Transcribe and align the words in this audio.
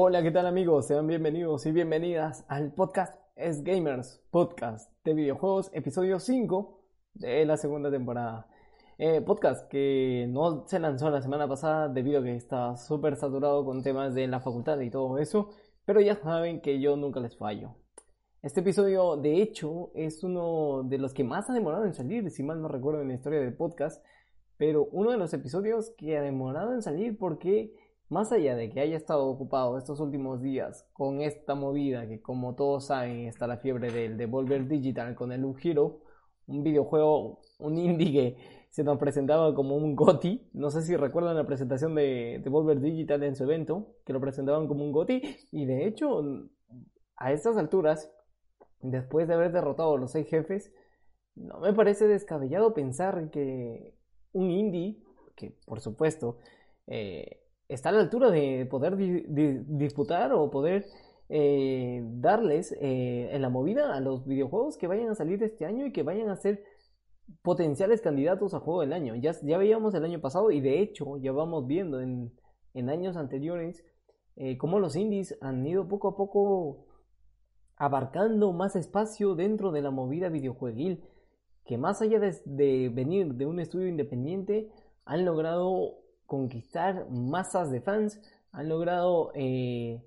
Hola, 0.00 0.22
¿qué 0.22 0.30
tal 0.30 0.46
amigos? 0.46 0.86
Sean 0.86 1.08
bienvenidos 1.08 1.66
y 1.66 1.72
bienvenidas 1.72 2.44
al 2.46 2.72
podcast 2.72 3.18
Es 3.34 3.64
Gamers, 3.64 4.22
podcast 4.30 4.92
de 5.02 5.12
videojuegos, 5.12 5.72
episodio 5.74 6.20
5 6.20 6.84
de 7.14 7.44
la 7.44 7.56
segunda 7.56 7.90
temporada. 7.90 8.46
Eh, 8.96 9.20
podcast 9.22 9.68
que 9.68 10.28
no 10.30 10.68
se 10.68 10.78
lanzó 10.78 11.10
la 11.10 11.20
semana 11.20 11.48
pasada 11.48 11.88
debido 11.88 12.20
a 12.20 12.22
que 12.22 12.36
estaba 12.36 12.76
súper 12.76 13.16
saturado 13.16 13.64
con 13.64 13.82
temas 13.82 14.14
de 14.14 14.28
la 14.28 14.38
facultad 14.38 14.78
y 14.78 14.88
todo 14.88 15.18
eso, 15.18 15.50
pero 15.84 16.00
ya 16.00 16.14
saben 16.14 16.60
que 16.60 16.78
yo 16.78 16.96
nunca 16.96 17.18
les 17.18 17.36
fallo. 17.36 17.74
Este 18.40 18.60
episodio, 18.60 19.16
de 19.16 19.42
hecho, 19.42 19.90
es 19.96 20.22
uno 20.22 20.84
de 20.84 20.98
los 20.98 21.12
que 21.12 21.24
más 21.24 21.50
ha 21.50 21.54
demorado 21.54 21.84
en 21.84 21.94
salir, 21.94 22.30
si 22.30 22.44
mal 22.44 22.62
no 22.62 22.68
recuerdo 22.68 23.02
en 23.02 23.08
la 23.08 23.14
historia 23.14 23.40
del 23.40 23.56
podcast, 23.56 24.00
pero 24.58 24.84
uno 24.92 25.10
de 25.10 25.16
los 25.16 25.34
episodios 25.34 25.90
que 25.98 26.16
ha 26.16 26.22
demorado 26.22 26.72
en 26.72 26.82
salir 26.82 27.18
porque 27.18 27.74
más 28.08 28.32
allá 28.32 28.56
de 28.56 28.70
que 28.70 28.80
haya 28.80 28.96
estado 28.96 29.26
ocupado 29.26 29.76
estos 29.76 30.00
últimos 30.00 30.40
días 30.40 30.86
con 30.92 31.20
esta 31.20 31.54
movida 31.54 32.08
que 32.08 32.20
como 32.22 32.54
todos 32.54 32.86
saben 32.86 33.26
está 33.26 33.46
la 33.46 33.58
fiebre 33.58 33.90
del 33.90 34.16
Devolver 34.16 34.66
Digital 34.66 35.14
con 35.14 35.32
el 35.32 35.42
Loop 35.42 35.58
Hero, 35.62 36.00
un 36.46 36.62
videojuego, 36.62 37.40
un 37.58 37.78
indie 37.78 38.12
que 38.12 38.36
se 38.70 38.84
nos 38.84 38.98
presentaba 38.98 39.54
como 39.54 39.76
un 39.76 39.94
GOTI, 39.96 40.50
no 40.52 40.70
sé 40.70 40.82
si 40.82 40.96
recuerdan 40.96 41.36
la 41.36 41.46
presentación 41.46 41.94
de 41.94 42.40
Devolver 42.42 42.80
Digital 42.80 43.22
en 43.22 43.36
su 43.36 43.44
evento, 43.44 43.94
que 44.04 44.12
lo 44.12 44.20
presentaban 44.20 44.68
como 44.68 44.84
un 44.84 44.92
GOTI. 44.92 45.22
Y 45.52 45.66
de 45.66 45.86
hecho 45.86 46.22
a 47.16 47.32
estas 47.32 47.56
alturas, 47.56 48.10
después 48.80 49.26
de 49.28 49.34
haber 49.34 49.52
derrotado 49.52 49.94
a 49.94 49.98
los 49.98 50.12
seis 50.12 50.28
jefes, 50.28 50.72
no 51.34 51.60
me 51.60 51.72
parece 51.72 52.06
descabellado 52.06 52.74
pensar 52.74 53.30
que 53.30 53.94
un 54.32 54.50
indie, 54.50 55.02
que 55.34 55.56
por 55.66 55.80
supuesto 55.80 56.38
eh, 56.86 57.40
está 57.68 57.90
a 57.90 57.92
la 57.92 58.00
altura 58.00 58.30
de 58.30 58.66
poder 58.66 58.96
disputar 58.96 60.32
o 60.32 60.50
poder 60.50 60.86
eh, 61.28 62.02
darles 62.02 62.72
eh, 62.80 63.28
en 63.32 63.42
la 63.42 63.50
movida 63.50 63.94
a 63.94 64.00
los 64.00 64.26
videojuegos 64.26 64.78
que 64.78 64.86
vayan 64.86 65.10
a 65.10 65.14
salir 65.14 65.42
este 65.42 65.66
año 65.66 65.86
y 65.86 65.92
que 65.92 66.02
vayan 66.02 66.30
a 66.30 66.36
ser 66.36 66.64
potenciales 67.42 68.00
candidatos 68.00 68.54
a 68.54 68.60
juego 68.60 68.80
del 68.80 68.94
año. 68.94 69.14
Ya, 69.14 69.32
ya 69.42 69.58
veíamos 69.58 69.94
el 69.94 70.04
año 70.04 70.20
pasado 70.20 70.50
y 70.50 70.60
de 70.60 70.80
hecho 70.80 71.18
ya 71.18 71.32
vamos 71.32 71.66
viendo 71.66 72.00
en, 72.00 72.32
años 72.88 73.16
anteriores 73.16 73.84
eh, 74.36 74.56
cómo 74.56 74.78
los 74.78 74.94
indies 74.94 75.36
han 75.40 75.66
ido 75.66 75.88
poco 75.88 76.08
a 76.08 76.16
poco 76.16 76.86
abarcando 77.76 78.52
más 78.52 78.76
espacio 78.76 79.34
dentro 79.34 79.72
de 79.72 79.82
la 79.82 79.90
movida 79.90 80.28
videojueguil 80.28 81.04
que 81.64 81.76
más 81.76 82.00
allá 82.00 82.20
de 82.20 82.88
venir 82.94 83.34
de 83.34 83.46
un 83.46 83.58
estudio 83.58 83.88
independiente 83.88 84.70
han 85.04 85.24
logrado 85.24 85.98
conquistar 86.28 87.08
masas 87.10 87.70
de 87.70 87.80
fans, 87.80 88.20
han 88.52 88.68
logrado 88.68 89.32
eh, 89.34 90.00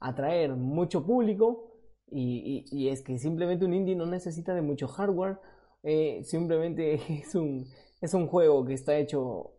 atraer 0.00 0.56
mucho 0.56 1.06
público 1.06 1.70
y, 2.10 2.88
es 2.88 3.02
que 3.02 3.18
simplemente 3.18 3.64
un 3.64 3.72
indie 3.72 3.94
no 3.94 4.04
necesita 4.04 4.52
de 4.52 4.62
mucho 4.62 4.88
hardware, 4.88 5.38
eh, 5.84 6.22
simplemente 6.24 6.94
es 7.22 7.34
un, 7.36 7.66
es 8.00 8.12
un 8.14 8.26
juego 8.26 8.64
que 8.64 8.74
está 8.74 8.98
hecho, 8.98 9.52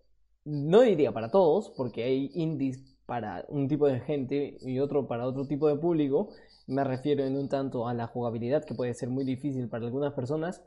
no 0.43 0.81
diría 0.81 1.13
para 1.13 1.31
todos, 1.31 1.71
porque 1.77 2.03
hay 2.03 2.29
indies 2.35 2.83
para 3.05 3.45
un 3.47 3.69
tipo 3.69 3.87
de 3.87 4.01
gente 4.01 4.57
y 4.61 4.79
otro 4.79 5.07
para 5.07 5.25
otro 5.25 5.47
tipo 5.47 5.69
de 5.69 5.77
público, 5.77 6.29
me 6.67 6.83
refiero 6.83 7.23
en 7.23 7.37
un 7.37 7.47
tanto 7.47 7.87
a 7.87 7.93
la 7.93 8.07
jugabilidad 8.07 8.65
que 8.65 8.75
puede 8.75 8.93
ser 8.95 9.09
muy 9.09 9.23
difícil 9.23 9.69
para 9.69 9.85
algunas 9.85 10.13
personas, 10.13 10.61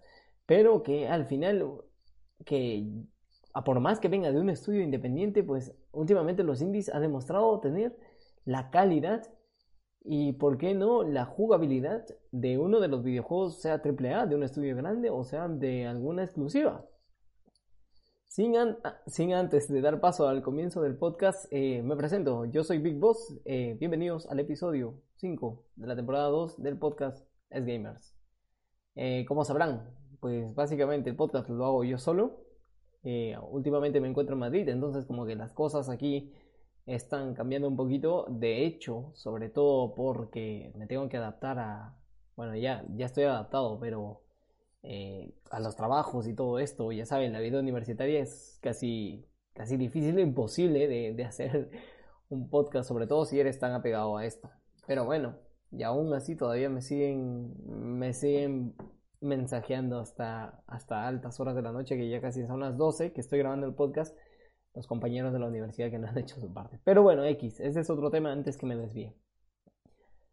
pero 0.47 0.83
que 0.83 1.07
al 1.07 1.27
final 1.27 1.83
que 2.47 3.05
a 3.55 3.63
por 3.63 3.79
más 3.81 4.01
que 4.01 4.09
venga 4.09 4.33
de 4.33 4.41
un 4.41 4.51
estudio 4.51 4.83
independiente, 4.83 5.45
pues 5.45 5.73
últimamente 5.93 6.43
los 6.43 6.61
indies 6.61 6.89
han 6.89 7.03
demostrado 7.03 7.61
tener 7.61 7.97
la 8.45 8.71
calidad 8.71 9.23
y, 10.03 10.33
¿por 10.35 10.59
qué 10.59 10.75
no?, 10.75 11.05
la 11.05 11.25
jugabilidad 11.25 12.05
de 12.33 12.59
uno 12.59 12.81
de 12.81 12.89
los 12.89 13.03
videojuegos, 13.03 13.63
sea 13.63 13.81
AAA, 13.83 14.27
de 14.27 14.35
un 14.35 14.43
estudio 14.43 14.77
grande 14.77 15.09
o 15.09 15.25
sea 15.25 15.49
de 15.49 15.87
alguna 15.87 16.25
exclusiva. 16.25 16.85
Sin, 18.27 18.57
antes 19.33 19.73
de 19.73 19.81
dar 19.81 20.01
paso 20.01 20.27
al 20.27 20.43
comienzo 20.43 20.83
del 20.83 20.97
podcast, 20.97 21.47
eh, 21.53 21.81
me 21.85 21.95
presento. 21.95 22.47
Yo 22.47 22.65
soy 22.65 22.79
Big 22.79 22.99
Boss. 22.99 23.41
Eh, 23.45 23.77
bienvenidos 23.79 24.27
al 24.27 24.41
episodio 24.41 25.01
5 25.15 25.65
de 25.77 25.87
la 25.87 25.95
temporada 25.95 26.27
2 26.27 26.61
del 26.61 26.77
podcast 26.77 27.25
Es 27.49 27.65
Gamers. 27.65 28.17
Eh, 28.97 29.25
como 29.29 29.45
sabrán, 29.45 29.89
pues 30.19 30.53
básicamente 30.53 31.09
el 31.11 31.15
podcast 31.15 31.49
lo 31.49 31.65
hago 31.65 31.85
yo 31.85 31.97
solo. 31.97 32.44
Eh, 33.05 33.37
últimamente 33.51 34.01
me 34.01 34.09
encuentro 34.09 34.35
en 34.35 34.41
Madrid, 34.41 34.69
entonces 34.69 35.05
como 35.05 35.27
que 35.27 35.37
las 35.37 35.53
cosas 35.53 35.89
aquí 35.89 36.33
están 36.87 37.35
cambiando 37.35 37.69
un 37.69 37.77
poquito. 37.77 38.27
De 38.29 38.65
hecho, 38.65 39.13
sobre 39.15 39.49
todo 39.49 39.95
porque 39.95 40.73
me 40.77 40.87
tengo 40.87 41.09
que 41.09 41.19
adaptar 41.19 41.59
a... 41.59 41.97
Bueno, 42.37 42.57
ya, 42.57 42.85
ya 42.97 43.07
estoy 43.07 43.25
adaptado, 43.25 43.79
pero 43.79 44.23
eh, 44.83 45.35
a 45.51 45.61
los 45.61 45.77
trabajos 45.77 46.27
y 46.27 46.35
todo 46.35 46.59
esto, 46.59 46.93
ya 46.93 47.07
saben, 47.07 47.33
la 47.33 47.41
vida 47.41 47.61
universitaria 47.61 48.21
es 48.21 48.59
casi, 48.63 49.27
casi 49.55 49.77
difícil 49.77 50.19
e 50.19 50.23
imposible 50.23 50.89
de, 50.89 51.15
de 51.15 51.25
hacer 51.25 51.71
un 52.29 52.49
podcast, 52.51 52.89
sobre 52.89 53.07
todo 53.07 53.25
si 53.25 53.39
eres 53.41 53.59
tan 53.59 53.73
apegado 53.73 54.17
a 54.17 54.27
esto. 54.27 54.51
Pero 54.87 55.05
bueno, 55.05 55.37
y 55.71 55.83
aún 55.83 56.13
así 56.15 56.37
todavía 56.37 56.69
me 56.69 56.83
siguen, 56.83 57.55
me 57.99 58.13
siguen 58.13 58.75
mensajeando 59.25 59.99
hasta, 59.99 60.63
hasta 60.67 61.07
altas 61.07 61.41
horas 61.41 61.57
de 61.57 61.63
la 61.63 61.73
noche, 61.73 61.97
que 61.97 62.09
ya 62.09 62.21
casi 62.21 62.47
son 62.47 62.61
las 62.61 62.77
12 62.77 63.13
que 63.13 63.21
estoy 63.21 63.39
grabando 63.41 63.67
el 63.67 63.75
podcast, 63.75 64.17
los 64.75 64.87
compañeros 64.87 65.33
de 65.33 65.39
la 65.39 65.47
universidad 65.47 65.91
que 65.91 65.99
no 65.99 66.09
han 66.09 66.19
hecho 66.19 66.41
su 66.41 66.53
parte. 66.53 66.79
Pero 66.85 67.03
bueno, 67.03 67.25
X, 67.25 67.61
ese 67.61 67.81
es 67.81 67.91
otro 67.91 68.11
tema 68.11 68.33
antes 68.33 68.57
que 68.57 68.67
me 68.67 68.77
desvíe. 68.77 69.15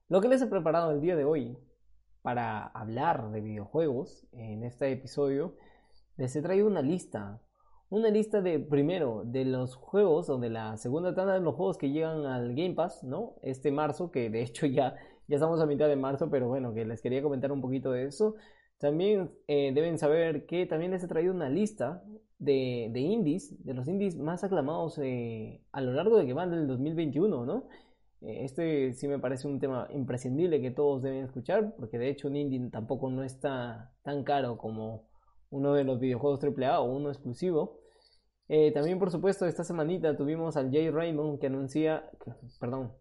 Lo 0.09 0.19
que 0.21 0.27
les 0.27 0.41
he 0.41 0.47
preparado 0.47 0.91
el 0.91 1.01
día 1.01 1.15
de 1.15 1.23
hoy 1.23 1.57
para 2.21 2.67
hablar 2.67 3.31
de 3.31 3.41
videojuegos 3.41 4.27
en 4.33 4.63
este 4.63 4.91
episodio, 4.91 5.55
les 6.17 6.35
he 6.35 6.41
traído 6.41 6.67
una 6.67 6.81
lista. 6.81 7.41
Una 7.89 8.09
lista 8.09 8.41
de, 8.41 8.59
primero, 8.59 9.23
de 9.25 9.43
los 9.43 9.75
juegos 9.75 10.29
o 10.29 10.37
de 10.37 10.49
la 10.49 10.77
segunda 10.77 11.13
tanda 11.13 11.33
de 11.33 11.41
los 11.41 11.55
juegos 11.55 11.77
que 11.77 11.89
llegan 11.89 12.25
al 12.25 12.55
Game 12.55 12.73
Pass, 12.73 13.03
¿no? 13.03 13.35
Este 13.41 13.71
marzo, 13.71 14.11
que 14.11 14.29
de 14.29 14.41
hecho 14.43 14.65
ya, 14.65 14.95
ya 15.27 15.35
estamos 15.35 15.59
a 15.59 15.65
mitad 15.65 15.87
de 15.87 15.95
marzo, 15.97 16.29
pero 16.29 16.47
bueno, 16.47 16.73
que 16.73 16.85
les 16.85 17.01
quería 17.01 17.21
comentar 17.21 17.51
un 17.51 17.61
poquito 17.61 17.91
de 17.91 18.05
eso. 18.05 18.35
También 18.81 19.29
eh, 19.47 19.71
deben 19.75 19.99
saber 19.99 20.47
que 20.47 20.65
también 20.65 20.89
les 20.89 21.03
he 21.03 21.07
traído 21.07 21.31
una 21.31 21.49
lista 21.49 22.03
de, 22.39 22.91
indies, 22.95 23.63
de 23.63 23.75
los 23.75 23.87
indies 23.87 24.17
más 24.17 24.43
aclamados 24.43 24.97
eh, 24.97 25.61
a 25.71 25.81
lo 25.81 25.93
largo 25.93 26.17
de 26.17 26.25
que 26.25 26.33
van 26.33 26.49
del 26.49 26.65
2021, 26.65 27.45
¿no? 27.45 27.67
Eh, 28.21 28.43
este 28.43 28.93
sí 28.93 29.07
me 29.07 29.19
parece 29.19 29.47
un 29.47 29.59
tema 29.59 29.87
imprescindible 29.91 30.61
que 30.61 30.71
todos 30.71 31.03
deben 31.03 31.25
escuchar, 31.25 31.75
porque 31.77 31.99
de 31.99 32.09
hecho 32.09 32.27
un 32.27 32.35
indie 32.35 32.71
tampoco 32.71 33.11
no 33.11 33.23
está 33.23 33.93
tan 34.01 34.23
caro 34.23 34.57
como 34.57 35.03
uno 35.51 35.73
de 35.73 35.83
los 35.83 35.99
videojuegos 35.99 36.43
AAA 36.43 36.79
o 36.79 36.91
uno 36.91 37.09
exclusivo. 37.09 37.81
también, 38.73 38.97
por 38.97 39.11
supuesto, 39.11 39.45
esta 39.45 39.63
semanita 39.63 40.17
tuvimos 40.17 40.57
al 40.57 40.71
Jay 40.71 40.89
Raymond 40.89 41.39
que 41.39 41.47
anuncia, 41.47 42.09
perdón, 42.59 42.93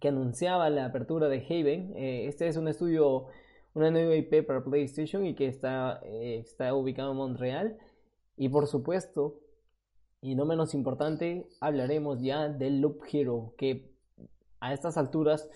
que 0.00 0.08
anunciaba 0.08 0.70
la 0.70 0.86
apertura 0.86 1.28
de 1.28 1.38
Haven. 1.38 1.94
este 1.96 2.46
es 2.46 2.56
un 2.56 2.68
estudio 2.68 3.26
una 3.76 3.90
nueva 3.90 4.16
IP 4.16 4.46
para 4.46 4.64
PlayStation 4.64 5.26
y 5.26 5.34
que 5.34 5.48
está, 5.48 6.00
eh, 6.02 6.38
está 6.38 6.74
ubicado 6.74 7.10
en 7.10 7.18
Montreal. 7.18 7.78
Y 8.34 8.48
por 8.48 8.66
supuesto, 8.66 9.38
y 10.22 10.34
no 10.34 10.46
menos 10.46 10.72
importante, 10.72 11.46
hablaremos 11.60 12.22
ya 12.22 12.48
del 12.48 12.80
Loop 12.80 13.02
Hero, 13.12 13.52
que 13.58 13.94
a 14.60 14.72
estas 14.72 14.96
alturas 14.96 15.50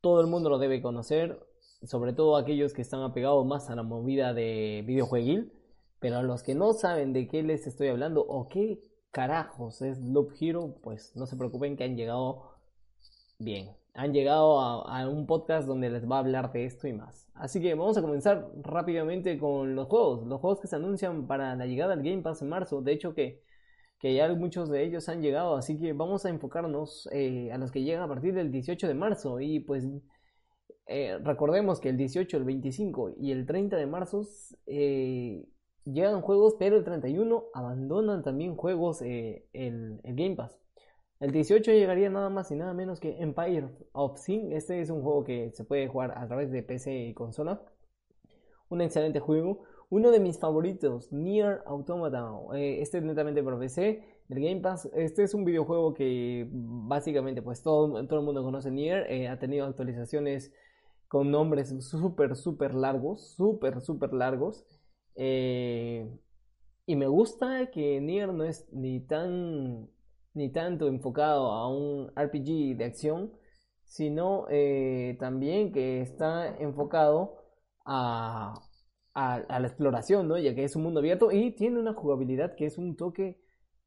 todo 0.00 0.20
el 0.20 0.28
mundo 0.28 0.48
lo 0.48 0.58
debe 0.58 0.80
conocer, 0.80 1.44
sobre 1.82 2.12
todo 2.12 2.36
aquellos 2.36 2.72
que 2.72 2.82
están 2.82 3.02
apegados 3.02 3.44
más 3.44 3.68
a 3.68 3.74
la 3.74 3.82
movida 3.82 4.32
de 4.32 4.84
videojueguil, 4.86 5.52
pero 5.98 6.18
a 6.18 6.22
los 6.22 6.44
que 6.44 6.54
no 6.54 6.72
saben 6.72 7.12
de 7.12 7.26
qué 7.26 7.42
les 7.42 7.66
estoy 7.66 7.88
hablando 7.88 8.20
o 8.20 8.48
qué 8.48 8.80
carajos 9.10 9.82
es 9.82 9.98
Loop 9.98 10.34
Hero, 10.40 10.76
pues 10.84 11.16
no 11.16 11.26
se 11.26 11.36
preocupen 11.36 11.76
que 11.76 11.82
han 11.82 11.96
llegado 11.96 12.55
bien 13.38 13.76
han 13.96 14.12
llegado 14.12 14.60
a, 14.60 15.08
un 15.08 15.26
podcast 15.26 15.66
donde 15.66 15.88
les 15.88 16.08
va 16.08 16.16
a 16.16 16.18
hablar 16.20 16.52
de 16.52 16.66
esto 16.66 16.86
y 16.86 16.92
más. 16.92 17.28
Así 17.34 17.60
que 17.62 17.74
vamos 17.74 17.96
a 17.96 18.02
comenzar 18.02 18.50
rápidamente 18.62 19.38
con 19.38 19.74
los 19.74 19.88
juegos. 19.88 20.26
Los 20.26 20.40
juegos 20.40 20.60
que 20.60 20.68
se 20.68 20.76
anuncian 20.76 21.26
para 21.26 21.56
la 21.56 21.66
llegada 21.66 21.94
al 21.94 22.02
Game 22.02 22.22
Pass 22.22 22.42
en 22.42 22.50
marzo. 22.50 22.82
De 22.82 22.92
hecho 22.92 23.14
que, 23.14 23.42
que 23.98 24.14
ya 24.14 24.32
muchos 24.34 24.68
de 24.68 24.84
ellos 24.84 25.08
han 25.08 25.22
llegado. 25.22 25.56
Así 25.56 25.78
que 25.78 25.94
vamos 25.94 26.26
a 26.26 26.28
enfocarnos 26.28 27.08
eh, 27.10 27.50
a 27.52 27.58
los 27.58 27.72
que 27.72 27.84
llegan 27.84 28.02
a 28.02 28.08
partir 28.08 28.34
del 28.34 28.52
18 28.52 28.86
de 28.86 28.94
marzo. 28.94 29.40
Y 29.40 29.60
pues 29.60 29.86
eh, 30.86 31.18
recordemos 31.24 31.80
que 31.80 31.88
el 31.88 31.96
18, 31.96 32.36
el 32.36 32.44
25 32.44 33.14
y 33.18 33.32
el 33.32 33.46
30 33.46 33.78
de 33.78 33.86
marzo 33.86 34.26
eh, 34.66 35.46
llegan 35.84 36.20
juegos, 36.20 36.56
pero 36.58 36.76
el 36.76 36.84
31 36.84 37.44
abandonan 37.54 38.22
también 38.22 38.56
juegos 38.56 39.00
el 39.00 40.00
Game 40.04 40.36
Pass. 40.36 40.65
El 41.18 41.32
18 41.32 41.72
llegaría 41.72 42.10
nada 42.10 42.28
más 42.28 42.50
y 42.50 42.56
nada 42.56 42.74
menos 42.74 43.00
que 43.00 43.22
Empire 43.22 43.70
of 43.92 44.18
Sin. 44.18 44.52
Este 44.52 44.80
es 44.80 44.90
un 44.90 45.02
juego 45.02 45.24
que 45.24 45.50
se 45.52 45.64
puede 45.64 45.88
jugar 45.88 46.12
a 46.16 46.26
través 46.26 46.50
de 46.50 46.62
PC 46.62 46.94
y 46.94 47.14
consola. 47.14 47.62
Un 48.68 48.82
excelente 48.82 49.18
juego. 49.20 49.64
Uno 49.88 50.10
de 50.10 50.20
mis 50.20 50.38
favoritos, 50.38 51.12
Nier 51.12 51.62
Automata. 51.64 52.28
Eh, 52.54 52.82
este 52.82 52.98
es 52.98 53.04
netamente 53.04 53.42
para 53.42 53.58
PC. 53.58 54.04
del 54.28 54.40
Game 54.40 54.60
Pass. 54.60 54.90
Este 54.94 55.22
es 55.22 55.32
un 55.32 55.44
videojuego 55.44 55.94
que 55.94 56.48
básicamente 56.52 57.40
pues 57.40 57.62
todo, 57.62 58.06
todo 58.06 58.18
el 58.18 58.24
mundo 58.26 58.42
conoce 58.42 58.70
Nier, 58.70 59.10
eh, 59.10 59.28
ha 59.28 59.38
tenido 59.38 59.64
actualizaciones 59.66 60.52
con 61.08 61.30
nombres 61.30 61.74
súper, 61.88 62.36
súper 62.36 62.74
largos, 62.74 63.34
súper, 63.36 63.80
súper 63.80 64.12
largos. 64.12 64.66
Eh, 65.14 66.10
y 66.84 66.96
me 66.96 67.06
gusta 67.06 67.70
que 67.70 68.00
Nier 68.02 68.34
no 68.34 68.44
es 68.44 68.68
ni 68.72 69.00
tan 69.00 69.88
ni 70.36 70.50
tanto 70.50 70.86
enfocado 70.86 71.50
a 71.50 71.68
un 71.68 72.08
RPG 72.14 72.76
de 72.76 72.84
acción, 72.84 73.32
sino 73.84 74.46
eh, 74.50 75.16
también 75.18 75.72
que 75.72 76.02
está 76.02 76.56
enfocado 76.58 77.38
a, 77.86 78.60
a, 79.14 79.60
la 79.60 79.66
exploración, 79.66 80.28
¿no? 80.28 80.38
Ya 80.38 80.54
que 80.54 80.64
es 80.64 80.76
un 80.76 80.82
mundo 80.82 81.00
abierto 81.00 81.32
y 81.32 81.52
tiene 81.52 81.80
una 81.80 81.94
jugabilidad 81.94 82.54
que 82.54 82.66
es 82.66 82.76
un 82.76 82.96
toque, 82.96 83.40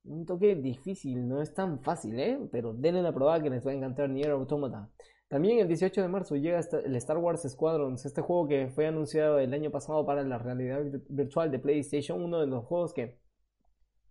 un 0.03 0.25
toque 0.25 0.55
difícil, 0.55 1.27
no 1.27 1.41
es 1.41 1.53
tan 1.53 1.81
fácil, 1.81 2.19
¿eh? 2.19 2.39
Pero 2.51 2.73
denle 2.73 3.03
la 3.03 3.13
prueba 3.13 3.41
que 3.43 3.51
les 3.51 3.65
va 3.65 3.71
a 3.71 3.75
encantar 3.75 4.09
Nier 4.09 4.31
Automata. 4.31 4.89
También 5.27 5.59
el 5.59 5.67
18 5.67 6.01
de 6.01 6.07
marzo 6.07 6.35
llega 6.35 6.59
el 6.83 6.95
Star 6.95 7.19
Wars 7.19 7.43
Squadrons, 7.47 8.03
este 8.05 8.21
juego 8.21 8.47
que 8.47 8.69
fue 8.69 8.87
anunciado 8.87 9.37
el 9.37 9.53
año 9.53 9.69
pasado 9.69 10.03
para 10.03 10.23
la 10.23 10.39
realidad 10.39 10.81
virtual 11.09 11.51
de 11.51 11.59
PlayStation, 11.59 12.23
uno 12.23 12.39
de 12.39 12.47
los 12.47 12.65
juegos 12.65 12.91
que, 12.95 13.19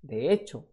de 0.03 0.33
hecho, 0.33 0.69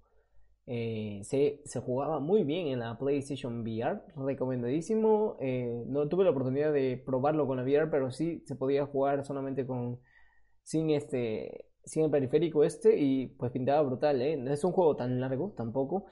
eh, 0.68 1.22
se, 1.24 1.62
se, 1.66 1.80
jugaba 1.80 2.20
muy 2.20 2.44
bien 2.44 2.68
en 2.68 2.80
la 2.80 2.98
PlayStation 2.98 3.62
VR, 3.62 4.02
recomendadísimo. 4.16 5.38
Eh, 5.40 5.84
no 5.88 6.08
tuve 6.08 6.24
la 6.24 6.32
oportunidad 6.32 6.74
de 6.74 7.02
probarlo 7.06 7.46
con 7.46 7.58
la 7.58 7.64
VR, 7.64 7.90
pero 7.92 8.12
sí 8.12 8.44
se 8.46 8.56
podía 8.56 8.86
jugar 8.86 9.26
solamente 9.26 9.66
con 9.68 10.00
sin 10.64 10.90
este 10.90 11.68
sin 11.86 12.04
el 12.06 12.12
periférico 12.12 12.64
este 12.64 12.98
y 12.98 13.28
pues 13.28 13.52
pintaba 13.52 13.82
brutal, 13.84 14.22
¿eh? 14.22 14.38
No 14.38 14.52
es 14.52 14.64
un 14.64 14.72
juego 14.72 14.96
tan 14.96 15.20
largo 15.22 15.54
tampoco, 15.56 16.06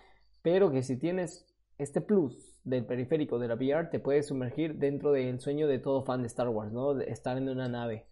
pero 0.44 0.72
que 0.72 0.84
si 0.84 0.98
tienes 0.98 1.48
este 1.80 2.02
plus 2.02 2.60
del 2.64 2.86
periférico 2.86 3.40
de 3.40 3.48
la 3.48 3.56
VR 3.56 3.90
te 3.90 4.00
puedes 4.00 4.28
sumergir 4.28 4.76
dentro 4.76 5.12
del 5.12 5.40
sueño 5.40 5.68
de 5.68 5.80
todo 5.80 6.04
fan 6.04 6.22
de 6.22 6.28
Star 6.28 6.50
Wars, 6.50 6.72
¿no? 6.72 6.94
De 6.94 7.06
estar 7.06 7.38
en 7.38 7.50
una 7.50 7.70
nave 7.70 8.06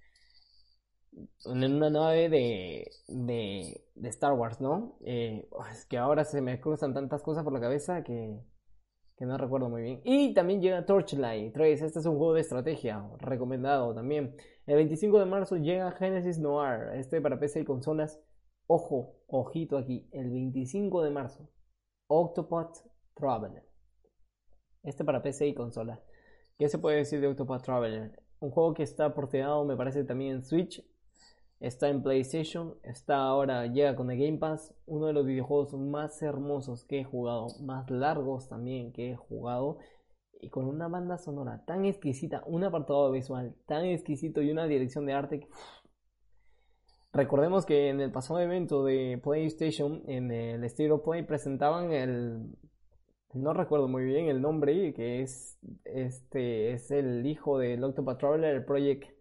en 1.45 1.73
una 1.75 1.89
nave 1.89 2.29
de, 2.29 2.91
de, 3.07 3.83
de 3.95 4.09
Star 4.09 4.33
Wars, 4.33 4.61
¿no? 4.61 4.97
Eh, 5.01 5.49
es 5.71 5.85
que 5.85 5.97
ahora 5.97 6.23
se 6.23 6.41
me 6.41 6.59
cruzan 6.59 6.93
tantas 6.93 7.21
cosas 7.21 7.43
por 7.43 7.53
la 7.53 7.59
cabeza 7.59 8.03
que, 8.03 8.39
que 9.17 9.25
no 9.25 9.37
recuerdo 9.37 9.69
muy 9.69 9.81
bien. 9.81 10.01
Y 10.03 10.33
también 10.33 10.61
llega 10.61 10.85
Torchlight 10.85 11.53
3, 11.53 11.81
este 11.81 11.99
es 11.99 12.05
un 12.05 12.17
juego 12.17 12.33
de 12.33 12.41
estrategia, 12.41 13.07
recomendado 13.19 13.93
también. 13.93 14.35
El 14.65 14.75
25 14.75 15.19
de 15.19 15.25
marzo 15.25 15.57
llega 15.57 15.91
Genesis 15.91 16.39
Noir, 16.39 16.93
este 16.95 17.21
para 17.21 17.39
PC 17.39 17.61
y 17.61 17.65
consolas. 17.65 18.21
Ojo, 18.67 19.17
ojito 19.27 19.77
aquí, 19.77 20.07
el 20.11 20.29
25 20.29 21.03
de 21.03 21.09
marzo, 21.09 21.49
Octopath 22.07 22.77
Traveler. 23.15 23.63
Este 24.83 25.03
para 25.03 25.21
PC 25.21 25.47
y 25.47 25.53
consolas. 25.53 25.99
¿Qué 26.57 26.69
se 26.69 26.77
puede 26.77 26.97
decir 26.97 27.21
de 27.21 27.27
Octopath 27.27 27.63
Traveler? 27.63 28.23
Un 28.39 28.49
juego 28.49 28.73
que 28.73 28.83
está 28.83 29.13
porteado, 29.13 29.65
me 29.65 29.75
parece, 29.75 30.03
también 30.03 30.37
en 30.37 30.43
Switch 30.43 30.83
está 31.61 31.89
en 31.89 32.01
PlayStation, 32.01 32.75
está 32.83 33.17
ahora, 33.17 33.67
llega 33.67 33.95
con 33.95 34.09
el 34.09 34.19
Game 34.19 34.39
Pass, 34.39 34.73
uno 34.87 35.05
de 35.05 35.13
los 35.13 35.25
videojuegos 35.25 35.73
más 35.75 36.21
hermosos 36.23 36.83
que 36.85 37.01
he 37.01 37.03
jugado, 37.03 37.47
más 37.61 37.89
largos 37.89 38.49
también 38.49 38.91
que 38.91 39.11
he 39.11 39.15
jugado, 39.15 39.77
y 40.41 40.49
con 40.49 40.65
una 40.65 40.87
banda 40.87 41.19
sonora 41.19 41.63
tan 41.65 41.85
exquisita, 41.85 42.43
un 42.47 42.63
apartado 42.63 43.11
visual 43.11 43.55
tan 43.67 43.85
exquisito 43.85 44.41
y 44.41 44.49
una 44.49 44.65
dirección 44.65 45.05
de 45.05 45.13
arte. 45.13 45.47
Recordemos 47.13 47.65
que 47.65 47.89
en 47.89 48.01
el 48.01 48.11
pasado 48.11 48.39
evento 48.39 48.83
de 48.83 49.19
PlayStation, 49.23 50.01
en 50.07 50.31
el 50.31 50.67
Stereo 50.67 51.03
Play, 51.03 51.23
presentaban 51.23 51.91
el. 51.91 52.55
No 53.33 53.53
recuerdo 53.53 53.87
muy 53.87 54.03
bien 54.03 54.27
el 54.27 54.41
nombre, 54.41 54.93
que 54.93 55.21
es 55.21 55.59
este 55.83 56.71
es 56.71 56.89
el 56.89 57.25
hijo 57.25 57.59
del 57.59 57.83
Octopath 57.83 58.17
Traveler, 58.17 58.55
el 58.55 58.65
Project 58.65 59.20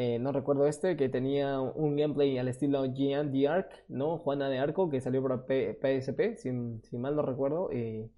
eh, 0.00 0.20
no 0.20 0.30
recuerdo 0.30 0.68
este, 0.68 0.96
que 0.96 1.08
tenía 1.08 1.60
un 1.60 1.96
gameplay 1.96 2.38
al 2.38 2.46
estilo 2.46 2.84
Gian 2.94 3.32
the 3.32 3.48
Arc, 3.48 3.84
¿no? 3.88 4.16
Juana 4.18 4.48
de 4.48 4.60
Arco, 4.60 4.88
que 4.88 5.00
salió 5.00 5.20
por 5.20 5.44
PSP, 5.44 6.36
si, 6.36 6.52
mal 6.96 7.16
no 7.16 7.22
recuerdo. 7.22 7.68
Eh, 7.72 8.08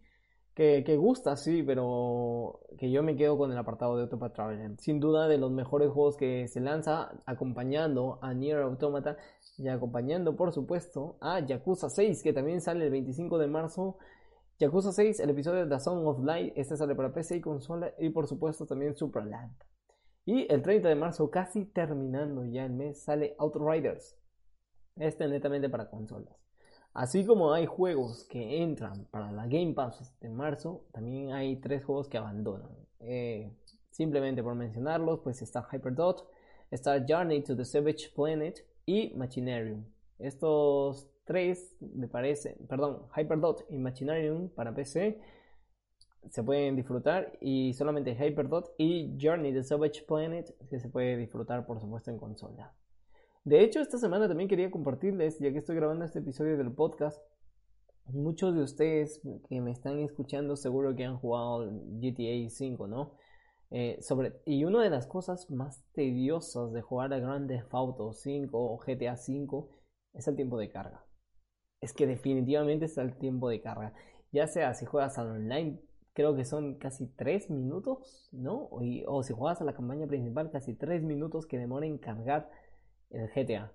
que, 0.55 0.97
gusta, 0.99 1.37
sí, 1.37 1.63
pero 1.63 2.61
que 2.79 2.91
yo 2.91 3.03
me 3.03 3.17
quedo 3.17 3.39
con 3.39 3.51
el 3.51 3.57
apartado 3.57 3.97
de 3.97 4.03
Octopath 4.03 4.35
Traveler. 4.35 4.77
Sin 4.79 5.01
duda 5.01 5.27
de 5.27 5.39
los 5.39 5.51
mejores 5.53 5.89
juegos 5.91 6.19
que 6.19 6.49
se 6.49 6.61
lanza 6.61 7.13
acompañando 7.25 8.19
a 8.21 8.35
Nier 8.35 8.59
Automata 8.59 9.17
y 9.57 9.69
acompañando, 9.69 10.37
por 10.37 10.53
supuesto, 10.53 11.17
a 11.23 11.41
Yakuza 11.41 11.89
6, 11.89 12.23
que 12.23 12.35
también 12.35 12.61
sale 12.61 12.85
el 12.85 12.91
25 12.91 13.39
de 13.39 13.47
marzo. 13.47 13.97
Yakuza 14.59 14.93
6, 14.93 15.21
el 15.21 15.31
episodio 15.31 15.65
de 15.65 15.71
The 15.75 15.81
Song 15.81 16.07
of 16.07 16.23
Light, 16.23 16.53
este 16.57 16.77
sale 16.77 16.95
para 16.95 17.15
PC 17.15 17.39
y 17.39 17.41
consola 17.41 17.95
y 17.99 18.11
por 18.11 18.27
supuesto 18.27 18.67
también 18.67 18.95
Superland. 18.95 19.55
Y 20.25 20.47
el 20.53 20.63
30 20.63 20.89
de 20.89 20.95
marzo, 20.95 21.31
casi 21.31 21.65
terminando 21.65 22.45
ya 22.45 22.65
el 22.65 22.73
mes, 22.73 23.01
sale 23.01 23.35
Outriders. 23.39 24.17
Este 24.97 25.27
netamente 25.29 25.69
para 25.69 25.89
consolas. 25.89 26.35
Así 26.93 27.25
como 27.25 27.53
hay 27.53 27.67
juegos 27.67 28.25
que 28.25 28.63
entran 28.63 29.07
para 29.07 29.31
la 29.31 29.47
Game 29.47 29.75
Pass 29.75 30.13
de 30.21 30.29
marzo, 30.29 30.85
también 30.93 31.33
hay 31.33 31.57
tres 31.57 31.85
juegos 31.85 32.09
que 32.09 32.19
abandonan. 32.19 32.71
Eh, 32.99 33.51
simplemente 33.91 34.43
por 34.43 34.55
mencionarlos, 34.57 35.21
pues 35.21 35.41
está 35.41 35.67
Hyperdot, 35.71 36.29
está 36.71 37.05
Journey 37.07 37.43
to 37.43 37.57
the 37.57 37.65
Savage 37.65 38.11
Planet 38.15 38.67
y 38.87 39.13
Machinarium. 39.17 39.85
Estos 40.19 41.09
tres, 41.25 41.77
me 41.81 42.09
parece, 42.09 42.57
perdón, 42.69 43.07
Hyperdot 43.17 43.67
y 43.71 43.79
Machinarium 43.79 44.49
para 44.49 44.75
PC 44.75 45.21
se 46.29 46.43
pueden 46.43 46.77
disfrutar 46.77 47.37
y 47.41 47.73
solamente 47.75 48.15
Hyperdot 48.15 48.75
y 48.79 49.17
Journey 49.21 49.53
the 49.53 49.63
Savage 49.63 50.05
Planet 50.07 50.55
que 50.69 50.79
se 50.79 50.89
puede 50.89 51.17
disfrutar 51.17 51.67
por 51.67 51.81
supuesto 51.81 52.11
en 52.11 52.19
consola. 52.19 52.75
De 53.45 53.63
hecho, 53.63 53.81
esta 53.81 53.97
semana 53.97 54.29
también 54.29 54.49
quería 54.49 54.71
compartirles, 54.71 55.39
ya 55.39 55.51
que 55.51 55.59
estoy 55.59 55.77
grabando 55.77 56.05
este 56.05 56.19
episodio 56.19 56.59
del 56.59 56.73
podcast, 56.73 57.19
muchos 58.07 58.55
de 58.55 58.63
ustedes 58.63 59.23
que 59.49 59.61
me 59.63 59.71
están 59.71 59.99
escuchando 60.01 60.57
seguro 60.57 60.95
que 60.95 61.05
han 61.05 61.17
jugado 61.17 61.71
GTA 61.71 62.49
5, 62.49 62.87
¿no? 62.87 63.15
Eh, 63.71 63.99
sobre, 64.03 64.41
y 64.45 64.65
una 64.65 64.83
de 64.83 64.91
las 64.91 65.07
cosas 65.07 65.49
más 65.51 65.83
tediosas 65.93 66.73
de 66.73 66.83
jugar 66.83 67.15
a 67.15 67.21
Grand 67.21 67.49
Theft 67.49 67.73
Auto 67.73 68.13
5 68.13 68.59
o 68.59 68.79
GTA 68.79 69.17
5 69.17 69.71
es 70.15 70.29
el 70.29 70.37
tiempo 70.37 70.59
de 70.59 70.71
carga. 70.71 71.07
Es 71.81 71.95
que 71.95 72.07
definitivamente 72.07 72.87
es 72.87 72.99
el 72.99 73.17
tiempo 73.17 73.49
de 73.49 73.61
carga. 73.61 73.95
Ya 74.33 74.49
sea 74.49 74.75
si 74.75 74.85
juegas 74.87 75.19
al 75.19 75.29
online 75.29 75.81
creo 76.13 76.37
que 76.37 76.45
son 76.45 76.75
casi 76.75 77.07
3 77.07 77.51
minutos, 77.51 78.29
¿no? 78.33 78.69
O, 78.71 79.23
si 79.23 79.33
juegas 79.33 79.61
a 79.61 79.65
la 79.65 79.75
campaña 79.75 80.07
principal, 80.07 80.51
casi 80.51 80.75
3 80.75 81.03
minutos 81.03 81.47
que 81.47 81.59
demora 81.59 81.87
en 81.87 81.99
cargar 81.99 82.51
el 83.11 83.29
GTA. 83.29 83.73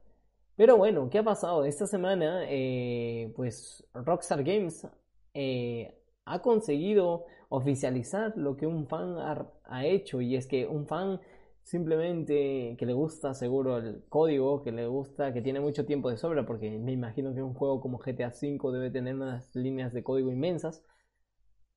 Pero 0.56 0.78
bueno, 0.78 1.10
¿qué 1.10 1.20
ha 1.20 1.24
pasado? 1.24 1.66
Esta 1.66 1.86
semana, 1.88 2.46
eh, 2.48 3.34
pues 3.36 3.86
Rockstar 3.94 4.44
Games 4.44 4.88
eh, 5.34 5.94
ha 6.26 6.42
conseguido 6.42 7.26
oficializar 7.50 8.34
lo 8.38 8.58
que 8.58 8.68
un 8.68 8.88
fan 8.88 9.18
ha, 9.18 9.86
hecho 9.86 10.22
y 10.22 10.36
es 10.36 10.48
que 10.48 10.66
un 10.68 10.88
fan 10.88 11.20
simplemente 11.64 12.76
que 12.78 12.86
le 12.86 12.94
gusta 12.94 13.34
seguro 13.34 13.78
el 13.78 14.04
código, 14.10 14.62
que 14.64 14.72
le 14.72 14.88
gusta, 14.88 15.34
que 15.34 15.42
tiene 15.42 15.60
mucho 15.60 15.86
tiempo 15.86 16.10
de 16.10 16.18
sobra, 16.18 16.46
porque 16.46 16.78
me 16.80 16.92
imagino 16.92 17.34
que 17.34 17.42
un 17.42 17.54
juego 17.54 17.82
como 17.82 18.00
GTA 18.00 18.30
V 18.30 18.72
debe 18.72 18.92
tener 18.92 19.16
unas 19.16 19.54
líneas 19.56 19.94
de 19.94 20.04
código 20.04 20.32
inmensas 20.32 20.84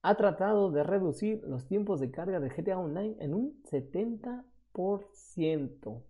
ha 0.03 0.17
tratado 0.17 0.71
de 0.71 0.83
reducir 0.83 1.43
los 1.45 1.67
tiempos 1.67 2.01
de 2.01 2.11
carga 2.11 2.41
de 2.41 2.51
GTA 2.51 2.79
Online 2.79 3.17
en 3.21 3.35
un 3.35 3.63
70%. 3.65 6.03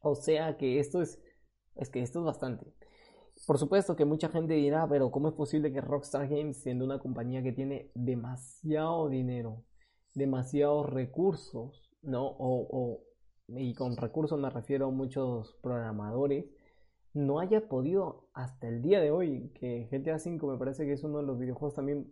O 0.00 0.14
sea 0.14 0.56
que 0.56 0.78
esto 0.78 1.02
es, 1.02 1.20
es 1.76 1.90
que 1.90 2.02
esto 2.02 2.20
es 2.20 2.24
bastante. 2.24 2.72
Por 3.46 3.58
supuesto 3.58 3.96
que 3.96 4.04
mucha 4.04 4.28
gente 4.28 4.54
dirá, 4.54 4.86
pero 4.88 5.10
¿cómo 5.10 5.28
es 5.28 5.34
posible 5.34 5.72
que 5.72 5.80
Rockstar 5.80 6.28
Games, 6.28 6.62
siendo 6.62 6.84
una 6.84 6.98
compañía 6.98 7.42
que 7.42 7.52
tiene 7.52 7.90
demasiado 7.94 9.08
dinero, 9.08 9.64
demasiados 10.14 10.88
recursos, 10.88 11.90
¿no? 12.02 12.36
O, 12.38 13.02
y 13.48 13.74
con 13.74 13.96
recursos 13.96 14.38
me 14.38 14.48
refiero 14.48 14.86
a 14.86 14.90
muchos 14.90 15.58
programadores, 15.62 16.46
no 17.12 17.38
haya 17.38 17.68
podido 17.68 18.28
hasta 18.32 18.68
el 18.68 18.82
día 18.82 19.00
de 19.00 19.10
hoy, 19.10 19.50
que 19.54 19.88
GTA 19.90 20.16
V 20.16 20.46
me 20.46 20.58
parece 20.58 20.86
que 20.86 20.92
es 20.92 21.04
uno 21.04 21.18
de 21.18 21.24
los 21.24 21.38
videojuegos 21.38 21.74
también 21.74 22.10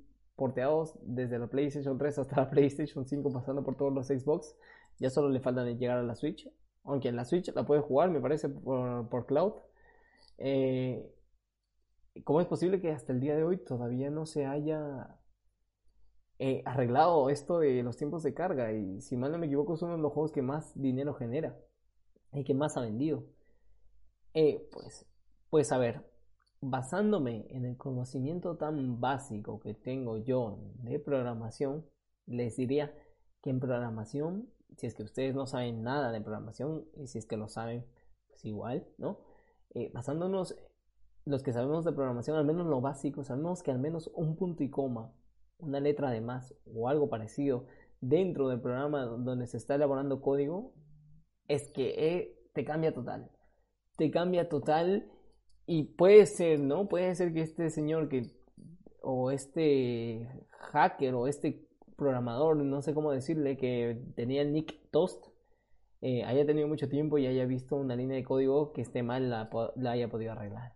desde 1.03 1.39
la 1.39 1.47
PlayStation 1.47 1.99
3 1.99 2.19
hasta 2.19 2.37
la 2.37 2.51
PlayStation 2.51 3.07
5 3.07 3.33
pasando 3.33 3.63
por 3.63 3.77
todos 3.77 3.93
los 3.93 4.09
Xbox. 4.09 4.57
Ya 4.99 5.11
solo 5.11 5.29
le 5.29 5.41
falta 5.41 5.65
llegar 5.65 5.99
a 5.99 6.03
la 6.03 6.15
Switch. 6.15 6.49
Aunque 6.85 7.09
en 7.09 7.17
la 7.17 7.25
Switch 7.25 7.53
la 7.55 7.65
puede 7.65 7.81
jugar, 7.81 8.11
me 8.11 8.21
parece, 8.21 8.49
por, 8.49 9.27
cloud. 9.27 9.55
Eh, 10.39 11.13
¿Cómo 12.25 12.41
es 12.41 12.47
posible 12.47 12.81
que 12.81 12.91
hasta 12.91 13.13
el 13.13 13.21
día 13.21 13.37
de 13.37 13.45
hoy 13.45 13.57
todavía 13.59 14.11
no 14.11 14.27
se 14.27 14.45
haya 14.47 15.19
eh, 16.39 16.63
arreglado 16.67 17.31
esto 17.31 17.59
de 17.61 17.83
los 17.83 17.97
tiempos 17.97 18.23
de 18.23 18.35
carga? 18.35 18.73
Y 18.73 19.01
si 19.01 19.17
mal 19.17 19.33
no 19.33 19.39
me 19.39 19.47
equivoco, 19.47 19.75
es 19.75 19.83
uno 19.83 19.97
de 19.97 20.03
los 20.03 20.13
juegos 20.13 20.33
que 20.33 20.43
más 20.43 20.79
dinero 20.79 21.15
genera 21.15 21.57
y 22.33 22.45
que 22.45 22.55
más 22.55 22.77
ha 22.77 22.81
vendido. 22.81 23.25
Eh, 24.35 24.69
pues, 24.73 25.07
pues 25.51 25.73
a 25.73 25.79
ver, 25.79 26.12
basándome 26.62 27.47
en 27.50 27.66
el 27.66 27.76
conocimiento 27.76 28.57
tan 28.57 29.00
básico 29.00 29.59
que 29.59 29.75
tengo 29.75 30.16
yo 30.19 30.59
de 30.85 31.00
programación, 31.00 31.85
les 32.26 32.57
diría 32.57 32.95
que 33.42 33.50
en 33.50 33.59
programación, 33.59 34.49
si 34.76 34.87
es 34.87 34.95
que 34.95 35.02
ustedes 35.02 35.35
no 35.35 35.47
saben 35.47 35.83
nada 35.83 36.12
de 36.12 36.21
programación, 36.21 36.87
y 36.97 37.09
si 37.09 37.19
es 37.19 37.26
que 37.26 37.37
lo 37.37 37.49
saben, 37.49 37.85
pues 38.28 38.45
igual, 38.45 38.87
¿no? 38.97 39.19
Eh, 39.75 39.90
basándonos, 39.92 40.57
los 41.25 41.42
que 41.42 41.52
sabemos 41.52 41.85
de 41.85 41.92
programación, 41.92 42.37
al 42.37 42.45
menos 42.45 42.66
lo 42.69 42.81
básico, 42.81 43.25
sabemos 43.25 43.62
que 43.62 43.73
al 43.73 43.81
menos 43.81 44.11
un 44.14 44.37
punto 44.37 44.62
y 44.62 44.71
coma, 44.71 45.12
una 45.59 45.81
letra 45.81 46.11
de 46.11 46.21
más 46.21 46.54
o 46.73 46.88
algo 46.88 47.09
parecido 47.09 47.66
dentro 48.00 48.49
del 48.49 48.61
programa 48.61 49.04
donde 49.04 49.47
se 49.49 49.57
está 49.57 49.75
elaborando 49.75 50.21
código, 50.21 50.75
es 51.49 51.71
que 51.71 51.95
eh, 51.97 52.49
te 52.52 52.64
cambia 52.64 52.95
total. 52.95 53.31
Te 53.97 54.11
cambia 54.12 54.49
total 54.49 55.11
y 55.73 55.85
puede 55.85 56.26
ser, 56.26 56.61
¿no? 56.61 56.87
Puede 56.87 57.14
ser 57.14 57.33
que 57.33 57.41
este 57.41 57.71
señor 57.71 58.11
que, 58.11 58.26
o 59.00 59.31
este 59.31 60.29
hacker 60.71 61.14
o 61.14 61.26
este 61.26 61.67
programador, 61.97 62.59
no 62.59 62.83
sé 62.83 62.93
cómo 62.93 63.11
decirle, 63.11 63.57
que 63.57 63.99
tenía 64.14 64.45
nick 64.45 64.91
Toast, 64.91 65.25
eh, 66.02 66.25
haya 66.25 66.45
tenido 66.45 66.69
mucho 66.69 66.91
tiempo 66.91 67.17
y 67.17 67.26
haya 67.26 67.47
visto 67.47 67.76
una 67.76 67.97
línea 67.97 68.19
de 68.19 68.23
código 68.23 68.75
que 68.75 68.83
esté 68.83 69.02
mal, 69.02 69.31
la, 69.31 69.49
la, 69.76 69.93
haya 69.93 70.11
podido 70.11 70.33
arreglar. 70.33 70.75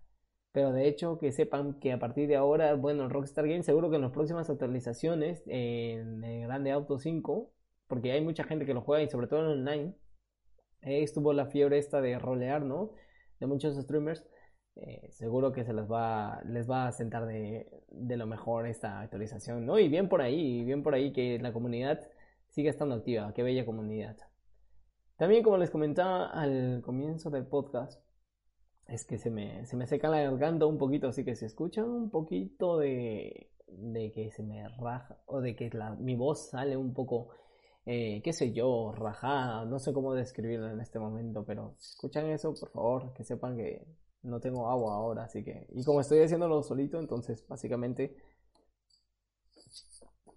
Pero 0.53 0.73
de 0.73 0.89
hecho, 0.89 1.19
que 1.19 1.31
sepan 1.31 1.79
que 1.79 1.93
a 1.93 1.99
partir 1.99 2.27
de 2.27 2.37
ahora, 2.37 2.73
bueno, 2.75 3.11
Rockstar 3.11 3.47
Games 3.47 3.67
seguro 3.67 3.91
que 3.91 3.97
en 3.97 4.03
las 4.03 4.13
próximas 4.13 4.49
actualizaciones, 4.49 5.43
en 5.47 6.25
el 6.25 6.47
Grande 6.47 6.71
Auto 6.71 6.99
5, 6.99 7.53
porque 7.87 8.13
hay 8.13 8.23
mucha 8.25 8.45
gente 8.45 8.65
que 8.65 8.73
lo 8.73 8.81
juega 8.81 9.03
y 9.05 9.11
sobre 9.11 9.27
todo 9.27 9.41
en 9.41 9.59
online, 9.59 9.95
eh, 10.81 11.03
estuvo 11.03 11.35
la 11.35 11.49
fiebre 11.49 11.77
esta 11.77 12.01
de 12.01 12.19
rolear, 12.19 12.63
¿no? 12.63 12.93
De 13.41 13.47
muchos 13.47 13.77
streamers. 13.77 14.27
Eh, 14.77 15.09
seguro 15.11 15.53
que 15.53 15.65
se 15.65 15.73
les 15.73 15.91
va, 15.91 16.43
les 16.45 16.69
va 16.69 16.87
a 16.87 16.93
sentar 16.93 17.27
de, 17.27 17.67
de, 17.91 18.17
lo 18.19 18.27
mejor 18.27 18.67
esta 18.67 19.01
actualización, 19.01 19.65
¿no? 19.65 19.79
Y 19.79 19.89
bien 19.89 20.09
por 20.09 20.21
ahí, 20.21 20.65
bien 20.65 20.83
por 20.83 20.95
ahí 20.95 21.13
que 21.13 21.39
la 21.39 21.53
comunidad 21.53 22.07
siga 22.51 22.71
estando 22.71 22.95
activa, 22.95 23.33
qué 23.35 23.43
bella 23.43 23.65
comunidad. 23.65 24.17
También 25.17 25.43
como 25.43 25.57
les 25.57 25.71
comentaba 25.71 26.27
al 26.27 26.83
comienzo 26.83 27.31
del 27.31 27.47
podcast, 27.47 28.03
es 28.87 29.05
que 29.07 29.19
se 29.19 29.31
me, 29.31 29.65
se 29.67 29.77
me 29.77 29.87
seca 29.87 30.09
la 30.09 30.21
garganta 30.21 30.67
un 30.67 30.79
poquito, 30.79 31.09
así 31.09 31.25
que 31.25 31.35
si 31.37 31.47
escuchan 31.47 31.89
un 31.89 32.11
poquito 32.11 32.79
de, 32.79 33.51
de 33.67 34.13
que 34.13 34.31
se 34.31 34.43
me 34.43 34.69
raja, 34.69 35.19
o 35.27 35.41
de 35.41 35.57
que 35.57 35.71
la, 35.71 35.95
mi 35.95 36.17
voz 36.17 36.51
sale 36.51 36.77
un 36.77 36.93
poco, 36.93 37.31
eh, 37.87 38.21
qué 38.23 38.33
sé 38.35 38.53
yo, 38.53 38.93
rajada, 38.93 39.65
no 39.65 39.79
sé 39.79 39.93
cómo 39.95 40.15
describirlo 40.15 40.71
en 40.71 40.81
este 40.81 40.99
momento, 40.99 41.45
pero 41.47 41.75
si 41.79 41.93
escuchan 41.93 42.27
eso, 42.27 42.55
por 42.55 42.71
favor, 42.71 43.13
que 43.15 43.25
sepan 43.25 43.57
que 43.57 43.87
no 44.23 44.41
tengo 44.41 44.69
agua 44.69 44.95
ahora, 44.95 45.25
así 45.25 45.45
que... 45.45 45.67
Y 45.71 45.85
como 45.85 46.01
estoy 46.01 46.21
haciéndolo 46.21 46.63
solito, 46.63 46.99
entonces 46.99 47.47
básicamente 47.47 48.17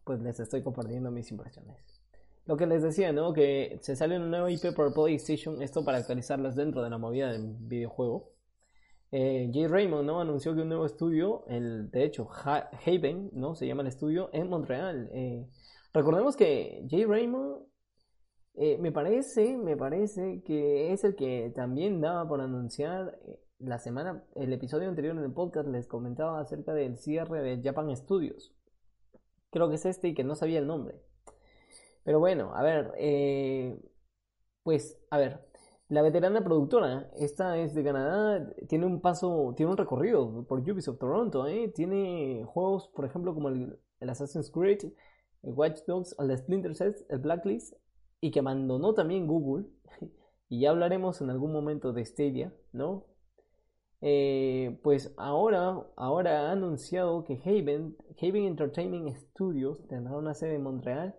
pues 0.03 0.21
les 0.21 0.39
estoy 0.39 0.63
compartiendo 0.63 1.11
mis 1.11 1.29
impresiones. 1.29 1.77
Lo 2.45 2.57
que 2.57 2.65
les 2.65 2.81
decía, 2.81 3.13
¿no? 3.13 3.31
Que 3.31 3.77
se 3.81 3.95
sale 3.95 4.17
una 4.17 4.25
nueva 4.25 4.49
IP 4.49 4.73
por 4.75 4.91
PlayStation, 4.91 5.61
esto 5.61 5.85
para 5.85 5.99
actualizarlas 5.99 6.55
dentro 6.55 6.81
de 6.81 6.89
la 6.89 6.97
movida 6.97 7.31
del 7.31 7.55
videojuego. 7.59 8.31
Eh, 9.11 9.51
Jay 9.53 9.67
Raymond, 9.67 10.07
¿no? 10.07 10.19
Anunció 10.19 10.55
que 10.55 10.61
un 10.61 10.69
nuevo 10.69 10.87
estudio, 10.87 11.45
el, 11.47 11.91
de 11.91 12.05
hecho, 12.05 12.27
Haven, 12.27 13.29
¿no? 13.33 13.53
Se 13.53 13.67
llama 13.67 13.83
el 13.83 13.87
estudio, 13.89 14.31
en 14.33 14.49
Montreal. 14.49 15.11
Eh, 15.13 15.47
recordemos 15.93 16.35
que 16.35 16.87
Jay 16.89 17.05
Raymond 17.05 17.67
eh, 18.55 18.79
me 18.79 18.91
parece, 18.91 19.57
me 19.57 19.77
parece 19.77 20.41
que 20.43 20.91
es 20.91 21.03
el 21.03 21.15
que 21.15 21.51
también 21.55 22.01
daba 22.01 22.27
por 22.27 22.41
anunciar 22.41 23.19
la 23.59 23.77
semana, 23.77 24.23
el 24.35 24.53
episodio 24.53 24.87
anterior 24.87 25.15
en 25.17 25.23
el 25.23 25.33
podcast 25.33 25.67
les 25.67 25.87
comentaba 25.87 26.39
acerca 26.39 26.73
del 26.73 26.97
cierre 26.97 27.41
de 27.41 27.61
Japan 27.61 27.95
Studios. 27.95 28.53
Creo 29.51 29.69
que 29.69 29.75
es 29.75 29.85
este 29.85 30.09
y 30.09 30.13
que 30.13 30.23
no 30.23 30.35
sabía 30.35 30.59
el 30.59 30.67
nombre. 30.67 31.01
Pero 32.03 32.19
bueno, 32.19 32.55
a 32.55 32.63
ver, 32.63 32.93
eh, 32.97 33.77
pues, 34.63 34.97
a 35.09 35.17
ver, 35.17 35.45
la 35.89 36.01
veterana 36.01 36.43
productora, 36.43 37.11
esta 37.17 37.57
es 37.57 37.73
de 37.73 37.83
Canadá, 37.83 38.49
tiene 38.67 38.85
un 38.85 39.01
paso, 39.01 39.53
tiene 39.57 39.71
un 39.71 39.77
recorrido 39.77 40.45
por 40.47 40.59
Ubisoft 40.59 40.99
Toronto, 40.99 41.45
¿eh? 41.47 41.67
Tiene 41.75 42.45
juegos, 42.45 42.87
por 42.89 43.05
ejemplo, 43.05 43.33
como 43.33 43.49
el, 43.49 43.77
Assassin's 43.99 44.51
Creed, 44.51 44.93
el 45.43 45.53
Watch 45.53 45.81
Dogs, 45.85 46.15
el 46.17 46.37
Splinter 46.37 46.75
Cell, 46.75 46.95
el 47.09 47.19
Blacklist, 47.19 47.73
y 48.21 48.31
que 48.31 48.39
abandonó 48.39 48.93
también 48.93 49.27
Google. 49.27 49.65
Y 50.51 50.61
ya 50.61 50.71
hablaremos 50.71 51.21
en 51.21 51.29
algún 51.29 51.51
momento 51.53 51.93
de 51.93 52.03
Stadia, 52.03 52.51
¿no? 52.73 53.05
Eh, 54.01 54.79
pues 54.81 55.13
ahora, 55.17 55.85
ahora 55.97 56.47
ha 56.47 56.51
anunciado 56.51 57.25
que 57.25 57.41
Haven, 57.43 57.97
Haven 58.21 58.45
Entertainment 58.45 59.15
Studios 59.17 59.85
tendrá 59.87 60.17
una 60.17 60.33
sede 60.33 60.55
en 60.55 60.63
Montreal 60.63 61.15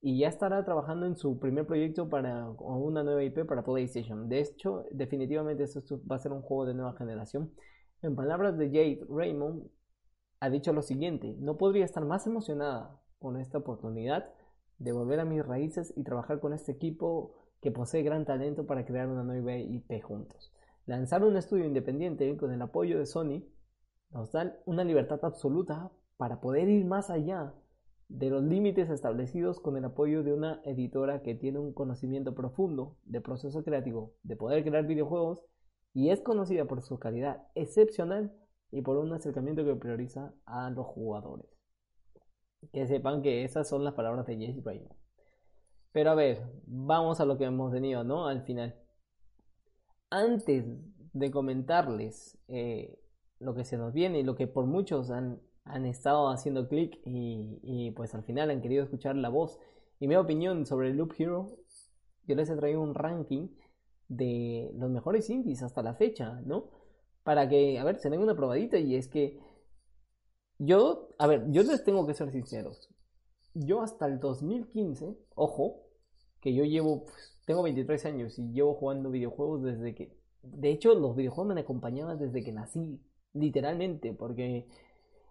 y 0.00 0.18
ya 0.18 0.28
estará 0.28 0.64
trabajando 0.64 1.06
en 1.06 1.16
su 1.16 1.38
primer 1.38 1.66
proyecto 1.66 2.08
para 2.08 2.48
una 2.50 3.02
nueva 3.02 3.22
IP 3.24 3.44
para 3.46 3.64
PlayStation. 3.64 4.28
De 4.28 4.40
hecho, 4.40 4.84
definitivamente 4.90 5.64
esto 5.64 5.80
va 6.10 6.16
a 6.16 6.20
ser 6.20 6.32
un 6.32 6.42
juego 6.42 6.66
de 6.66 6.74
nueva 6.74 6.96
generación. 6.96 7.52
En 8.02 8.14
palabras 8.14 8.58
de 8.58 8.66
Jade 8.66 9.00
Raymond, 9.08 9.68
ha 10.40 10.50
dicho 10.50 10.72
lo 10.72 10.82
siguiente, 10.82 11.34
no 11.38 11.56
podría 11.56 11.84
estar 11.84 12.04
más 12.04 12.26
emocionada 12.26 13.00
con 13.18 13.40
esta 13.40 13.58
oportunidad 13.58 14.32
de 14.78 14.92
volver 14.92 15.20
a 15.20 15.24
mis 15.24 15.44
raíces 15.44 15.94
y 15.96 16.04
trabajar 16.04 16.40
con 16.40 16.52
este 16.52 16.72
equipo 16.72 17.34
que 17.60 17.70
posee 17.70 18.02
gran 18.02 18.26
talento 18.26 18.66
para 18.66 18.84
crear 18.84 19.08
una 19.08 19.24
nueva 19.24 19.56
IP 19.56 20.02
juntos. 20.02 20.52
Lanzar 20.86 21.24
un 21.24 21.36
estudio 21.36 21.64
independiente 21.64 22.36
con 22.36 22.52
el 22.52 22.62
apoyo 22.62 22.96
de 22.96 23.06
Sony 23.06 23.42
nos 24.10 24.30
da 24.30 24.56
una 24.66 24.84
libertad 24.84 25.18
absoluta 25.24 25.90
para 26.16 26.40
poder 26.40 26.68
ir 26.68 26.84
más 26.84 27.10
allá 27.10 27.54
de 28.08 28.30
los 28.30 28.44
límites 28.44 28.88
establecidos 28.88 29.58
con 29.58 29.76
el 29.76 29.84
apoyo 29.84 30.22
de 30.22 30.32
una 30.32 30.60
editora 30.64 31.22
que 31.22 31.34
tiene 31.34 31.58
un 31.58 31.72
conocimiento 31.72 32.36
profundo 32.36 32.96
de 33.02 33.20
proceso 33.20 33.64
creativo, 33.64 34.14
de 34.22 34.36
poder 34.36 34.62
crear 34.62 34.86
videojuegos 34.86 35.42
y 35.92 36.10
es 36.10 36.20
conocida 36.20 36.66
por 36.66 36.82
su 36.82 37.00
calidad 37.00 37.48
excepcional 37.56 38.32
y 38.70 38.82
por 38.82 38.96
un 38.96 39.12
acercamiento 39.12 39.64
que 39.64 39.74
prioriza 39.74 40.34
a 40.44 40.70
los 40.70 40.86
jugadores. 40.86 41.50
Que 42.72 42.86
sepan 42.86 43.22
que 43.22 43.42
esas 43.42 43.68
son 43.68 43.82
las 43.82 43.94
palabras 43.94 44.24
de 44.26 44.36
Jesse 44.36 44.64
Raymond. 44.64 44.94
Pero 45.90 46.10
a 46.10 46.14
ver, 46.14 46.46
vamos 46.64 47.20
a 47.20 47.24
lo 47.24 47.38
que 47.38 47.44
hemos 47.44 47.72
tenido, 47.72 48.04
¿no? 48.04 48.28
Al 48.28 48.42
final 48.42 48.85
antes 50.10 50.64
de 51.12 51.30
comentarles 51.30 52.38
eh, 52.48 52.98
lo 53.38 53.54
que 53.54 53.64
se 53.64 53.76
nos 53.76 53.92
viene 53.92 54.20
y 54.20 54.22
lo 54.22 54.34
que 54.34 54.46
por 54.46 54.66
muchos 54.66 55.10
han, 55.10 55.40
estado 55.84 56.28
haciendo 56.28 56.68
clic 56.68 57.00
y, 57.04 57.90
pues 57.96 58.14
al 58.14 58.22
final 58.22 58.50
han 58.50 58.60
querido 58.60 58.84
escuchar 58.84 59.16
la 59.16 59.28
voz 59.28 59.58
y 59.98 60.06
mi 60.06 60.14
opinión 60.14 60.64
sobre 60.64 60.94
Loop 60.94 61.14
Hero, 61.18 61.58
yo 62.24 62.36
les 62.36 62.48
he 62.50 62.56
traído 62.56 62.80
un 62.80 62.94
ranking 62.94 63.48
de 64.08 64.70
los 64.74 64.90
mejores 64.90 65.28
indies 65.28 65.62
hasta 65.62 65.82
la 65.82 65.94
fecha, 65.94 66.40
¿no? 66.44 66.70
Para 67.24 67.48
que, 67.48 67.78
a 67.80 67.84
ver, 67.84 67.96
se 67.98 68.10
den 68.10 68.20
una 68.20 68.36
probadita 68.36 68.78
y 68.78 68.94
es 68.94 69.08
que 69.08 69.40
yo, 70.58 71.08
a 71.18 71.26
ver, 71.26 71.50
yo 71.50 71.62
les 71.62 71.82
tengo 71.82 72.06
que 72.06 72.14
ser 72.14 72.30
sinceros. 72.30 72.88
Yo 73.54 73.82
hasta 73.82 74.06
el 74.06 74.20
2015, 74.20 75.16
ojo, 75.34 75.82
que 76.40 76.54
yo 76.54 76.64
llevo 76.64 77.04
pues, 77.04 77.35
tengo 77.46 77.62
23 77.62 78.04
años 78.06 78.38
y 78.38 78.52
llevo 78.52 78.74
jugando 78.74 79.10
videojuegos 79.10 79.62
desde 79.62 79.94
que... 79.94 80.12
De 80.42 80.70
hecho, 80.70 80.94
los 80.94 81.16
videojuegos 81.16 81.54
me 81.54 81.60
acompañaban 81.60 82.18
desde 82.18 82.44
que 82.44 82.52
nací, 82.52 83.00
literalmente, 83.32 84.12
porque 84.12 84.68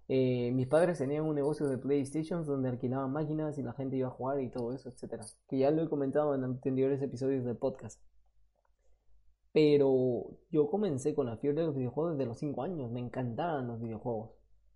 eh, 0.08 0.52
mis 0.54 0.68
padres 0.68 0.98
tenían 0.98 1.26
un 1.26 1.36
negocio 1.36 1.68
de 1.68 1.78
PlayStation 1.78 2.46
donde 2.46 2.70
alquilaban 2.70 3.12
máquinas 3.12 3.58
y 3.58 3.64
la 3.64 3.74
gente 3.74 3.98
iba 3.98 4.08
a 4.08 4.12
jugar 4.12 4.42
y 4.42 4.50
todo 4.50 4.74
eso, 4.74 4.90
etcétera. 4.90 5.26
Que 5.48 5.60
ya 5.60 5.72
lo 5.72 5.84
he 5.84 5.90
comentado 5.90 6.34
en 6.34 6.44
anteriores 6.44 7.02
episodios 7.02 7.46
del 7.46 7.58
podcast. 7.58 8.02
Pero 9.52 10.38
yo 10.52 10.70
comencé 10.70 11.14
con 11.14 11.28
la 11.28 11.38
fiebre 11.38 11.62
de 11.62 11.68
los 11.68 11.76
videojuegos 11.76 12.18
desde 12.18 12.28
los 12.28 12.40
5 12.40 12.64
años. 12.64 12.92
Me 12.92 13.00
encantaban 13.00 13.68
los 13.68 13.80
videojuegos. 13.80 14.32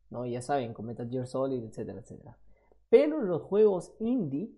¿no? 0.10 0.25
Ya 0.25 0.41
saben, 0.41 0.74
con 0.74 0.86
Metal 0.86 1.10
Gear 1.10 1.27
Solid, 1.27 1.63
etcétera, 1.63 2.00
etcétera. 2.00 2.38
Pero 2.89 3.22
los 3.22 3.41
juegos 3.43 3.93
indie 4.00 4.51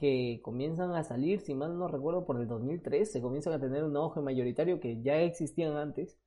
que 0.00 0.40
comienzan 0.42 0.92
a 0.92 1.04
salir, 1.04 1.40
si 1.42 1.54
mal 1.54 1.78
no 1.78 1.86
recuerdo, 1.86 2.24
por 2.24 2.40
el 2.40 2.48
2003, 2.48 3.12
se 3.12 3.20
comienzan 3.20 3.52
a 3.52 3.60
tener 3.60 3.84
un 3.84 3.94
auge 3.98 4.22
mayoritario 4.22 4.80
que 4.80 5.02
ya 5.02 5.20
existían 5.20 5.76
antes, 5.76 6.18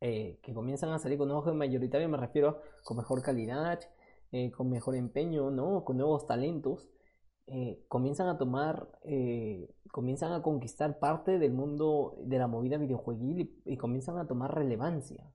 eh, 0.00 0.38
que 0.42 0.54
comienzan 0.54 0.90
a 0.90 0.98
salir 0.98 1.18
con 1.18 1.30
un 1.30 1.36
auge 1.36 1.52
mayoritario, 1.52 2.08
me 2.08 2.16
refiero 2.16 2.62
con 2.82 2.96
mejor 2.96 3.20
calidad, 3.20 3.80
eh, 4.32 4.50
con 4.52 4.70
mejor 4.70 4.94
empeño, 4.96 5.50
¿no? 5.50 5.84
con 5.84 5.98
nuevos 5.98 6.26
talentos, 6.26 6.88
eh, 7.46 7.84
comienzan 7.88 8.28
a 8.28 8.38
tomar, 8.38 8.88
comienzan 9.92 10.32
a 10.32 10.42
conquistar 10.42 10.98
parte 10.98 11.38
del 11.38 11.52
mundo 11.52 12.16
de 12.24 12.38
la 12.38 12.48
movida 12.48 12.78
videojueguil 12.78 13.60
y 13.66 13.76
comienzan 13.76 14.16
a 14.16 14.26
tomar 14.26 14.54
relevancia. 14.54 15.30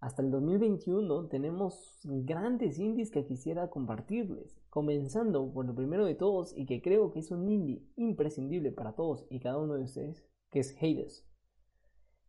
Hasta 0.00 0.22
el 0.22 0.30
2021 0.30 1.28
tenemos 1.28 2.00
grandes 2.04 2.78
indies 2.78 3.10
que 3.10 3.26
quisiera 3.26 3.68
compartirles, 3.68 4.59
comenzando 4.70 5.52
por 5.52 5.66
el 5.66 5.74
primero 5.74 6.04
de 6.06 6.14
todos 6.14 6.56
y 6.56 6.64
que 6.64 6.80
creo 6.80 7.10
que 7.10 7.18
es 7.18 7.30
un 7.30 7.48
indie 7.50 7.82
imprescindible 7.96 8.72
para 8.72 8.94
todos 8.94 9.26
y 9.28 9.40
cada 9.40 9.58
uno 9.58 9.74
de 9.74 9.84
ustedes, 9.84 10.24
que 10.50 10.60
es 10.60 10.76
Hades. 10.80 11.26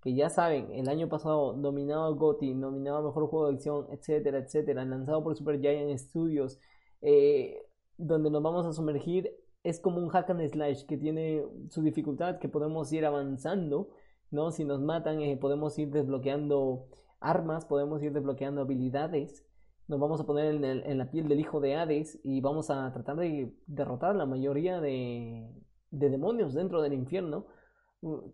que 0.01 0.15
ya 0.15 0.29
saben, 0.29 0.71
el 0.71 0.89
año 0.89 1.07
pasado 1.09 1.55
nominado 1.55 2.05
al 2.05 2.15
GOTY, 2.15 2.55
nominado 2.55 2.97
a 2.97 3.01
Mejor 3.03 3.27
Juego 3.27 3.47
de 3.47 3.53
Acción, 3.55 3.87
etcétera, 3.91 4.39
etcétera, 4.39 4.83
lanzado 4.83 5.23
por 5.23 5.35
Super 5.35 5.61
Giant 5.61 5.95
Studios, 5.99 6.59
eh, 7.01 7.63
donde 7.97 8.31
nos 8.31 8.41
vamos 8.41 8.65
a 8.65 8.73
sumergir, 8.73 9.31
es 9.63 9.79
como 9.79 9.99
un 9.99 10.09
hack 10.09 10.31
and 10.31 10.47
slash 10.49 10.85
que 10.85 10.97
tiene 10.97 11.45
su 11.69 11.83
dificultad, 11.83 12.39
que 12.39 12.49
podemos 12.49 12.91
ir 12.93 13.05
avanzando, 13.05 13.89
¿no? 14.31 14.51
Si 14.51 14.65
nos 14.65 14.81
matan, 14.81 15.21
eh, 15.21 15.37
podemos 15.37 15.77
ir 15.77 15.91
desbloqueando 15.91 16.87
armas, 17.19 17.65
podemos 17.65 18.01
ir 18.01 18.11
desbloqueando 18.11 18.61
habilidades, 18.61 19.45
nos 19.87 19.99
vamos 19.99 20.21
a 20.21 20.25
poner 20.25 20.63
en, 20.63 20.97
la 20.97 21.11
piel 21.11 21.27
del 21.27 21.39
hijo 21.39 21.59
de 21.59 21.75
Hades 21.75 22.19
y 22.23 22.41
vamos 22.41 22.69
a 22.69 22.91
tratar 22.93 23.17
de 23.17 23.53
derrotar 23.67 24.15
la 24.15 24.25
mayoría 24.25 24.79
de, 24.79 25.49
de 25.89 26.09
demonios 26.09 26.53
dentro 26.53 26.81
del 26.81 26.93
infierno 26.93 27.45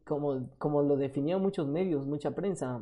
como, 0.06 0.82
lo 0.82 0.96
definían 0.96 1.42
muchos 1.42 1.68
medios, 1.68 2.08
mucha 2.08 2.32
prensa, 2.32 2.82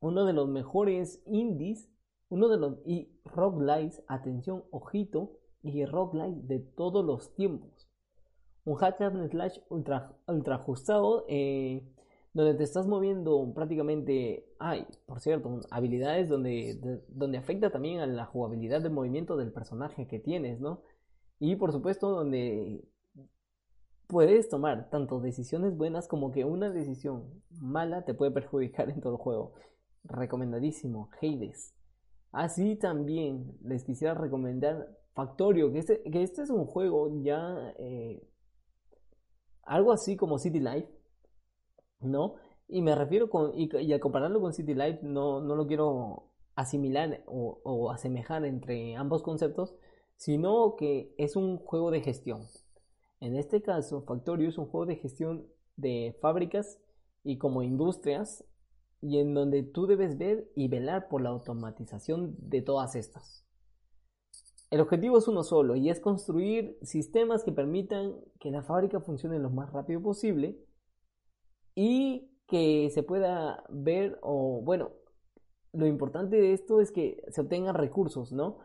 uno 0.00 0.24
de 0.24 0.32
los 0.32 0.48
mejores 0.48 1.22
indies, 1.26 1.90
uno 2.28 2.48
de 2.48 2.58
los 2.58 2.78
y 2.86 3.08
roguelites, 3.24 4.02
atención, 4.06 4.64
ojito, 4.70 5.38
y 5.62 5.84
roguelite 5.84 6.46
de 6.46 6.58
todos 6.60 7.04
los 7.04 7.34
tiempos. 7.34 7.88
Un 8.64 8.76
hack 8.76 8.98
slash 9.30 9.58
ultra, 9.68 10.16
ultra 10.26 10.56
ajustado, 10.56 11.24
eh, 11.28 11.90
donde 12.32 12.54
te 12.54 12.62
estás 12.62 12.86
moviendo 12.86 13.52
prácticamente, 13.54 14.46
hay, 14.58 14.86
por 15.06 15.20
cierto, 15.20 15.60
habilidades 15.70 16.28
donde, 16.28 17.02
donde 17.08 17.38
afecta 17.38 17.70
también 17.70 18.00
a 18.00 18.06
la 18.06 18.26
jugabilidad 18.26 18.82
de 18.82 18.90
movimiento 18.90 19.36
del 19.36 19.52
personaje 19.52 20.06
que 20.06 20.20
tienes, 20.20 20.60
¿no? 20.60 20.82
Y 21.38 21.56
por 21.56 21.72
supuesto, 21.72 22.10
donde 22.10 22.84
puedes 24.06 24.48
tomar 24.48 24.90
tanto 24.90 25.20
decisiones 25.20 25.76
buenas 25.76 26.08
como 26.08 26.32
que 26.32 26.44
una 26.44 26.70
decisión 26.70 27.42
mala 27.60 28.04
te 28.04 28.14
puede 28.14 28.32
perjudicar 28.32 28.90
en 28.90 29.00
todo 29.00 29.14
el 29.14 29.18
juego. 29.18 29.54
Recomendadísimo, 30.04 31.10
Hades. 31.20 31.74
Así 32.32 32.76
también 32.76 33.56
les 33.62 33.84
quisiera 33.84 34.14
recomendar 34.14 34.88
Factorio, 35.14 35.72
que 35.72 35.78
este, 35.78 36.02
que 36.02 36.22
este 36.22 36.42
es 36.42 36.50
un 36.50 36.66
juego 36.66 37.22
ya 37.22 37.74
eh, 37.78 38.22
algo 39.62 39.92
así 39.92 40.16
como 40.16 40.38
City 40.38 40.60
Life, 40.60 40.88
¿no? 42.00 42.36
Y 42.68 42.82
me 42.82 42.94
refiero 42.94 43.30
con, 43.30 43.52
y, 43.58 43.92
al 43.92 44.00
compararlo 44.00 44.40
con 44.40 44.52
City 44.52 44.74
Life, 44.74 45.00
no, 45.02 45.40
no 45.40 45.56
lo 45.56 45.66
quiero 45.66 46.30
asimilar 46.54 47.22
o, 47.26 47.60
o 47.64 47.90
asemejar 47.90 48.44
entre 48.44 48.96
ambos 48.96 49.22
conceptos, 49.22 49.74
sino 50.16 50.76
que 50.76 51.14
es 51.18 51.36
un 51.36 51.58
juego 51.58 51.90
de 51.90 52.00
gestión. 52.00 52.42
En 53.20 53.36
este 53.36 53.62
caso, 53.62 54.02
Factorio 54.02 54.48
es 54.48 54.58
un 54.58 54.66
juego 54.66 54.86
de 54.86 54.96
gestión 54.96 55.46
de 55.76 56.16
fábricas 56.20 56.78
y 57.22 57.38
como 57.38 57.62
industrias 57.62 58.44
y 59.00 59.18
en 59.18 59.34
donde 59.34 59.62
tú 59.62 59.86
debes 59.86 60.18
ver 60.18 60.50
y 60.54 60.68
velar 60.68 61.08
por 61.08 61.22
la 61.22 61.30
automatización 61.30 62.36
de 62.38 62.62
todas 62.62 62.94
estas. 62.96 63.44
El 64.70 64.80
objetivo 64.80 65.18
es 65.18 65.26
uno 65.26 65.42
solo 65.42 65.74
y 65.74 65.90
es 65.90 66.00
construir 66.00 66.78
sistemas 66.82 67.42
que 67.42 67.50
permitan 67.50 68.14
que 68.38 68.50
la 68.50 68.62
fábrica 68.62 69.00
funcione 69.00 69.38
lo 69.38 69.50
más 69.50 69.72
rápido 69.72 70.00
posible 70.00 70.64
y 71.80 72.30
que 72.46 72.90
se 72.90 73.02
pueda 73.02 73.64
ver 73.70 74.18
o 74.22 74.60
bueno, 74.62 74.90
lo 75.72 75.86
importante 75.86 76.36
de 76.36 76.52
esto 76.52 76.80
es 76.80 76.90
que 76.90 77.22
se 77.28 77.40
obtengan 77.40 77.74
recursos, 77.74 78.32
¿no? 78.32 78.58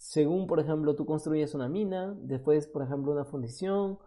según, 0.00 0.46
por 0.46 0.60
ejemplo, 0.60 0.96
tú 0.96 1.04
construyes 1.04 1.54
una 1.54 1.68
mina, 1.68 2.16
después, 2.22 2.66
por 2.66 2.82
ejemplo, 2.82 3.12
una 3.12 3.26
fundición, 3.26 3.98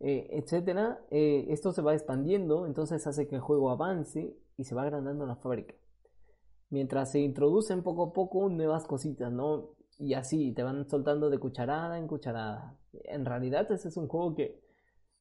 eh, 0.00 0.26
etcétera, 0.30 1.04
eh, 1.10 1.44
esto 1.50 1.70
se 1.72 1.82
va 1.82 1.92
expandiendo, 1.92 2.66
entonces 2.66 3.06
hace 3.06 3.28
que 3.28 3.34
el 3.34 3.42
juego 3.42 3.70
avance 3.70 4.34
y 4.56 4.64
se 4.64 4.74
va 4.74 4.84
agrandando 4.84 5.26
la 5.26 5.36
fábrica. 5.36 5.74
Mientras 6.70 7.12
se 7.12 7.20
introducen 7.20 7.82
poco 7.82 8.04
a 8.04 8.12
poco 8.14 8.48
nuevas 8.48 8.86
cositas, 8.86 9.30
¿no? 9.30 9.74
Y 9.98 10.14
así 10.14 10.52
te 10.52 10.62
van 10.62 10.88
soltando 10.88 11.28
de 11.28 11.38
cucharada 11.38 11.98
en 11.98 12.06
cucharada. 12.06 12.78
En 12.92 13.26
realidad, 13.26 13.70
ese 13.70 13.88
es 13.88 13.98
un 13.98 14.08
juego 14.08 14.34
que, 14.34 14.63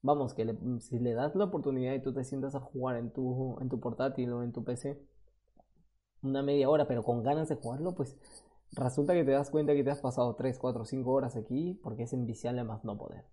vamos, 0.04 0.36
que 0.36 0.56
si 0.82 1.00
le 1.00 1.14
das 1.14 1.34
la 1.36 1.46
oportunidad 1.46 1.94
y 1.94 2.02
tú 2.02 2.14
te 2.14 2.24
sientas 2.24 2.54
a 2.54 2.60
jugar 2.60 2.98
en 2.98 3.12
tu, 3.12 3.58
en 3.60 3.70
tu 3.70 3.80
portátil 3.80 4.32
o 4.34 4.44
en 4.44 4.52
tu 4.52 4.64
PC 4.64 5.02
una 6.22 6.42
media 6.42 6.70
hora, 6.70 6.88
pero 6.88 7.04
con 7.04 7.24
ganas 7.24 7.50
de 7.50 7.56
jugarlo, 7.56 7.96
pues 7.96 8.18
resulta 8.72 9.14
que 9.14 9.24
te 9.24 9.32
das 9.32 9.50
cuenta 9.50 9.74
que 9.74 9.84
te 9.84 9.92
has 9.92 10.02
pasado 10.02 10.36
3, 10.36 10.58
4, 10.58 10.86
5 10.86 11.12
horas 11.12 11.36
aquí 11.36 11.80
porque 11.84 12.04
es 12.04 12.14
enviciable 12.14 12.64
más 12.64 12.84
no 12.86 12.98
poder. 12.98 13.26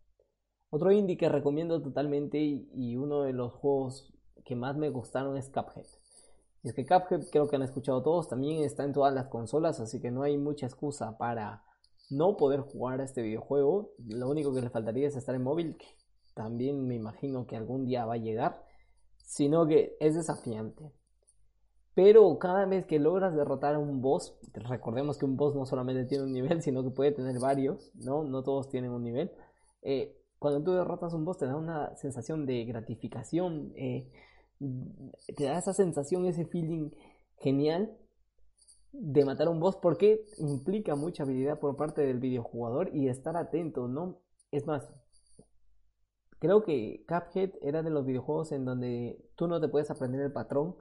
Otro 0.71 0.93
indie 0.93 1.17
que 1.17 1.29
recomiendo 1.29 1.83
totalmente 1.83 2.39
y, 2.39 2.97
uno 2.97 3.23
de 3.23 3.33
los 3.33 3.53
juegos 3.55 4.13
que 4.45 4.55
más 4.55 4.77
me 4.77 4.89
gustaron 4.89 5.37
es 5.37 5.49
Cuphead. 5.51 5.87
Y 6.63 6.69
es 6.69 6.75
que 6.75 6.87
Cuphead 6.87 7.29
creo 7.31 7.49
que 7.49 7.57
han 7.57 7.63
escuchado 7.63 8.03
todos, 8.03 8.29
también 8.29 8.63
está 8.63 8.85
en 8.85 8.93
todas 8.93 9.13
las 9.13 9.29
consolas, 9.29 9.81
así 9.81 10.01
que 10.01 10.11
no 10.11 10.23
hay 10.23 10.39
mucha 10.39 10.67
excusa 10.67 11.19
para 11.19 11.65
no 12.11 12.37
poder 12.37 12.61
jugar 12.61 13.01
a 13.01 13.05
este 13.05 13.23
videojuego. 13.23 13.93
Lo 14.07 14.29
único 14.29 14.53
que 14.53 14.61
le 14.61 14.71
faltaría 14.71 15.09
es 15.09 15.17
estar 15.17 15.35
en 15.35 15.43
móvil, 15.43 15.77
también 16.41 16.87
me 16.89 16.95
imagino 16.95 17.47
que 17.47 17.55
algún 17.55 17.85
día 17.85 18.07
va 18.07 18.15
a 18.15 18.17
llegar, 18.17 18.65
sino 19.19 19.67
que 19.67 19.95
es 20.01 20.15
desafiante. 20.15 20.91
Pero 21.95 22.39
cada 22.39 22.65
vez 22.65 22.87
que 22.87 22.99
logras 22.99 23.35
derrotar 23.35 23.75
a 23.75 23.79
un 23.79 24.01
boss, 24.01 24.35
recordemos 24.55 25.19
que 25.19 25.27
un 25.27 25.37
boss 25.37 25.55
no 25.55 25.67
solamente 25.67 26.07
tiene 26.07 26.25
un 26.25 26.33
nivel, 26.33 26.63
sino 26.63 26.83
que 26.83 26.89
puede 26.89 27.13
tener 27.13 27.39
varios, 27.39 27.93
¿no? 27.95 28.25
No 28.25 28.43
todos 28.43 28.71
tienen 28.71 28.91
un 28.91 29.05
nivel. 29.05 29.31
Eh, 29.83 30.17
cuando 30.39 30.63
tú 30.63 30.73
derrotas 30.73 31.13
un 31.13 31.27
boss 31.27 31.37
te 31.37 31.45
da 31.45 31.57
una 31.57 31.95
sensación 31.97 32.47
de 32.47 32.65
gratificación, 32.65 33.75
eh, 33.77 34.11
te 35.37 35.45
da 35.45 35.59
esa 35.59 35.75
sensación, 35.75 36.25
ese 36.25 36.47
feeling 36.47 36.91
genial 37.37 37.95
de 38.93 39.27
matar 39.27 39.49
a 39.49 39.51
un 39.51 39.61
boss 39.61 39.77
porque 39.77 40.25
implica 40.39 40.97
mucha 40.97 41.25
habilidad 41.25 41.59
por 41.59 41.77
parte 41.77 42.01
del 42.01 42.19
videojugador 42.19 42.97
y 42.97 43.09
estar 43.09 43.37
atento, 43.37 43.89
¿no? 43.89 44.21
Es 44.51 44.67
más, 44.67 44.89
creo 46.41 46.65
que 46.65 47.05
Cuphead 47.07 47.53
era 47.63 47.83
de 47.83 47.91
los 47.91 48.05
videojuegos 48.05 48.51
en 48.53 48.65
donde 48.65 49.25
tú 49.37 49.47
no 49.47 49.61
te 49.61 49.69
puedes 49.69 49.91
aprender 49.91 50.21
el 50.21 50.33
patrón 50.33 50.75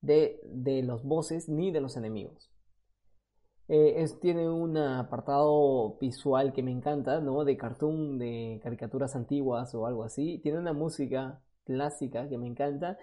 de, 0.00 0.40
de 0.44 0.82
los 0.82 1.04
bosses 1.04 1.48
ni 1.48 1.70
de 1.70 1.80
los 1.80 1.96
enemigos. 1.96 2.50
Eh, 3.68 4.04
tiene 4.20 4.48
un 4.50 4.76
apartado 4.76 5.96
visual 5.98 6.52
que 6.52 6.62
me 6.62 6.70
encanta, 6.70 7.20
¿no? 7.20 7.44
De 7.44 7.56
cartoon, 7.56 8.18
de 8.18 8.60
caricaturas 8.62 9.16
antiguas 9.16 9.74
o 9.74 9.86
algo 9.86 10.04
así. 10.04 10.38
Tiene 10.42 10.58
una 10.58 10.72
música 10.72 11.40
clásica 11.64 12.28
que 12.28 12.38
me 12.38 12.46
encanta. 12.46 12.98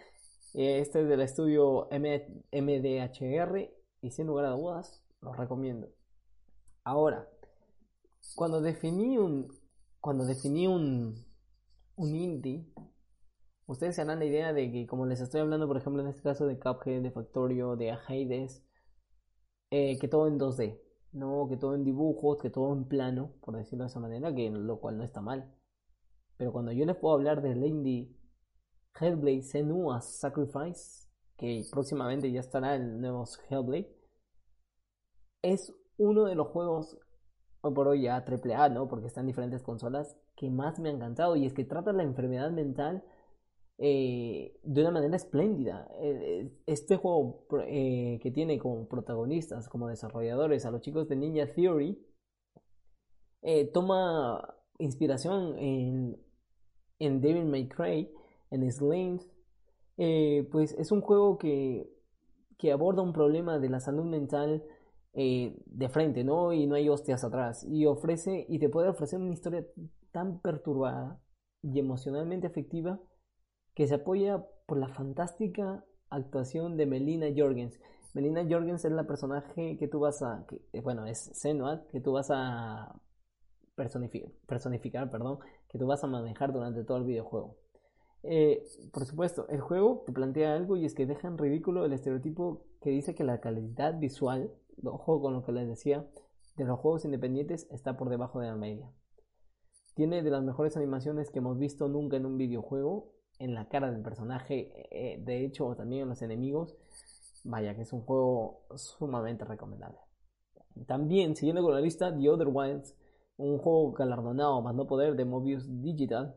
Eh, 0.53 0.79
este 0.79 1.01
es 1.01 1.07
del 1.07 1.21
estudio 1.21 1.87
MDHR 2.51 3.69
y 4.01 4.11
sin 4.11 4.27
lugar 4.27 4.45
a 4.45 4.51
dudas 4.51 5.03
lo 5.21 5.33
recomiendo. 5.33 5.89
Ahora, 6.83 7.27
cuando 8.35 8.61
definí 8.61 9.17
un, 9.17 9.47
cuando 9.99 10.25
definí 10.25 10.67
un, 10.67 11.25
un 12.01 12.15
indie, 12.15 12.65
ustedes 13.67 13.95
se 13.95 14.03
dan 14.03 14.19
la 14.19 14.25
idea 14.25 14.53
de 14.53 14.71
que 14.71 14.87
como 14.87 15.05
les 15.05 15.21
estoy 15.21 15.41
hablando, 15.41 15.67
por 15.67 15.77
ejemplo, 15.77 16.01
en 16.01 16.07
este 16.07 16.23
caso 16.23 16.47
de 16.47 16.57
Cuphead, 16.57 17.03
de 17.03 17.11
Factorio, 17.11 17.75
de 17.75 17.91
Hades, 17.91 18.63
eh, 19.69 19.99
que 19.99 20.07
todo 20.07 20.27
en 20.27 20.39
2D, 20.39 20.81
¿no? 21.11 21.47
Que 21.47 21.57
todo 21.57 21.75
en 21.75 21.83
dibujos, 21.83 22.39
que 22.41 22.49
todo 22.49 22.73
en 22.73 22.85
plano, 22.85 23.33
por 23.41 23.55
decirlo 23.55 23.83
de 23.83 23.89
esa 23.89 23.99
manera, 23.99 24.33
que 24.33 24.49
lo 24.49 24.79
cual 24.79 24.97
no 24.97 25.03
está 25.03 25.21
mal. 25.21 25.53
Pero 26.37 26.51
cuando 26.51 26.71
yo 26.71 26.85
les 26.85 26.97
puedo 26.97 27.13
hablar 27.13 27.41
del 27.43 27.63
indie 27.63 28.09
Hellblade 28.99 29.43
Senua's 29.43 30.05
Sacrifice, 30.19 31.07
que 31.37 31.63
próximamente 31.71 32.31
ya 32.31 32.39
estará 32.39 32.75
el 32.75 32.99
nuevo 32.99 33.25
Hellblade, 33.47 33.95
es 35.43 35.71
uno 35.97 36.25
de 36.25 36.35
los 36.35 36.47
juegos, 36.47 36.97
hoy 37.61 37.73
por 37.73 37.87
hoy 37.87 38.01
ya 38.03 38.25
AAA, 38.25 38.69
¿no? 38.69 38.87
Porque 38.87 39.07
están 39.07 39.23
en 39.23 39.27
diferentes 39.27 39.63
consolas, 39.63 40.17
que 40.35 40.49
más 40.49 40.79
me 40.79 40.89
han 40.89 40.95
encantado. 40.95 41.35
Y 41.35 41.45
es 41.45 41.53
que 41.53 41.63
trata 41.63 41.93
la 41.93 42.03
enfermedad 42.03 42.51
mental 42.51 43.03
eh, 43.83 44.59
de 44.63 44.81
una 44.81 44.91
manera 44.91 45.15
espléndida. 45.15 45.89
Eh, 46.01 46.51
este 46.67 46.97
juego 46.97 47.47
eh, 47.65 48.19
que 48.21 48.29
tiene 48.29 48.59
como 48.59 48.87
protagonistas, 48.87 49.67
como 49.69 49.87
desarrolladores 49.87 50.65
a 50.65 50.71
los 50.71 50.81
chicos 50.81 51.07
de 51.07 51.15
Ninja 51.15 51.47
Theory, 51.51 51.99
toma 53.73 54.55
inspiración 54.77 55.57
en, 55.57 56.17
en 56.99 57.21
David 57.21 57.45
May 57.45 58.13
en 58.51 58.71
Slaves. 58.71 59.27
pues 60.51 60.73
es 60.73 60.91
un 60.91 61.01
juego 61.01 61.39
que, 61.39 61.91
que 62.59 62.71
aborda 62.71 63.01
un 63.01 63.13
problema 63.13 63.57
de 63.57 63.69
la 63.69 63.79
salud 63.79 64.05
mental 64.05 64.63
de 65.13 65.89
frente, 65.89 66.23
¿no? 66.23 66.53
Y 66.53 66.67
no 66.67 66.75
hay 66.75 66.89
hostias 66.89 67.23
atrás. 67.23 67.65
Y 67.69 67.85
ofrece, 67.85 68.45
y 68.47 68.59
te 68.59 68.69
puede 68.69 68.89
ofrecer 68.89 69.19
una 69.19 69.33
historia 69.33 69.65
tan 70.11 70.39
perturbada 70.39 71.19
y 71.61 71.79
emocionalmente 71.79 72.47
efectiva 72.47 72.99
que 73.75 73.87
se 73.87 73.95
apoya 73.95 74.45
por 74.65 74.77
la 74.77 74.87
fantástica 74.89 75.83
actuación 76.09 76.77
de 76.77 76.85
Melina 76.85 77.27
Jorgens. 77.35 77.79
Melina 78.13 78.45
Jorgens 78.47 78.83
es 78.83 78.91
la 78.91 79.07
personaje 79.07 79.77
que 79.77 79.87
tú 79.87 79.99
vas 79.99 80.21
a, 80.21 80.45
eh, 80.73 80.81
bueno, 80.81 81.05
es 81.05 81.31
Senua, 81.33 81.85
que 81.91 82.01
tú 82.01 82.11
vas 82.13 82.29
a 82.29 82.99
personificar, 83.75 85.09
perdón, 85.09 85.39
que 85.69 85.79
tú 85.79 85.87
vas 85.87 86.03
a 86.03 86.07
manejar 86.07 86.51
durante 86.51 86.83
todo 86.83 86.97
el 86.97 87.05
videojuego. 87.05 87.57
Eh, 88.23 88.63
por 88.91 89.05
supuesto, 89.05 89.47
el 89.47 89.61
juego 89.61 90.03
te 90.05 90.11
plantea 90.11 90.53
algo 90.53 90.77
y 90.77 90.85
es 90.85 90.93
que 90.93 91.05
dejan 91.05 91.37
ridículo 91.37 91.85
el 91.85 91.93
estereotipo 91.93 92.65
que 92.81 92.91
dice 92.91 93.15
que 93.15 93.23
la 93.23 93.39
calidad 93.39 93.97
visual, 93.97 94.51
ojo 94.83 95.21
con 95.21 95.33
lo 95.33 95.43
que 95.43 95.51
les 95.51 95.67
decía, 95.67 96.07
de 96.55 96.65
los 96.65 96.79
juegos 96.79 97.05
independientes 97.05 97.67
está 97.71 97.97
por 97.97 98.09
debajo 98.09 98.39
de 98.39 98.47
la 98.47 98.55
media. 98.55 98.91
Tiene 99.95 100.23
de 100.23 100.29
las 100.29 100.43
mejores 100.43 100.77
animaciones 100.77 101.29
que 101.29 101.39
hemos 101.39 101.57
visto 101.57 101.87
nunca 101.87 102.17
en 102.17 102.25
un 102.25 102.37
videojuego, 102.37 103.11
en 103.39 103.53
la 103.53 103.67
cara 103.67 103.91
del 103.91 104.01
personaje, 104.01 104.71
eh, 104.91 105.21
de 105.21 105.43
hecho 105.43 105.75
también 105.75 106.03
en 106.03 106.09
los 106.09 106.21
enemigos. 106.21 106.75
Vaya 107.43 107.75
que 107.75 107.81
es 107.81 107.91
un 107.91 108.01
juego 108.01 108.65
sumamente 108.75 109.45
recomendable. 109.45 109.97
También, 110.87 111.35
siguiendo 111.35 111.63
con 111.63 111.73
la 111.73 111.81
lista, 111.81 112.15
The 112.15 112.29
Other 112.29 112.49
Wilds, 112.51 112.95
un 113.37 113.57
juego 113.57 113.91
galardonado 113.91 114.61
más 114.61 114.75
no 114.75 114.85
poder 114.87 115.15
de 115.15 115.25
Mobius 115.25 115.81
Digital, 115.81 116.35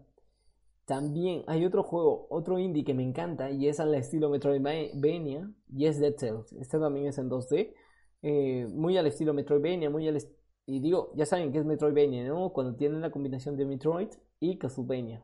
también 0.87 1.44
hay 1.47 1.64
otro 1.64 1.83
juego, 1.83 2.27
otro 2.29 2.59
indie 2.59 2.85
que 2.85 2.94
me 2.94 3.03
encanta 3.03 3.51
y 3.51 3.68
es 3.68 3.81
al 3.81 3.94
estilo 3.94 4.29
Metroidvania 4.29 5.51
y 5.73 5.87
es 5.87 5.99
Dead 5.99 6.14
Cells. 6.16 6.53
Este 6.53 6.79
también 6.79 7.07
es 7.07 7.18
en 7.18 7.31
2D, 7.31 7.75
eh, 8.27 8.67
muy 8.73 8.97
al 8.97 9.07
estilo 9.07 9.35
Metroidvania, 9.35 9.91
muy 9.91 10.09
al 10.09 10.17
y 10.67 10.81
digo, 10.81 11.13
ya 11.15 11.27
saben 11.27 11.53
que 11.53 11.59
es 11.59 11.67
Metroidvania, 11.67 12.27
¿no? 12.27 12.55
Cuando 12.55 12.75
tienen 12.75 13.03
la 13.03 13.11
combinación 13.11 13.55
de 13.55 13.67
Metroid 13.67 14.09
y 14.41 14.57
Castlevania. 14.57 15.23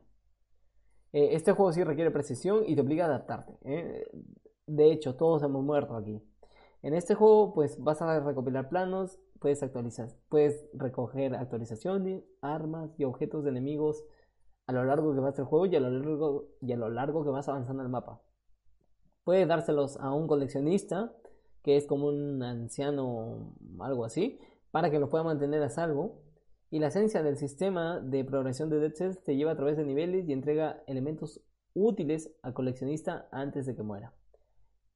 Eh, 1.13 1.29
este 1.31 1.51
juego 1.53 1.73
sí 1.73 1.83
requiere 1.83 2.11
precisión 2.11 2.63
y 2.67 2.75
te 2.75 2.81
obliga 2.81 3.05
a 3.05 3.07
adaptarte. 3.07 3.57
¿eh? 3.63 4.07
De 4.67 4.91
hecho, 4.91 5.15
todos 5.15 5.41
hemos 5.41 5.63
muerto 5.63 5.95
aquí. 5.95 6.21
En 6.83 6.93
este 6.93 7.15
juego, 7.15 7.55
pues 7.55 7.79
vas 7.79 8.03
a 8.03 8.19
recopilar 8.19 8.69
planos, 8.69 9.19
puedes 9.39 9.63
actualizar, 9.63 10.09
puedes 10.29 10.69
recoger 10.73 11.33
actualizaciones, 11.33 12.23
armas 12.41 12.91
y 12.99 13.05
objetos 13.05 13.43
de 13.43 13.49
enemigos 13.49 14.05
a 14.67 14.73
lo 14.73 14.85
largo 14.85 15.11
que 15.15 15.21
va 15.21 15.33
el 15.35 15.43
juego 15.43 15.65
y 15.65 15.75
a 15.75 15.79
lo 15.79 15.89
largo, 15.89 16.49
y 16.61 16.71
a 16.71 16.77
lo 16.77 16.89
largo 16.89 17.23
que 17.23 17.31
vas 17.31 17.49
avanzando 17.49 17.81
el 17.81 17.89
mapa. 17.89 18.21
Puedes 19.23 19.47
dárselos 19.47 19.97
a 19.97 20.13
un 20.13 20.27
coleccionista, 20.27 21.13
que 21.63 21.77
es 21.77 21.85
como 21.87 22.07
un 22.07 22.41
anciano, 22.43 23.53
algo 23.79 24.05
así, 24.05 24.39
para 24.71 24.89
que 24.89 24.99
lo 24.99 25.09
pueda 25.09 25.23
mantener 25.23 25.61
a 25.63 25.69
salvo. 25.69 26.21
Y 26.69 26.79
la 26.79 26.87
esencia 26.87 27.21
del 27.21 27.37
sistema 27.37 27.99
de 27.99 28.23
progresión 28.23 28.69
de 28.69 28.79
Dead 28.79 28.93
Cells 28.93 29.23
te 29.23 29.35
lleva 29.35 29.51
a 29.51 29.55
través 29.55 29.77
de 29.77 29.85
niveles 29.85 30.27
y 30.27 30.33
entrega 30.33 30.83
elementos 30.87 31.41
útiles 31.73 32.31
al 32.41 32.53
coleccionista 32.53 33.27
antes 33.31 33.65
de 33.65 33.75
que 33.75 33.83
muera. 33.83 34.13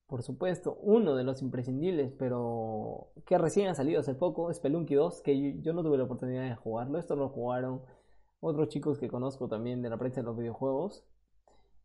Por 0.08 0.22
supuesto, 0.22 0.78
uno 0.82 1.16
de 1.16 1.24
los 1.24 1.42
imprescindibles, 1.42 2.14
pero 2.14 3.12
que 3.26 3.38
recién 3.38 3.68
ha 3.68 3.76
salido 3.76 4.00
hace 4.00 4.14
poco, 4.14 4.52
es 4.52 4.58
Spelunky 4.58 4.94
2, 4.94 5.22
que 5.22 5.60
yo 5.62 5.74
no 5.74 5.84
tuve 5.84 5.98
la 5.98 6.04
oportunidad 6.04 6.44
de 6.44 6.56
jugarlo. 6.56 7.00
Esto 7.00 7.16
lo 7.16 7.30
jugaron 7.30 7.82
otros 8.40 8.70
chicos 8.70 9.00
que 9.00 9.08
conozco 9.10 9.48
también 9.48 9.82
de 9.82 9.90
la 9.90 9.98
prensa 9.98 10.22
de 10.22 10.28
los 10.28 10.38
videojuegos. 10.38 11.04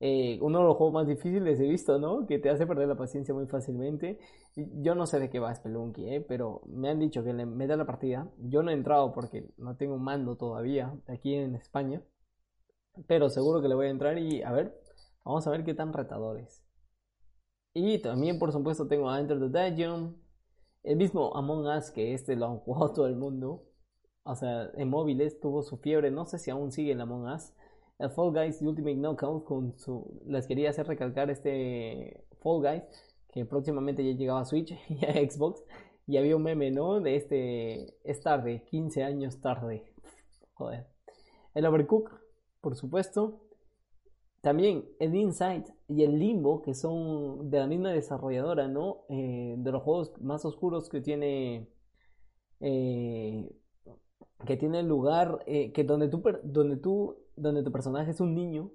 Eh, 0.00 0.38
uno 0.40 0.60
de 0.60 0.64
los 0.64 0.76
juegos 0.76 0.94
más 0.94 1.06
difíciles 1.06 1.60
he 1.60 1.68
visto, 1.68 1.98
¿no? 1.98 2.26
Que 2.26 2.38
te 2.38 2.48
hace 2.48 2.66
perder 2.66 2.88
la 2.88 2.96
paciencia 2.96 3.34
muy 3.34 3.46
fácilmente. 3.46 4.18
Yo 4.56 4.94
no 4.94 5.06
sé 5.06 5.20
de 5.20 5.28
qué 5.30 5.38
va 5.38 5.54
Spelunky, 5.54 6.08
¿eh? 6.14 6.20
Pero 6.26 6.62
me 6.66 6.88
han 6.88 6.98
dicho 6.98 7.22
que 7.22 7.32
le 7.34 7.66
da 7.66 7.76
la 7.76 7.86
partida. 7.86 8.30
Yo 8.38 8.62
no 8.62 8.70
he 8.70 8.74
entrado 8.74 9.12
porque 9.12 9.50
no 9.58 9.76
tengo 9.76 9.98
mando 9.98 10.36
todavía 10.36 10.94
aquí 11.06 11.34
en 11.34 11.54
España. 11.54 12.02
Pero 13.06 13.28
seguro 13.30 13.60
que 13.62 13.68
le 13.68 13.74
voy 13.74 13.86
a 13.86 13.90
entrar 13.90 14.18
y 14.18 14.42
a 14.42 14.52
ver, 14.52 14.80
vamos 15.24 15.46
a 15.46 15.50
ver 15.50 15.64
qué 15.64 15.74
tan 15.74 15.92
retadores. 15.92 16.64
Y 17.74 17.98
también, 18.00 18.38
por 18.38 18.52
supuesto, 18.52 18.88
tengo 18.88 19.10
a 19.10 19.20
Enter 19.20 19.38
the 19.38 19.48
Dungeon. 19.48 20.16
El 20.82 20.96
mismo 20.96 21.36
Among 21.36 21.66
Us, 21.66 21.90
que 21.90 22.14
este 22.14 22.36
lo 22.36 22.46
han 22.46 22.58
jugado 22.58 22.92
todo 22.94 23.06
el 23.06 23.16
mundo 23.16 23.70
o 24.22 24.36
sea, 24.36 24.70
en 24.74 24.88
móviles 24.88 25.40
tuvo 25.40 25.62
su 25.62 25.78
fiebre, 25.78 26.10
no 26.10 26.26
sé 26.26 26.38
si 26.38 26.50
aún 26.50 26.72
sigue 26.72 26.92
en 26.92 27.00
Among 27.00 27.26
Us. 27.32 27.52
El 28.00 28.10
Fall 28.10 28.32
Guys 28.32 28.62
Ultimate 28.62 28.96
Knockout 28.96 29.44
con 29.44 29.78
su, 29.78 30.22
les 30.26 30.46
quería 30.46 30.70
hacer 30.70 30.86
recalcar 30.86 31.30
este 31.30 32.24
Fall 32.40 32.62
Guys 32.62 32.82
que 33.28 33.44
próximamente 33.44 34.02
ya 34.04 34.16
llegaba 34.16 34.40
a 34.40 34.44
Switch 34.46 34.72
y 34.88 35.04
a 35.04 35.12
Xbox 35.12 35.62
y 36.06 36.16
había 36.16 36.34
un 36.34 36.42
meme, 36.42 36.70
¿no? 36.70 37.00
De 37.00 37.14
este 37.14 37.94
es 38.02 38.20
tarde, 38.22 38.64
15 38.70 39.04
años 39.04 39.40
tarde. 39.40 39.84
Joder. 40.54 40.86
El 41.54 41.66
Overcook, 41.66 42.10
por 42.60 42.74
supuesto. 42.74 43.42
También 44.40 44.88
el 44.98 45.14
Inside 45.14 45.66
y 45.86 46.02
el 46.02 46.18
Limbo, 46.18 46.62
que 46.62 46.74
son 46.74 47.50
de 47.50 47.58
la 47.58 47.66
misma 47.66 47.92
desarrolladora, 47.92 48.66
¿no? 48.66 49.04
Eh, 49.10 49.56
de 49.58 49.72
los 49.72 49.82
juegos 49.82 50.14
más 50.22 50.44
oscuros 50.46 50.88
que 50.88 51.02
tiene 51.02 51.68
eh, 52.60 53.48
que 54.46 54.56
tiene 54.56 54.82
lugar, 54.82 55.42
eh, 55.46 55.72
que 55.72 55.84
donde 55.84 56.08
tú, 56.08 56.22
donde 56.42 56.76
tú, 56.76 57.16
donde 57.40 57.62
tu 57.62 57.72
personaje 57.72 58.10
es 58.10 58.20
un 58.20 58.34
niño, 58.34 58.70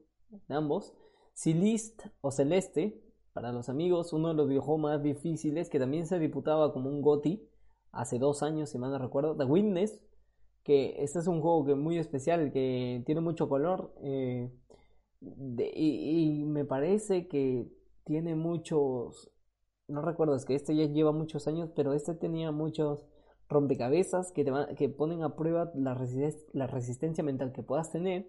ambos, 0.50 0.94
Celeste 1.34 2.12
o 2.22 2.32
Celeste, 2.32 3.02
para 3.34 3.52
los 3.52 3.68
amigos, 3.70 4.14
uno 4.14 4.30
de 4.30 4.34
los 4.34 4.48
videojuegos 4.48 4.82
más 4.82 5.04
difíciles, 5.04 5.70
que 5.70 5.80
también 5.80 6.06
se 6.08 6.20
diputaba 6.20 6.72
como 6.74 6.90
un 6.90 7.02
GOTI 7.02 7.48
hace 7.92 8.18
dos 8.18 8.44
años, 8.44 8.70
si 8.70 8.78
mal 8.78 8.92
no 8.92 8.98
recuerdo, 8.98 9.36
The 9.36 9.44
Witness, 9.46 10.02
que 10.64 10.96
este 11.04 11.20
es 11.20 11.28
un 11.28 11.42
juego 11.42 11.66
que 11.66 11.76
muy 11.76 11.98
especial, 11.98 12.52
que 12.52 13.04
tiene 13.06 13.22
mucho 13.22 13.50
color, 13.50 13.94
eh, 14.02 14.50
y, 15.22 16.40
y 16.40 16.44
me 16.46 16.66
parece 16.66 17.28
que 17.28 17.68
tiene 18.06 18.36
muchos, 18.36 19.32
no 19.88 20.02
recuerdo, 20.02 20.36
es 20.36 20.46
que 20.46 20.56
este 20.56 20.76
ya 20.76 20.86
lleva 20.86 21.12
muchos 21.12 21.48
años, 21.48 21.70
pero 21.76 21.94
este 21.94 22.14
tenía 22.14 22.52
muchos 22.52 23.06
rompecabezas 23.50 24.32
que, 24.32 24.44
te 24.44 24.52
que 24.76 24.90
ponen 24.90 25.24
a 25.24 25.36
prueba 25.36 25.72
la, 25.76 26.00
la 26.54 26.68
resistencia 26.68 27.24
mental 27.24 27.52
que 27.52 27.64
puedas 27.64 27.92
tener 27.92 28.28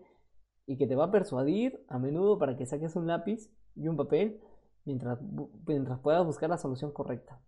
y 0.67 0.77
que 0.77 0.87
te 0.87 0.97
va 0.97 1.05
a 1.05 1.11
persuadir 1.11 1.85
a 1.89 1.99
menudo 1.99 2.39
para 2.39 2.57
que 2.57 2.67
saques 2.67 2.97
un 2.97 3.07
lápiz 3.07 3.51
y 3.75 3.89
un 3.89 3.97
papel 3.97 4.41
mientras, 4.85 5.19
mientras 5.67 6.01
puedas 6.01 6.25
buscar 6.25 6.51
la 6.51 6.59
solución 6.59 6.93
correcta. 6.93 7.41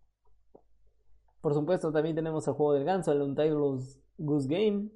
Por 1.40 1.54
supuesto, 1.54 1.92
también 1.92 2.16
tenemos 2.16 2.46
el 2.48 2.54
juego 2.54 2.74
del 2.74 2.84
ganso, 2.84 3.12
el 3.12 3.22
Untitled 3.22 3.80
Goose 4.18 4.48
Game, 4.48 4.90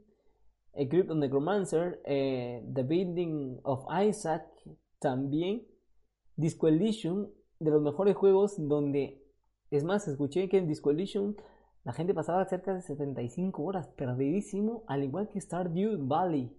el 0.73 0.89
Crypto 0.89 1.15
Necromancer, 1.15 2.01
eh, 2.05 2.69
The 2.73 2.83
Building 2.83 3.61
of 3.63 3.87
Isaac, 4.05 4.47
también 4.99 5.67
Disco 6.37 6.69
Elysium, 6.69 7.29
de 7.59 7.71
los 7.71 7.83
mejores 7.83 8.17
juegos 8.17 8.55
donde, 8.59 9.23
es 9.71 9.85
más, 9.85 10.09
escuché 10.09 10.49
que 10.49 10.59
en 10.59 10.67
Disco 10.67 10.91
Elysium 10.91 11.35
la 11.85 11.93
gente 11.93 12.15
pasaba 12.15 12.45
cerca 12.45 12.75
de 12.75 12.83
75 12.83 13.63
horas, 13.63 13.89
perdidísimo, 13.89 14.85
al 14.87 15.05
igual 15.05 15.29
que 15.29 15.41
Stardew 15.41 15.99
Valley. 16.07 16.57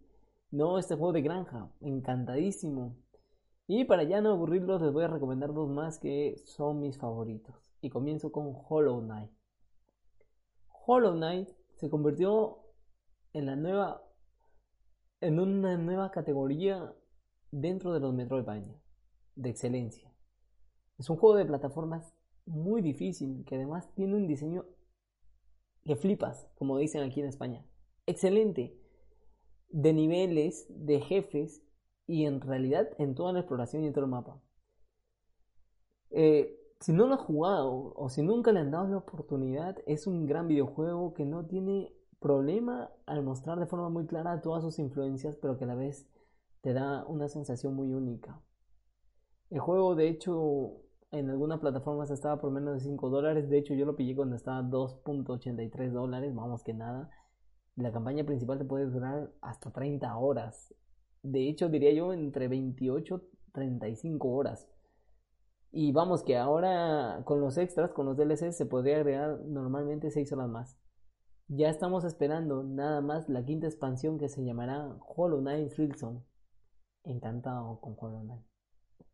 No 0.54 0.78
este 0.78 0.94
juego 0.94 1.14
de 1.14 1.24
granja, 1.24 1.72
encantadísimo. 1.82 2.96
Y 3.66 3.86
para 3.86 4.04
ya 4.04 4.22
no 4.22 4.30
aburrirlos, 4.30 4.84
les 4.84 4.94
voy 4.94 5.04
a 5.04 5.08
recomendar 5.08 5.52
dos 5.52 5.68
más 5.68 5.98
que 5.98 6.36
son 6.46 6.80
mis 6.80 7.00
favoritos. 7.00 7.74
Y 7.82 7.90
comienzo 7.90 8.32
con 8.32 8.54
Hollow 8.70 9.02
Knight. 9.02 9.32
Hollow 10.86 11.16
Knight 11.16 11.50
se 11.74 11.90
convirtió 11.90 12.60
en 13.34 13.48
la 13.48 13.56
nueva 13.56 14.04
en 15.22 15.40
una 15.40 15.76
nueva 15.76 16.12
categoría 16.12 16.94
dentro 17.50 17.92
de 17.92 18.00
los 18.00 18.14
Metroidvania 18.14 18.80
de 19.36 19.50
excelencia. 19.50 20.14
Es 21.00 21.10
un 21.10 21.18
juego 21.18 21.36
de 21.36 21.46
plataformas 21.46 22.14
muy 22.46 22.84
difícil 22.84 23.44
que 23.46 23.56
además 23.56 23.92
tiene 23.96 24.18
un 24.18 24.28
diseño 24.28 24.66
que 25.84 25.96
flipas, 25.96 26.48
como 26.54 26.78
dicen 26.78 27.02
aquí 27.02 27.22
en 27.22 27.26
España. 27.26 27.66
Excelente. 28.06 28.83
De 29.74 29.92
niveles, 29.92 30.66
de 30.70 31.02
jefes 31.02 31.62
y 32.08 32.24
en 32.24 32.40
realidad 32.40 32.88
en 32.98 33.14
toda 33.14 33.34
la 33.34 33.40
exploración 33.40 33.84
y 33.84 33.88
en 33.88 33.94
todo 33.94 34.06
el 34.06 34.12
mapa. 34.12 34.40
Eh, 36.12 36.58
si 36.80 36.94
no 36.94 37.08
lo 37.08 37.16
has 37.16 37.22
jugado 37.22 37.94
o 37.96 38.10
si 38.10 38.22
nunca 38.22 38.54
le 38.54 38.62
han 38.62 38.72
dado 38.72 38.88
la 38.88 38.98
oportunidad, 38.98 39.78
es 39.86 40.08
un 40.08 40.26
gran 40.26 40.48
videojuego 40.48 41.14
que 41.14 41.26
no 41.26 41.46
tiene 41.46 41.92
problema 42.20 42.90
al 43.06 43.24
mostrar 43.24 43.60
de 43.60 43.66
forma 43.66 43.90
muy 43.90 44.06
clara 44.06 44.42
todas 44.42 44.64
sus 44.64 44.80
influencias, 44.80 45.36
pero 45.36 45.58
que 45.58 45.66
a 45.66 45.68
la 45.68 45.76
vez 45.76 46.08
te 46.62 46.72
da 46.72 47.06
una 47.06 47.28
sensación 47.28 47.76
muy 47.76 47.92
única. 47.94 48.42
El 49.50 49.60
juego, 49.60 49.96
de 49.96 50.08
hecho, 50.08 50.84
en 51.12 51.30
algunas 51.30 51.60
plataformas 51.60 52.10
estaba 52.10 52.42
por 52.42 52.52
menos 52.52 52.74
de 52.74 52.80
5 52.80 53.10
dólares. 53.10 53.50
De 53.50 53.58
hecho, 53.58 53.74
yo 53.74 53.86
lo 53.86 53.96
pillé 53.96 54.16
cuando 54.16 54.36
estaba 54.36 54.64
2.83 54.64 55.92
dólares, 55.92 56.34
vamos 56.34 56.64
que 56.64 56.74
nada. 56.74 57.12
La 57.76 57.92
campaña 57.92 58.24
principal 58.24 58.60
te 58.60 58.66
puede 58.66 58.86
durar 58.86 59.32
hasta 59.42 59.72
30 59.72 60.16
horas. 60.18 60.74
De 61.24 61.50
hecho, 61.50 61.70
diría 61.70 61.92
yo 61.92 62.14
entre 62.14 62.48
28 62.48 63.22
y 63.48 63.52
35 63.52 64.30
horas. 64.30 64.68
Y 65.72 65.92
vamos 65.92 66.24
que 66.24 66.38
ahora 66.38 67.24
con 67.26 67.42
los 67.42 67.58
extras, 67.58 67.92
con 67.92 68.06
los 68.06 68.16
DLCs, 68.16 68.56
se 68.56 68.68
podría 68.68 68.98
agregar 68.98 69.40
normalmente 69.46 70.12
6 70.12 70.32
horas 70.34 70.50
más. 70.50 70.78
Ya 71.48 71.70
estamos 71.70 72.04
esperando 72.04 72.64
nada 72.64 73.02
más 73.02 73.28
la 73.28 73.44
quinta 73.44 73.68
expansión 73.68 74.20
que 74.20 74.30
se 74.30 74.44
llamará 74.44 74.96
Hollow 75.08 75.40
Knight 75.40 75.70
Freezone. 75.70 76.22
Encantado 77.04 77.80
con 77.82 77.96
Hollow 78.00 78.22
Knight. 78.22 78.44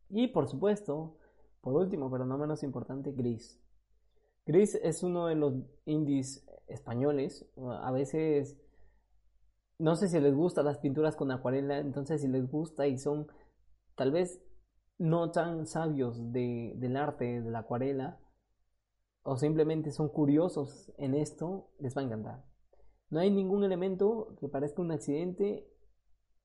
Y 0.10 0.28
por 0.28 0.48
supuesto, 0.48 1.18
por 1.62 1.76
último, 1.76 2.12
pero 2.12 2.26
no 2.26 2.38
menos 2.38 2.64
importante, 2.64 3.12
Gris. 3.14 3.60
Gris 4.46 4.76
es 4.76 5.04
uno 5.04 5.28
de 5.28 5.36
los 5.36 5.54
indies 5.86 6.46
españoles. 6.70 7.46
A 7.58 7.92
veces, 7.92 8.58
no 9.78 9.96
sé 9.96 10.08
si 10.08 10.20
les 10.20 10.34
gustan 10.34 10.66
las 10.66 10.78
pinturas 10.78 11.16
con 11.16 11.32
acuarela, 11.32 11.80
entonces 11.80 12.22
si 12.22 12.28
les 12.28 12.50
gusta 12.50 12.88
y 12.88 12.98
son 12.98 13.28
tal 13.96 14.12
vez 14.12 14.42
no 14.98 15.32
tan 15.32 15.66
sabios 15.66 16.32
de, 16.32 16.74
del 16.76 16.98
arte, 16.98 17.42
de 17.42 17.52
la 17.52 17.60
acuarela, 17.60 18.20
o 19.24 19.38
simplemente 19.38 19.92
son 19.92 20.10
curiosos 20.10 20.92
en 20.98 21.14
esto, 21.14 21.70
les 21.80 21.96
va 21.96 22.02
a 22.02 22.06
encantar. 22.06 22.46
No 23.10 23.20
hay 23.20 23.32
ningún 23.32 23.64
elemento 23.64 24.36
que 24.40 24.48
parezca 24.48 24.82
un 24.82 24.92
accidente. 24.92 25.66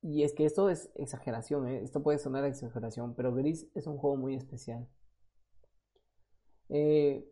Y 0.02 0.22
es 0.22 0.34
que 0.34 0.44
esto 0.44 0.68
es 0.68 0.90
exageración, 0.96 1.66
¿eh? 1.66 1.82
esto 1.82 2.02
puede 2.02 2.18
sonar 2.18 2.44
exageración, 2.44 3.14
pero 3.14 3.34
Gris 3.34 3.70
es 3.74 3.86
un 3.86 3.96
juego 3.96 4.16
muy 4.16 4.34
especial. 4.34 4.86
Eh, 6.68 7.26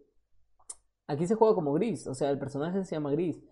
aquí 1.07 1.27
se 1.27 1.35
juega 1.35 1.55
como 1.55 1.73
Gris, 1.73 2.07
o 2.07 2.15
sea, 2.15 2.31
el 2.31 2.39
personaje 2.39 2.85
se 2.85 2.95
llama 2.95 3.11
Gris. 3.13 3.43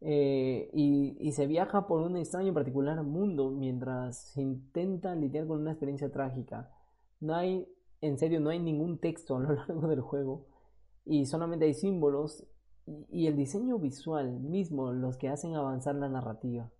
Eh, 0.00 0.70
y, 0.72 1.16
y, 1.18 1.32
se 1.32 1.48
viaja 1.48 1.88
por 1.88 2.02
un 2.02 2.16
extraño 2.16 2.48
y 2.50 2.52
particular 2.52 3.02
mundo 3.02 3.50
mientras 3.50 4.16
se 4.32 4.42
intenta 4.42 5.16
lidiar 5.16 5.48
con 5.48 5.60
una 5.60 5.72
experiencia 5.72 6.12
trágica. 6.12 6.70
No 7.18 7.34
hay, 7.34 7.68
en 8.00 8.16
serio, 8.16 8.38
no 8.38 8.50
hay 8.50 8.60
ningún 8.60 9.00
texto 9.00 9.36
a 9.36 9.40
lo 9.40 9.52
largo 9.54 9.88
del 9.88 10.00
juego 10.00 10.46
y 11.04 11.26
solamente 11.26 11.64
hay 11.64 11.74
símbolos 11.74 12.46
y 13.08 13.26
el 13.26 13.36
diseño 13.36 13.78
visual 13.78 14.40
mismo 14.40 14.92
los 14.92 15.16
que 15.16 15.28
hacen 15.28 15.54
avanzar 15.54 15.94
la 15.96 16.08
narrativa. 16.08 16.70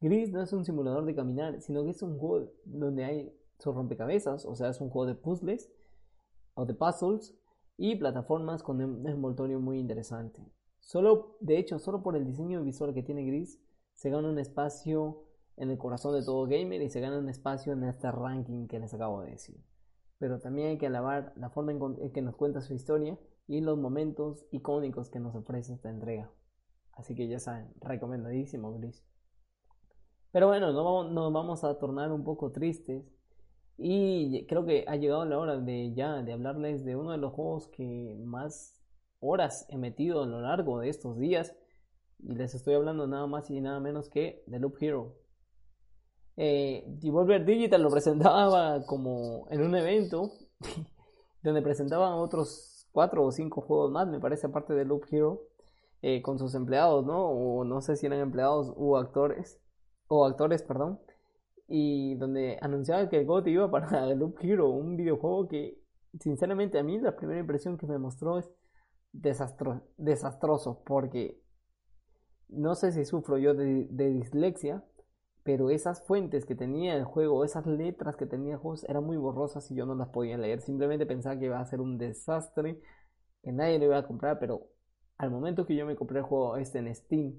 Gris 0.00 0.30
no 0.30 0.42
es 0.42 0.52
un 0.52 0.64
simulador 0.64 1.04
de 1.04 1.14
caminar, 1.14 1.60
sino 1.60 1.82
que 1.82 1.90
es 1.90 2.02
un 2.02 2.18
juego 2.18 2.52
donde 2.64 3.04
hay 3.04 3.36
su 3.58 3.72
rompecabezas, 3.72 4.44
o 4.44 4.54
sea, 4.54 4.68
es 4.68 4.80
un 4.80 4.90
juego 4.90 5.06
de 5.06 5.14
puzzles 5.14 5.72
o 6.54 6.66
de 6.66 6.74
puzzles 6.74 7.34
y 7.76 7.96
plataformas 7.96 8.62
con 8.62 8.80
un 8.80 9.06
envoltorio 9.06 9.60
muy 9.60 9.78
interesante. 9.78 10.42
Solo, 10.80 11.36
de 11.40 11.58
hecho, 11.58 11.78
solo 11.78 12.02
por 12.02 12.16
el 12.16 12.24
diseño 12.24 12.62
visual 12.62 12.94
que 12.94 13.02
tiene 13.02 13.24
Gris, 13.24 13.60
se 13.94 14.10
gana 14.10 14.28
un 14.28 14.38
espacio 14.38 15.24
en 15.56 15.70
el 15.70 15.78
corazón 15.78 16.14
de 16.14 16.24
todo 16.24 16.46
gamer 16.46 16.82
y 16.82 16.90
se 16.90 17.00
gana 17.00 17.18
un 17.18 17.28
espacio 17.28 17.72
en 17.72 17.84
este 17.84 18.10
ranking 18.12 18.66
que 18.68 18.78
les 18.78 18.94
acabo 18.94 19.22
de 19.22 19.32
decir. 19.32 19.60
Pero 20.18 20.38
también 20.38 20.68
hay 20.68 20.78
que 20.78 20.86
alabar 20.86 21.32
la 21.36 21.50
forma 21.50 21.72
en 21.72 22.12
que 22.12 22.22
nos 22.22 22.36
cuenta 22.36 22.60
su 22.60 22.74
historia 22.74 23.18
y 23.46 23.60
los 23.60 23.78
momentos 23.78 24.46
icónicos 24.50 25.10
que 25.10 25.20
nos 25.20 25.34
ofrece 25.34 25.74
esta 25.74 25.90
entrega. 25.90 26.30
Así 26.92 27.14
que 27.14 27.28
ya 27.28 27.38
saben, 27.38 27.72
recomendadísimo 27.80 28.72
Gris. 28.72 29.04
Pero 30.32 30.48
bueno, 30.48 30.72
no 30.72 31.10
nos 31.10 31.32
vamos 31.32 31.64
a 31.64 31.78
tornar 31.78 32.12
un 32.12 32.24
poco 32.24 32.52
tristes. 32.52 33.04
Y 33.78 34.46
creo 34.46 34.64
que 34.64 34.84
ha 34.88 34.96
llegado 34.96 35.24
la 35.24 35.38
hora 35.38 35.58
de 35.58 35.92
ya 35.94 36.22
de 36.22 36.32
hablarles 36.32 36.84
de 36.84 36.96
uno 36.96 37.12
de 37.12 37.18
los 37.18 37.32
juegos 37.32 37.68
que 37.68 38.16
más 38.24 38.82
horas 39.20 39.66
he 39.68 39.76
metido 39.76 40.22
a 40.22 40.26
lo 40.26 40.40
largo 40.40 40.80
de 40.80 40.88
estos 40.88 41.18
días. 41.18 41.54
Y 42.18 42.34
les 42.34 42.54
estoy 42.54 42.74
hablando 42.74 43.06
nada 43.06 43.26
más 43.26 43.50
y 43.50 43.60
nada 43.60 43.80
menos 43.80 44.08
que 44.08 44.42
de 44.46 44.58
Loop 44.58 44.76
Hero. 44.80 45.16
Eh, 46.36 46.84
Devolver 46.86 47.44
Digital 47.44 47.82
lo 47.82 47.90
presentaba 47.90 48.84
como 48.84 49.46
en 49.50 49.62
un 49.62 49.74
evento 49.74 50.32
donde 51.42 51.62
presentaban 51.62 52.12
otros 52.14 52.76
cuatro 52.92 53.24
o 53.24 53.30
cinco 53.30 53.60
juegos 53.60 53.90
más, 53.90 54.08
me 54.08 54.20
parece, 54.20 54.46
aparte 54.46 54.72
de 54.72 54.86
Loop 54.86 55.04
Hero, 55.10 55.42
eh, 56.00 56.22
con 56.22 56.38
sus 56.38 56.54
empleados, 56.54 57.04
¿no? 57.04 57.26
O 57.26 57.64
no 57.64 57.82
sé 57.82 57.96
si 57.96 58.06
eran 58.06 58.20
empleados 58.20 58.72
o 58.74 58.96
actores, 58.96 59.60
o 60.08 60.24
actores, 60.24 60.62
perdón, 60.62 60.98
y 61.68 62.14
donde 62.16 62.58
anunciaba 62.60 63.08
que 63.08 63.18
el 63.18 63.26
GOT 63.26 63.48
iba 63.48 63.70
para 63.70 64.06
Loop 64.14 64.38
Hero, 64.40 64.70
un 64.70 64.96
videojuego 64.96 65.48
que, 65.48 65.78
sinceramente, 66.20 66.78
a 66.78 66.82
mí 66.82 66.98
la 66.98 67.16
primera 67.16 67.40
impresión 67.40 67.78
que 67.78 67.86
me 67.86 67.98
mostró 67.98 68.38
es 68.38 68.50
desastro 69.12 69.82
desastroso, 69.96 70.82
porque 70.84 71.40
no 72.48 72.74
sé 72.74 72.92
si 72.92 73.04
sufro 73.04 73.38
yo 73.38 73.54
de 73.54 74.10
dislexia, 74.10 74.84
pero 75.46 75.70
esas 75.70 76.02
fuentes 76.02 76.44
que 76.44 76.56
tenía 76.56 76.96
el 76.96 77.04
juego, 77.04 77.44
esas 77.44 77.66
letras 77.66 78.16
que 78.16 78.26
tenía 78.26 78.54
el 78.54 78.58
juego, 78.58 78.82
eran 78.88 79.04
muy 79.04 79.16
borrosas 79.16 79.70
y 79.70 79.76
yo 79.76 79.86
no 79.86 79.94
las 79.94 80.08
podía 80.08 80.36
leer. 80.36 80.60
Simplemente 80.60 81.06
pensaba 81.06 81.38
que 81.38 81.44
iba 81.44 81.60
a 81.60 81.64
ser 81.64 81.80
un 81.80 81.98
desastre, 81.98 82.80
que 83.44 83.52
nadie 83.52 83.78
lo 83.78 83.84
iba 83.84 83.98
a 83.98 84.06
comprar, 84.08 84.40
pero 84.40 84.66
al 85.18 85.30
momento 85.30 85.64
que 85.64 85.76
yo 85.76 85.86
me 85.86 85.94
compré 85.94 86.18
el 86.18 86.24
juego 86.24 86.56
este 86.56 86.80
en 86.80 86.92
Steam 86.92 87.34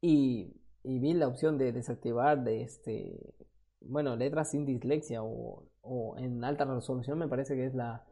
y, 0.00 0.56
vi 0.84 1.14
la 1.14 1.28
opción 1.28 1.58
de 1.58 1.72
desactivar 1.72 2.44
de 2.44 2.62
este, 2.62 3.34
bueno, 3.80 4.16
letras 4.16 4.50
sin 4.50 4.66
dislexia 4.66 5.22
o, 5.22 5.66
en 6.18 6.44
alta 6.44 6.64
resolución, 6.64 7.18
me 7.18 7.28
parece 7.28 7.54
que 7.56 7.66
es 7.66 7.74
la, 7.74 8.06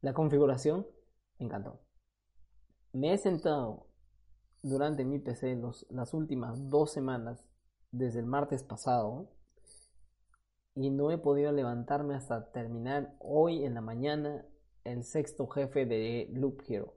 la 0.00 0.14
configuración, 0.14 0.86
me 1.38 1.46
encantó. 1.46 1.80
Me 2.92 3.12
he 3.12 3.18
sentado 3.18 3.86
durante 4.62 5.04
mi 5.04 5.18
PC 5.18 5.56
los, 5.56 5.86
las 5.90 6.14
últimas 6.14 6.68
dos 6.68 6.92
semanas 6.92 7.44
desde 7.90 8.20
el 8.20 8.26
martes 8.26 8.62
pasado 8.62 9.30
y 10.74 10.90
no 10.90 11.10
he 11.10 11.18
podido 11.18 11.52
levantarme 11.52 12.14
hasta 12.14 12.50
terminar 12.52 13.14
hoy 13.18 13.64
en 13.64 13.74
la 13.74 13.80
mañana 13.80 14.46
el 14.84 15.04
sexto 15.04 15.46
jefe 15.48 15.86
de 15.86 16.28
Loop 16.32 16.62
Hero. 16.68 16.94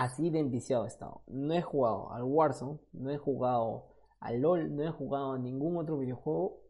Así 0.00 0.30
de 0.30 0.38
enviciado 0.38 0.86
he 0.86 0.88
estado. 0.88 1.20
No 1.26 1.52
he 1.52 1.60
jugado 1.60 2.10
al 2.10 2.22
Warzone, 2.22 2.80
no 2.94 3.10
he 3.10 3.18
jugado 3.18 3.88
al 4.18 4.40
LOL, 4.40 4.74
no 4.74 4.82
he 4.82 4.90
jugado 4.90 5.32
a 5.32 5.38
ningún 5.38 5.76
otro 5.76 5.98
videojuego. 5.98 6.62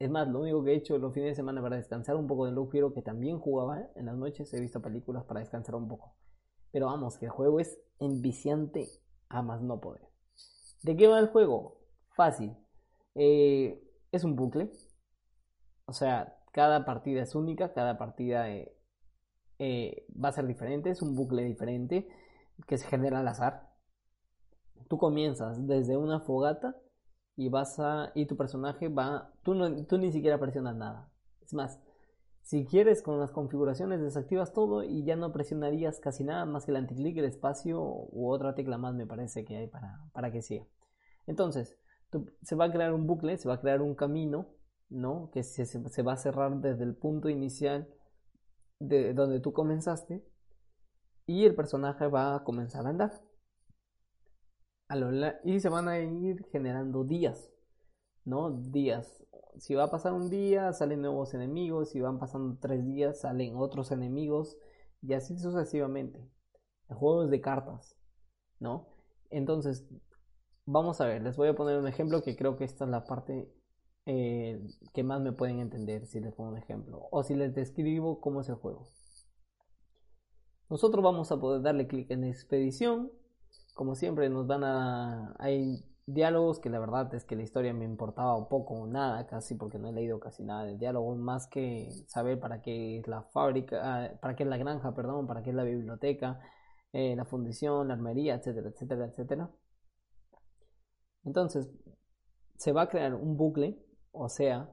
Es 0.00 0.10
más, 0.10 0.26
lo 0.26 0.40
único 0.40 0.64
que 0.64 0.72
he 0.72 0.74
hecho 0.74 0.98
los 0.98 1.14
fines 1.14 1.30
de 1.30 1.34
semana 1.36 1.62
para 1.62 1.76
descansar 1.76 2.16
un 2.16 2.26
poco 2.26 2.46
de 2.46 2.50
Loop 2.50 2.74
Hero, 2.74 2.92
que 2.92 3.00
también 3.00 3.38
jugaba 3.38 3.88
en 3.94 4.06
las 4.06 4.16
noches, 4.16 4.52
he 4.52 4.60
visto 4.60 4.82
películas 4.82 5.22
para 5.24 5.38
descansar 5.38 5.76
un 5.76 5.86
poco. 5.86 6.16
Pero 6.72 6.86
vamos, 6.86 7.16
que 7.16 7.26
el 7.26 7.30
juego 7.30 7.60
es 7.60 7.78
enviciante 8.00 8.88
a 9.28 9.40
más 9.40 9.62
no 9.62 9.80
poder. 9.80 10.02
¿De 10.82 10.96
qué 10.96 11.06
va 11.06 11.20
el 11.20 11.28
juego? 11.28 11.78
Fácil. 12.16 12.56
Eh, 13.14 13.80
es 14.10 14.24
un 14.24 14.34
bucle. 14.34 14.72
O 15.86 15.92
sea, 15.92 16.36
cada 16.50 16.84
partida 16.84 17.22
es 17.22 17.36
única, 17.36 17.72
cada 17.72 17.98
partida 17.98 18.50
eh, 18.50 18.76
eh, 19.60 20.08
va 20.12 20.30
a 20.30 20.32
ser 20.32 20.48
diferente, 20.48 20.90
es 20.90 21.02
un 21.02 21.14
bucle 21.14 21.44
diferente 21.44 22.08
que 22.66 22.78
se 22.78 22.86
genera 22.86 23.20
al 23.20 23.28
azar. 23.28 23.68
Tú 24.88 24.98
comienzas 24.98 25.66
desde 25.66 25.96
una 25.96 26.20
fogata 26.20 26.76
y 27.36 27.48
vas 27.48 27.78
a 27.78 28.10
y 28.14 28.26
tu 28.26 28.36
personaje 28.36 28.88
va 28.88 29.32
tú 29.42 29.54
no, 29.54 29.86
tú 29.86 29.98
ni 29.98 30.12
siquiera 30.12 30.38
presionas 30.38 30.76
nada. 30.76 31.10
Es 31.42 31.54
más, 31.54 31.80
si 32.42 32.64
quieres 32.64 33.02
con 33.02 33.20
las 33.20 33.30
configuraciones 33.30 34.00
desactivas 34.00 34.52
todo 34.52 34.82
y 34.82 35.04
ya 35.04 35.16
no 35.16 35.32
presionarías 35.32 36.00
casi 36.00 36.24
nada 36.24 36.46
más 36.46 36.64
que 36.64 36.70
el 36.70 36.78
anticlick, 36.78 37.16
el 37.18 37.26
espacio 37.26 37.80
u 37.82 38.30
otra 38.30 38.54
tecla 38.54 38.78
más 38.78 38.94
me 38.94 39.06
parece 39.06 39.44
que 39.44 39.56
hay 39.56 39.66
para, 39.66 40.00
para 40.12 40.32
que 40.32 40.42
siga. 40.42 40.66
Entonces, 41.26 41.76
se 42.42 42.56
va 42.56 42.66
a 42.66 42.72
crear 42.72 42.94
un 42.94 43.06
bucle, 43.06 43.36
se 43.36 43.48
va 43.48 43.56
a 43.56 43.60
crear 43.60 43.82
un 43.82 43.94
camino, 43.94 44.46
¿no? 44.88 45.30
Que 45.30 45.42
se, 45.42 45.66
se 45.66 46.02
va 46.02 46.14
a 46.14 46.16
cerrar 46.16 46.56
desde 46.56 46.84
el 46.84 46.96
punto 46.96 47.28
inicial 47.28 47.88
de 48.80 49.12
donde 49.12 49.40
tú 49.40 49.52
comenzaste 49.52 50.24
y 51.28 51.44
el 51.44 51.54
personaje 51.54 52.08
va 52.08 52.34
a 52.34 52.42
comenzar 52.44 52.86
a 52.86 52.90
andar. 52.90 53.12
y 55.44 55.60
se 55.60 55.68
van 55.68 55.88
a 55.88 56.00
ir 56.00 56.44
generando 56.50 57.04
días, 57.04 57.50
¿no? 58.24 58.50
Días. 58.50 59.24
Si 59.58 59.74
va 59.74 59.84
a 59.84 59.90
pasar 59.90 60.12
un 60.12 60.30
día, 60.30 60.72
salen 60.72 61.02
nuevos 61.02 61.34
enemigos. 61.34 61.90
Si 61.90 62.00
van 62.00 62.18
pasando 62.18 62.58
tres 62.60 62.84
días, 62.84 63.20
salen 63.20 63.56
otros 63.56 63.92
enemigos. 63.92 64.56
Y 65.02 65.14
así 65.14 65.38
sucesivamente. 65.38 66.20
El 66.88 66.96
juego 66.96 67.24
es 67.24 67.30
de 67.30 67.40
cartas, 67.40 67.96
¿no? 68.60 68.88
Entonces, 69.30 69.86
Vamos 70.70 71.00
a 71.00 71.06
ver, 71.06 71.22
les 71.22 71.34
voy 71.36 71.48
a 71.48 71.54
poner 71.54 71.78
un 71.78 71.88
ejemplo 71.88 72.22
que 72.22 72.36
creo 72.36 72.56
que 72.56 72.64
esta 72.64 72.84
es 72.84 72.90
la 72.90 73.06
parte 73.06 73.50
eh, 74.04 74.60
que 74.92 75.02
más 75.02 75.18
me 75.22 75.32
pueden 75.32 75.60
entender 75.60 76.06
si 76.06 76.20
les 76.20 76.34
pongo 76.34 76.50
un 76.50 76.58
ejemplo. 76.58 77.08
O 77.10 77.22
si 77.22 77.34
les 77.34 77.54
describo 77.54 78.20
cómo 78.20 78.42
es 78.42 78.50
el 78.50 78.56
juego. 78.56 78.86
Nosotros 80.70 81.02
vamos 81.02 81.32
a 81.32 81.38
poder 81.38 81.62
darle 81.62 81.86
clic 81.86 82.10
en 82.10 82.24
expedición. 82.24 83.10
Como 83.74 83.94
siempre 83.94 84.28
nos 84.28 84.46
van 84.46 84.64
a... 84.64 85.34
Hay 85.38 85.84
diálogos 86.06 86.58
que 86.58 86.70
la 86.70 86.78
verdad 86.78 87.14
es 87.14 87.24
que 87.24 87.36
la 87.36 87.42
historia 87.42 87.74
me 87.74 87.84
importaba 87.84 88.48
poco 88.48 88.74
o 88.74 88.86
nada 88.86 89.26
casi 89.26 89.54
porque 89.54 89.78
no 89.78 89.88
he 89.88 89.92
leído 89.92 90.18
casi 90.20 90.42
nada 90.42 90.64
de 90.64 90.78
diálogo 90.78 91.14
más 91.16 91.46
que 91.46 91.90
saber 92.06 92.40
para 92.40 92.62
qué 92.62 92.98
es 92.98 93.06
la 93.08 93.22
fábrica, 93.24 93.80
ah, 93.82 94.10
para 94.20 94.34
qué 94.34 94.44
es 94.44 94.48
la 94.48 94.56
granja, 94.56 94.94
perdón, 94.94 95.26
para 95.26 95.42
qué 95.42 95.50
es 95.50 95.56
la 95.56 95.64
biblioteca, 95.64 96.40
eh, 96.92 97.14
la 97.14 97.26
fundición, 97.26 97.88
la 97.88 97.94
armería, 97.94 98.34
etcétera, 98.36 98.70
etcétera, 98.70 99.06
etcétera. 99.06 99.50
Entonces, 101.24 101.70
se 102.56 102.72
va 102.72 102.82
a 102.82 102.88
crear 102.88 103.14
un 103.14 103.36
bucle, 103.36 103.78
o 104.12 104.28
sea, 104.28 104.70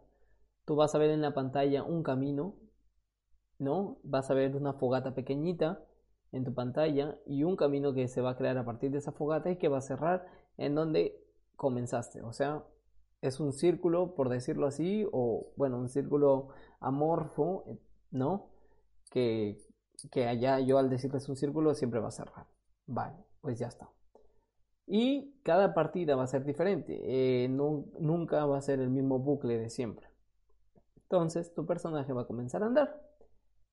tú 0.65 0.75
vas 0.75 0.95
a 0.95 0.97
ver 0.97 1.09
en 1.09 1.21
la 1.21 1.33
pantalla 1.33 1.83
un 1.83 2.01
camino, 2.01 2.55
¿no? 3.59 3.97
Vas 4.03 4.29
a 4.29 4.33
ver 4.33 4.55
una 4.55 4.73
fogata 4.73 5.13
pequeñita 5.13 5.83
en 6.31 6.43
tu 6.43 6.53
pantalla 6.53 7.17
y 7.25 7.43
un 7.43 7.55
camino 7.55 7.93
que 7.93 8.07
se 8.07 8.21
va 8.21 8.31
a 8.31 8.37
crear 8.37 8.57
a 8.57 8.65
partir 8.65 8.91
de 8.91 8.97
esa 8.97 9.11
fogata 9.11 9.49
y 9.49 9.57
que 9.57 9.69
va 9.69 9.77
a 9.77 9.81
cerrar 9.81 10.27
en 10.57 10.75
donde 10.75 11.21
comenzaste. 11.55 12.21
O 12.21 12.33
sea, 12.33 12.63
es 13.21 13.39
un 13.39 13.53
círculo, 13.53 14.15
por 14.15 14.29
decirlo 14.29 14.67
así, 14.67 15.07
o 15.11 15.47
bueno, 15.55 15.77
un 15.77 15.89
círculo 15.89 16.49
amorfo, 16.79 17.63
¿no? 18.11 18.49
Que, 19.11 19.57
que 20.11 20.27
allá 20.27 20.59
yo 20.59 20.77
al 20.77 20.89
decirles 20.89 21.29
un 21.29 21.37
círculo 21.37 21.73
siempre 21.73 21.99
va 21.99 22.09
a 22.09 22.11
cerrar. 22.11 22.47
Vale, 22.85 23.17
pues 23.41 23.57
ya 23.57 23.67
está. 23.67 23.89
Y 24.87 25.39
cada 25.43 25.73
partida 25.73 26.15
va 26.15 26.23
a 26.23 26.27
ser 26.27 26.43
diferente. 26.43 26.99
Eh, 27.03 27.47
nunca 27.47 28.45
va 28.45 28.57
a 28.57 28.61
ser 28.61 28.79
el 28.79 28.89
mismo 28.89 29.19
bucle 29.19 29.57
de 29.57 29.69
siempre. 29.69 30.09
Entonces 31.03 31.53
tu 31.53 31.65
personaje 31.65 32.13
va 32.13 32.23
a 32.23 32.27
comenzar 32.27 32.61
a 32.63 32.67
andar 32.67 33.01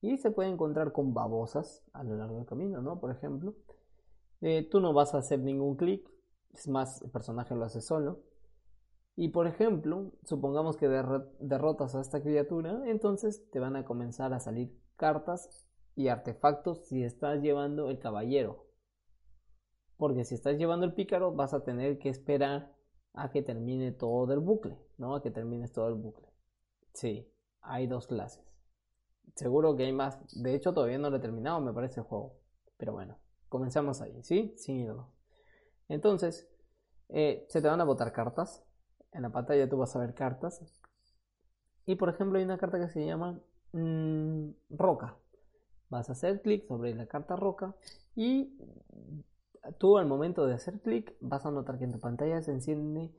y 0.03 0.19
se 0.19 0.33
puede 0.33 0.51
encontrar 0.51 0.93
con 0.93 1.15
babosas 1.15 1.85
a 1.93 2.03
lo 2.03 2.17
largo 2.17 2.37
del 2.37 2.47
camino, 2.47 2.83
¿no? 2.83 2.99
Por 2.99 3.12
ejemplo, 3.12 3.55
eh, 4.41 4.69
tú 4.69 4.81
no 4.81 4.93
vas 4.93 5.15
a 5.15 5.19
hacer 5.19 5.38
ningún 5.38 5.77
clic, 5.77 6.11
es 6.53 6.69
más, 6.69 7.01
el 7.03 7.11
personaje 7.11 7.55
lo 7.55 7.65
hace 7.65 7.81
solo. 7.81 8.21
Y 9.15 9.29
por 9.29 9.47
ejemplo, 9.47 10.11
supongamos 10.25 10.77
que 10.77 10.88
derrotas 10.88 11.95
a 11.95 12.01
esta 12.01 12.21
criatura, 12.21 12.83
entonces 12.87 13.49
te 13.51 13.61
van 13.61 13.77
a 13.77 13.85
comenzar 13.85 14.33
a 14.33 14.41
salir 14.41 14.77
cartas 14.97 15.69
y 15.95 16.09
artefactos 16.09 16.87
si 16.87 17.05
estás 17.05 17.41
llevando 17.41 17.88
el 17.88 18.01
caballero. 18.01 18.67
Porque 19.99 20.25
si 20.25 20.35
estás 20.35 20.57
llevando 20.57 20.85
el 20.85 20.95
pícaro 20.95 21.33
vas 21.33 21.55
a 21.55 21.62
tener 21.62 21.99
que 21.99 22.09
esperar 22.09 22.75
a 23.12 23.31
que 23.31 23.43
termine 23.43 23.93
todo 23.93 24.33
el 24.33 24.41
bucle, 24.41 24.79
¿no? 24.99 25.15
A 25.15 25.23
que 25.23 25.31
termines 25.31 25.73
todo 25.73 25.87
el 25.88 25.95
bucle. 25.95 26.27
Sí, 26.93 27.31
hay 27.61 27.87
dos 27.87 28.09
clases. 28.09 28.52
Seguro 29.35 29.77
que 29.77 29.85
hay 29.85 29.92
más. 29.92 30.18
De 30.40 30.55
hecho, 30.55 30.73
todavía 30.73 30.99
no 30.99 31.11
lo 31.11 31.16
he 31.16 31.21
terminado, 31.21 31.61
me 31.61 31.73
parece 31.73 32.01
el 32.01 32.07
juego. 32.07 32.37
Pero 32.77 32.92
bueno, 32.92 33.16
comenzamos 33.49 34.01
ahí, 34.01 34.23
¿sí? 34.23 34.55
Sin 34.57 34.81
irnos. 34.81 35.07
Entonces, 35.88 36.49
eh, 37.09 37.47
se 37.49 37.61
te 37.61 37.68
van 37.68 37.81
a 37.81 37.85
botar 37.85 38.12
cartas. 38.12 38.64
En 39.12 39.23
la 39.23 39.31
pantalla 39.31 39.68
tú 39.68 39.77
vas 39.77 39.95
a 39.95 39.99
ver 39.99 40.14
cartas. 40.14 40.62
Y 41.87 41.97
por 41.97 42.09
ejemplo, 42.09 42.38
hay 42.38 42.45
una 42.45 42.59
carta 42.59 42.79
que 42.79 42.88
se 42.88 43.05
llama 43.05 43.40
mm, 43.73 44.51
Roca. 44.71 45.16
Vas 45.88 46.09
a 46.09 46.12
hacer 46.12 46.40
clic 46.42 46.66
sobre 46.66 46.95
la 46.95 47.07
carta 47.07 47.37
Roca 47.37 47.75
y 48.14 48.57
tú 49.79 49.99
al 49.99 50.07
momento 50.07 50.47
de 50.47 50.55
hacer 50.55 50.81
clic 50.81 51.14
vas 51.21 51.45
a 51.45 51.51
notar 51.51 51.79
que 51.79 51.85
en 51.85 51.92
tu 51.92 52.01
pantalla 52.01 52.40
se 52.42 52.51
enciende 52.53 53.12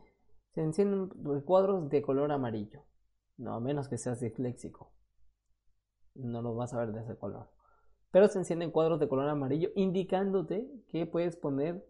se 0.54 0.62
encienden 0.62 1.10
cuadros 1.46 1.90
de 1.90 2.02
color 2.02 2.32
amarillo. 2.32 2.84
No, 3.38 3.56
a 3.56 3.60
menos 3.60 3.88
que 3.88 3.98
seas 3.98 4.20
disléxico. 4.20 4.93
No 6.16 6.42
lo 6.42 6.56
vas 6.56 6.74
a 6.74 6.80
ver 6.80 6.92
de 6.92 7.02
ese 7.02 7.18
color. 7.18 7.50
Pero 8.12 8.28
se 8.28 8.40
encienden 8.40 8.72
cuadros 8.72 9.00
de 9.00 9.08
color 9.08 9.28
amarillo 9.30 9.70
indicándote 9.76 10.70
que 10.88 11.06
puedes 11.06 11.36
poner 11.36 11.88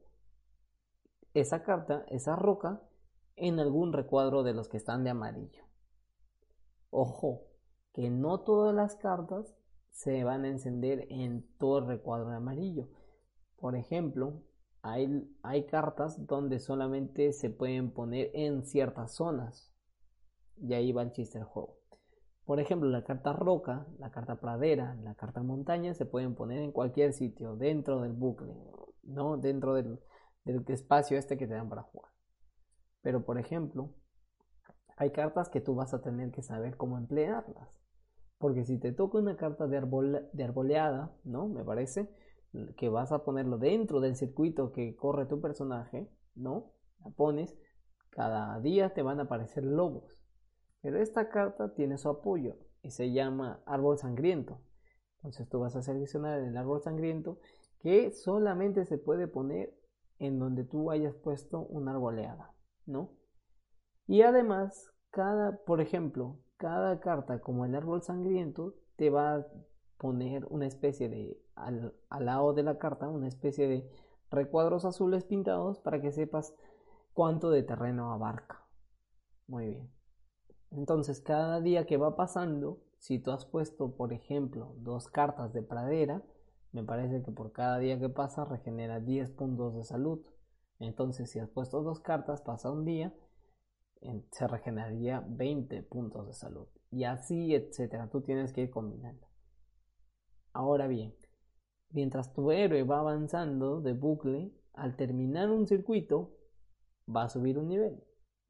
esa 1.34 1.64
carta, 1.64 2.06
esa 2.10 2.36
roca, 2.36 2.82
en 3.36 3.60
algún 3.60 3.94
recuadro 3.94 4.44
de 4.44 4.54
los 4.54 4.70
que 4.70 4.78
están 4.78 5.04
de 5.04 5.10
amarillo. 5.10 5.64
Ojo, 6.90 7.48
que 7.94 8.10
no 8.10 8.42
todas 8.42 8.74
las 8.74 8.96
cartas 8.96 9.56
se 9.90 10.24
van 10.24 10.46
a 10.46 10.50
encender 10.50 11.08
en 11.10 11.48
todo 11.58 11.80
el 11.80 11.88
recuadro 11.88 12.30
de 12.30 12.36
amarillo. 12.36 12.90
Por 13.58 13.76
ejemplo, 13.76 14.44
hay, 14.82 15.28
hay 15.42 15.66
cartas 15.66 16.26
donde 16.26 16.60
solamente 16.60 17.34
se 17.34 17.50
pueden 17.50 17.92
poner 17.92 18.32
en 18.34 18.64
ciertas 18.64 19.14
zonas. 19.16 19.72
Y 20.58 20.74
ahí 20.74 20.92
va 20.92 21.04
el 21.04 21.12
chiste 21.12 21.40
del 21.40 21.48
juego. 21.48 21.80
Por 22.46 22.60
ejemplo, 22.60 22.90
la 22.90 23.04
carta 23.04 23.32
roca, 23.32 23.88
la 24.00 24.12
carta 24.12 24.36
pradera, 24.36 24.96
la 24.96 25.16
carta 25.16 25.42
montaña 25.42 25.94
se 25.94 26.06
pueden 26.06 26.36
poner 26.36 26.62
en 26.62 26.72
cualquier 26.74 27.14
sitio, 27.14 27.56
dentro 27.56 28.02
del 28.02 28.12
bucle, 28.12 28.54
¿no? 29.04 29.38
Dentro 29.38 29.74
del, 29.74 30.00
espacio 30.68 31.18
este 31.18 31.38
que 31.38 31.48
te 31.48 31.54
dan 31.54 31.70
para 31.70 31.84
jugar. 31.84 32.12
Pero 33.02 33.26
por 33.26 33.38
ejemplo, 33.38 33.94
hay 34.98 35.12
cartas 35.12 35.50
que 35.50 35.62
tú 35.62 35.74
vas 35.74 35.94
a 35.94 36.02
tener 36.02 36.32
que 36.32 36.44
saber 36.44 36.76
cómo 36.76 36.98
emplearlas. 36.98 37.70
Porque 38.40 38.66
si 38.66 38.78
te 38.78 38.92
toca 38.92 39.20
una 39.20 39.38
carta 39.38 39.68
de, 39.68 39.80
de 40.34 40.44
arboleada, 40.44 41.16
¿no? 41.24 41.48
Me 41.48 41.64
parece 41.64 42.14
que 42.76 42.90
vas 42.90 43.14
a 43.14 43.24
ponerlo 43.24 43.58
dentro 43.58 44.02
del 44.02 44.18
circuito 44.18 44.74
que 44.74 44.98
corre 44.98 45.26
tu 45.28 45.40
personaje, 45.40 46.10
¿no? 46.36 46.74
La 47.00 47.10
pones, 47.12 47.58
cada 48.10 48.60
día 48.60 48.94
te 48.94 49.02
van 49.02 49.22
a 49.22 49.24
aparecer 49.24 49.64
lobos. 49.64 50.23
Pero 50.84 51.02
esta 51.02 51.30
carta 51.30 51.74
tiene 51.74 51.98
su 51.98 52.10
apoyo 52.10 52.58
y 52.82 52.91
se 52.91 53.13
llama 53.13 53.62
árbol 53.65 53.98
sangriento. 53.98 54.60
Entonces 55.15 55.48
tú 55.48 55.62
vas 55.62 55.78
a 55.78 55.82
seleccionar 55.82 56.41
el 56.41 56.58
árbol 56.58 56.82
sangriento 56.82 57.39
que 57.80 58.12
solamente 58.12 58.84
se 58.86 58.98
puede 58.98 59.30
poner 59.30 59.74
en 60.19 60.39
donde 60.39 60.65
tú 60.65 60.91
hayas 60.91 61.15
puesto 61.15 61.62
una 61.62 61.91
arboleada, 61.91 62.54
¿no? 62.86 63.12
Y 64.08 64.24
además, 64.24 64.91
cada, 65.10 65.63
por 65.63 65.80
ejemplo, 65.80 66.38
cada 66.58 67.00
carta 67.00 67.39
como 67.39 67.63
el 67.63 67.76
árbol 67.76 68.02
sangriento 68.02 68.76
te 68.98 69.10
va 69.10 69.36
a 69.36 69.48
poner 69.98 70.46
una 70.50 70.67
especie 70.67 71.08
de, 71.08 71.41
al, 71.56 71.96
al 72.10 72.26
lado 72.26 72.52
de 72.52 72.63
la 72.63 72.78
carta, 72.78 73.08
una 73.08 73.30
especie 73.30 73.69
de 73.69 73.89
recuadros 74.30 74.84
azules 74.84 75.24
pintados 75.24 75.80
para 75.80 76.02
que 76.02 76.12
sepas 76.12 76.54
cuánto 77.13 77.52
de 77.52 77.63
terreno 77.63 78.12
abarca. 78.12 78.65
Muy 79.48 79.67
bien. 79.67 80.03
Entonces, 80.76 81.22
cada 81.22 81.62
día 81.62 81.86
que 81.86 81.98
va 81.98 82.16
pasando, 82.16 82.82
si 82.98 83.20
tú 83.20 83.32
has 83.32 83.46
puesto, 83.46 83.96
por 83.96 84.12
ejemplo, 84.14 84.74
dos 84.78 85.08
cartas 85.08 85.54
de 85.54 85.62
pradera, 85.62 86.24
me 86.72 86.84
parece 86.84 87.22
que 87.22 87.32
por 87.32 87.52
cada 87.52 87.78
día 87.78 88.00
que 88.00 88.10
pasa 88.10 88.46
regenera 88.46 89.00
10 89.00 89.32
puntos 89.32 89.76
de 89.76 89.84
salud. 89.84 90.22
Entonces, 90.80 91.30
si 91.30 91.40
has 91.40 91.50
puesto 91.50 91.84
dos 91.84 92.00
cartas, 92.00 92.42
pasa 92.42 92.72
un 92.72 92.86
día, 92.86 93.14
se 94.32 94.48
regeneraría 94.48 95.24
20 95.28 95.84
puntos 95.84 96.28
de 96.28 96.34
salud. 96.34 96.68
Y 96.90 97.04
así, 97.04 97.54
etcétera. 97.54 98.10
Tú 98.10 98.22
tienes 98.22 98.52
que 98.54 98.62
ir 98.62 98.72
combinando. 98.72 99.28
Ahora 100.52 100.88
bien, 100.88 101.16
mientras 101.92 102.34
tu 102.34 102.52
héroe 102.52 102.84
va 102.84 103.00
avanzando 103.00 103.82
de 103.82 103.94
bucle, 103.94 104.52
al 104.74 104.96
terminar 104.96 105.52
un 105.52 105.68
circuito, 105.68 106.36
va 107.08 107.24
a 107.24 107.30
subir 107.30 107.60
un 107.60 107.68
nivel. 107.68 108.04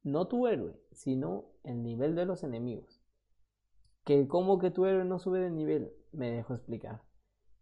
No 0.03 0.27
tu 0.27 0.47
héroe, 0.47 0.77
sino 0.91 1.45
el 1.63 1.81
nivel 1.81 2.13
de 2.15 2.25
los 2.25 2.43
enemigos. 2.43 3.01
Que 4.03 4.27
como 4.27 4.59
que 4.59 4.69
tu 4.69 4.85
héroe 4.85 5.05
no 5.05 5.17
sube 5.17 5.39
de 5.39 5.49
nivel, 5.49 5.93
me 6.11 6.29
dejo 6.29 6.53
explicar. 6.53 7.01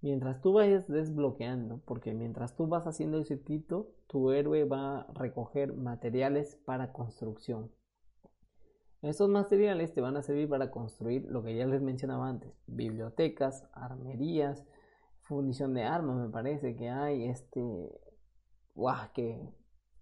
Mientras 0.01 0.41
tú 0.41 0.53
vayas 0.53 0.87
desbloqueando, 0.87 1.81
porque 1.85 2.15
mientras 2.15 2.55
tú 2.55 2.65
vas 2.65 2.87
haciendo 2.87 3.19
el 3.19 3.25
circuito, 3.25 3.93
tu 4.07 4.31
héroe 4.31 4.63
va 4.63 5.01
a 5.01 5.13
recoger 5.13 5.73
materiales 5.73 6.55
para 6.65 6.91
construcción. 6.91 7.71
Estos 9.03 9.29
materiales 9.29 9.93
te 9.93 10.01
van 10.01 10.17
a 10.17 10.23
servir 10.23 10.49
para 10.49 10.71
construir 10.71 11.25
lo 11.29 11.43
que 11.43 11.55
ya 11.55 11.67
les 11.67 11.81
mencionaba 11.81 12.27
antes, 12.27 12.51
bibliotecas, 12.65 13.67
armerías, 13.73 14.63
fundición 15.21 15.75
de 15.75 15.83
armas, 15.83 16.17
me 16.17 16.29
parece 16.29 16.75
que 16.75 16.89
hay 16.89 17.25
este, 17.25 17.61
guau, 18.73 19.11
que 19.13 19.53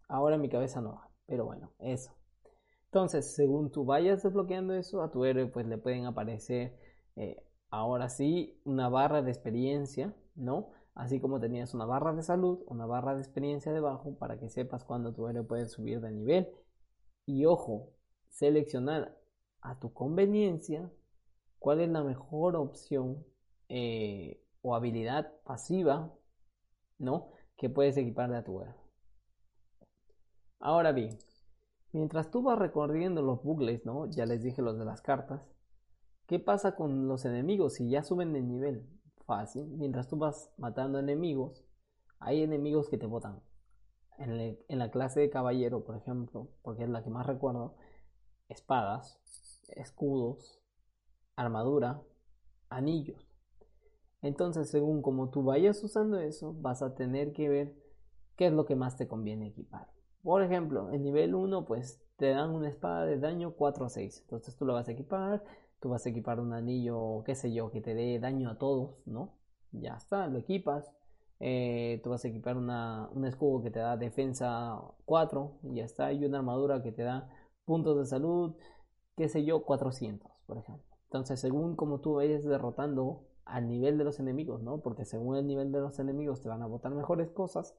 ahora 0.08 0.36
en 0.36 0.42
mi 0.42 0.50
cabeza 0.50 0.80
no 0.80 0.94
va, 0.94 1.10
pero 1.26 1.46
bueno, 1.46 1.72
eso. 1.80 2.19
Entonces, 2.92 3.36
según 3.36 3.72
tú 3.72 3.86
vayas 3.86 4.24
desbloqueando 4.24 4.74
eso, 4.74 5.04
a 5.04 5.12
tu 5.12 5.24
héroe 5.24 5.46
pues 5.46 5.68
le 5.68 5.78
pueden 5.78 6.06
aparecer 6.06 6.76
eh, 7.16 7.44
ahora 7.70 8.10
sí 8.10 8.60
una 8.64 8.90
barra 8.90 9.22
de 9.22 9.30
experiencia, 9.30 10.16
¿no? 10.36 10.72
Así 10.96 11.20
como 11.20 11.40
tenías 11.40 11.76
una 11.76 11.86
barra 11.86 12.14
de 12.14 12.24
salud, 12.24 12.64
una 12.66 12.88
barra 12.88 13.14
de 13.14 13.22
experiencia 13.22 13.72
debajo 13.72 14.18
para 14.18 14.40
que 14.40 14.50
sepas 14.50 14.84
cuándo 14.86 15.14
tu 15.14 15.28
héroe 15.28 15.44
puede 15.44 15.68
subir 15.68 16.02
de 16.02 16.12
nivel. 16.12 16.50
Y 17.28 17.46
ojo, 17.46 17.94
seleccionar 18.30 19.16
a 19.62 19.80
tu 19.80 19.94
conveniencia 19.94 20.92
cuál 21.60 21.82
es 21.82 21.90
la 21.90 22.04
mejor 22.04 22.56
opción 22.56 23.24
eh, 23.70 24.42
o 24.64 24.76
habilidad 24.76 25.32
pasiva, 25.44 26.12
¿no? 26.98 27.34
Que 27.56 27.70
puedes 27.70 27.98
equiparle 27.98 28.38
a 28.38 28.44
tu 28.44 28.62
héroe. 28.62 28.76
Ahora 30.60 30.92
bien, 30.92 31.18
Mientras 31.92 32.30
tú 32.30 32.44
vas 32.44 32.60
recorriendo 32.60 33.22
los 33.22 33.42
bucles, 33.44 33.86
¿no? 33.86 34.10
Ya 34.12 34.26
les 34.26 34.44
dije 34.44 34.62
los 34.62 34.78
de 34.78 34.86
las 34.86 35.02
cartas. 35.02 35.42
¿Qué 36.28 36.38
pasa 36.38 36.76
con 36.76 37.08
los 37.08 37.26
enemigos 37.26 37.74
si 37.74 37.90
ya 37.90 38.04
suben 38.04 38.34
de 38.34 38.42
nivel? 38.42 38.88
Fácil. 39.26 39.66
Mientras 39.78 40.08
tú 40.08 40.18
vas 40.18 40.52
matando 40.58 41.00
enemigos, 41.00 41.66
hay 42.20 42.44
enemigos 42.44 42.90
que 42.90 43.00
te 43.00 43.08
botan. 43.08 43.42
En, 44.20 44.58
la 44.68 44.92
clase 44.92 45.22
de 45.22 45.30
caballero, 45.30 45.84
por 45.84 45.96
ejemplo, 45.96 46.50
porque 46.62 46.84
es 46.84 46.90
la 46.90 47.04
que 47.04 47.10
más 47.10 47.26
recuerdo, 47.26 47.76
espadas, 48.50 49.20
escudos, 49.70 50.62
armadura, 51.36 52.02
anillos. 52.70 53.26
Entonces, 54.22 54.70
según 54.70 55.02
como 55.02 55.30
tú 55.30 55.44
vayas 55.44 55.82
usando 55.84 56.20
eso, 56.20 56.54
vas 56.60 56.82
a 56.82 56.94
tener 56.94 57.32
que 57.32 57.50
ver 57.50 57.74
qué 58.36 58.48
es 58.48 58.54
lo 58.54 58.66
que 58.66 58.76
más 58.76 58.98
te 58.98 59.08
conviene 59.08 59.48
equipar. 59.48 59.88
Por 60.24 60.44
ejemplo, 60.44 60.92
en 60.92 61.04
nivel 61.04 61.36
1 61.36 61.66
pues 61.66 62.02
te 62.18 62.30
dan 62.32 62.52
una 62.52 62.70
espada 62.70 63.06
de 63.06 63.20
daño 63.20 63.52
4 63.52 63.86
a 63.86 63.90
6. 63.90 64.22
Entonces 64.22 64.56
tú 64.56 64.66
lo 64.66 64.74
vas 64.74 64.88
a 64.90 64.92
equipar, 64.92 65.44
tú 65.80 65.90
vas 65.90 66.06
a 66.06 66.10
equipar 66.10 66.40
un 66.40 66.54
anillo, 66.54 67.24
qué 67.26 67.36
sé 67.36 67.54
yo, 67.54 67.72
que 67.72 67.82
te 67.82 67.94
dé 67.96 68.20
daño 68.20 68.50
a 68.50 68.58
todos, 68.58 68.96
¿no? 69.06 69.34
Ya 69.72 69.96
está, 69.96 70.28
lo 70.28 70.40
equipas. 70.40 70.92
Eh, 71.40 72.02
tú 72.04 72.10
vas 72.10 72.26
a 72.26 72.28
equipar 72.28 72.58
una, 72.58 73.10
un 73.14 73.26
escudo 73.26 73.64
que 73.64 73.72
te 73.72 73.80
da 73.80 73.96
defensa 73.98 74.82
4, 75.06 75.54
y 75.64 75.76
ya 75.76 75.86
está, 75.86 76.12
y 76.12 76.26
una 76.26 76.40
armadura 76.40 76.84
que 76.84 76.92
te 76.92 77.04
da 77.04 77.30
puntos 77.66 77.98
de 77.98 78.06
salud, 78.06 78.56
qué 79.16 79.30
sé 79.30 79.46
yo, 79.46 79.64
400, 79.64 80.30
por 80.46 80.58
ejemplo. 80.58 80.84
Entonces, 81.06 81.40
según 81.40 81.76
como 81.76 82.00
tú 82.02 82.16
vayas 82.16 82.44
derrotando 82.44 83.24
al 83.46 83.68
nivel 83.68 83.98
de 83.98 84.04
los 84.04 84.20
enemigos, 84.20 84.62
¿no? 84.62 84.80
Porque 84.82 85.06
según 85.06 85.38
el 85.38 85.48
nivel 85.48 85.72
de 85.72 85.80
los 85.80 86.00
enemigos 86.00 86.42
te 86.42 86.50
van 86.50 86.62
a 86.62 86.68
botar 86.68 86.92
mejores 86.94 87.32
cosas 87.32 87.76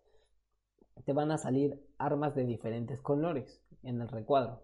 te 1.05 1.13
van 1.13 1.31
a 1.31 1.39
salir 1.39 1.83
armas 1.99 2.35
de 2.35 2.45
diferentes 2.45 3.01
colores 3.01 3.63
en 3.83 4.01
el 4.01 4.09
recuadro. 4.09 4.63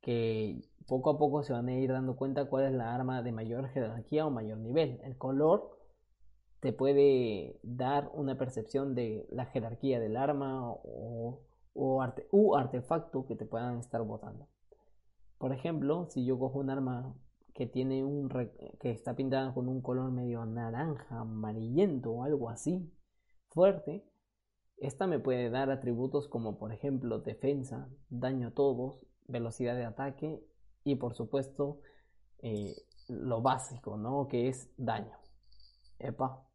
Que 0.00 0.62
poco 0.86 1.10
a 1.10 1.18
poco 1.18 1.42
se 1.42 1.52
van 1.52 1.68
a 1.68 1.74
ir 1.74 1.92
dando 1.92 2.16
cuenta 2.16 2.46
cuál 2.46 2.64
es 2.64 2.72
la 2.72 2.94
arma 2.94 3.22
de 3.22 3.32
mayor 3.32 3.68
jerarquía 3.68 4.26
o 4.26 4.30
mayor 4.30 4.58
nivel. 4.58 5.00
El 5.04 5.16
color 5.16 5.78
te 6.60 6.72
puede 6.72 7.58
dar 7.62 8.10
una 8.14 8.36
percepción 8.36 8.94
de 8.94 9.26
la 9.30 9.46
jerarquía 9.46 9.98
del 9.98 10.16
arma 10.16 10.70
o, 10.70 11.40
arte, 12.02 12.26
u 12.30 12.54
artefacto 12.54 13.26
que 13.26 13.36
te 13.36 13.46
puedan 13.46 13.78
estar 13.78 14.02
botando. 14.02 14.48
Por 15.38 15.52
ejemplo, 15.52 16.06
si 16.10 16.24
yo 16.24 16.38
cojo 16.38 16.58
un 16.58 16.70
arma 16.70 17.14
que 17.54 17.66
tiene 17.66 18.04
un 18.04 18.28
que 18.28 18.90
está 18.90 19.16
pintada 19.16 19.52
con 19.54 19.68
un 19.68 19.80
color 19.80 20.10
medio 20.10 20.44
naranja, 20.44 21.20
amarillento 21.20 22.12
o 22.12 22.24
algo 22.24 22.50
así, 22.50 22.92
fuerte, 23.48 24.09
esta 24.80 25.06
me 25.06 25.18
puede 25.18 25.50
dar 25.50 25.70
atributos 25.70 26.26
como 26.26 26.58
por 26.58 26.72
ejemplo 26.72 27.20
defensa, 27.20 27.88
daño 28.08 28.48
a 28.48 28.50
todos, 28.52 29.06
velocidad 29.28 29.76
de 29.76 29.84
ataque 29.84 30.42
y 30.84 30.96
por 30.96 31.14
supuesto 31.14 31.80
eh, 32.42 32.74
lo 33.08 33.42
básico, 33.42 33.96
¿no? 33.96 34.26
Que 34.28 34.48
es 34.48 34.72
daño. 34.76 35.16
Epa. 35.98 36.46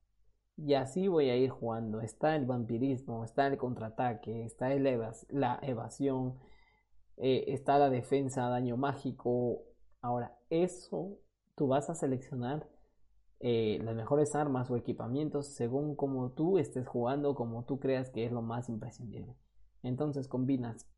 Y 0.57 0.73
así 0.73 1.07
voy 1.07 1.30
a 1.30 1.36
ir 1.36 1.49
jugando. 1.49 2.01
Está 2.01 2.36
el 2.36 2.45
vampirismo, 2.45 3.23
está 3.23 3.45
el 3.47 3.57
contraataque, 3.57 4.45
está 4.45 4.69
la 4.69 5.59
evasión, 5.61 6.39
eh, 7.17 7.45
está 7.47 7.78
la 7.78 7.89
defensa, 7.89 8.49
daño 8.49 8.78
mágico. 8.78 9.63
Ahora, 10.01 10.38
eso 10.49 11.19
tú 11.55 11.67
vas 11.67 11.89
a 11.89 11.95
seleccionar 11.95 12.67
eh, 13.48 13.80
las 13.84 13.96
mejores 13.96 14.34
armas 14.34 14.72
o 14.72 14.76
equipamientos 14.76 15.54
según 15.54 15.96
como 15.96 16.32
tú 16.32 16.58
estés 16.58 16.88
jugando, 16.88 17.36
como 17.36 17.64
tú 17.64 17.80
creas 17.80 18.10
que 18.10 18.26
es 18.26 18.32
lo 18.32 18.41
más 18.41 18.70
imprescindible. 18.70 19.36
Entonces 19.84 20.28
combinas 20.28 20.89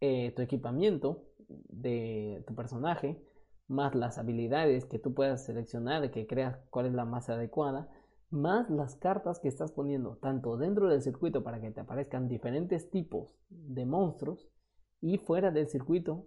eh, 0.00 0.32
tu 0.34 0.42
equipamiento 0.42 1.22
de 1.68 2.42
tu 2.48 2.56
personaje 2.56 3.22
más 3.68 3.94
las 3.94 4.18
habilidades 4.18 4.86
que 4.86 4.98
tú 4.98 5.14
puedas 5.14 5.44
seleccionar, 5.44 6.10
que 6.10 6.26
creas 6.26 6.58
cuál 6.70 6.86
es 6.86 6.94
la 6.94 7.04
más 7.04 7.28
adecuada 7.28 7.88
más 8.32 8.68
las 8.70 8.96
cartas 8.96 9.38
que 9.38 9.46
estás 9.46 9.70
poniendo 9.70 10.16
tanto 10.16 10.56
dentro 10.56 10.88
del 10.88 11.00
circuito 11.00 11.44
para 11.44 11.60
que 11.60 11.70
te 11.70 11.80
aparezcan 11.80 12.28
diferentes 12.28 12.90
tipos 12.90 13.36
de 13.50 13.84
monstruos 13.84 14.48
y 15.00 15.18
fuera 15.18 15.52
del 15.52 15.68
circuito 15.68 16.26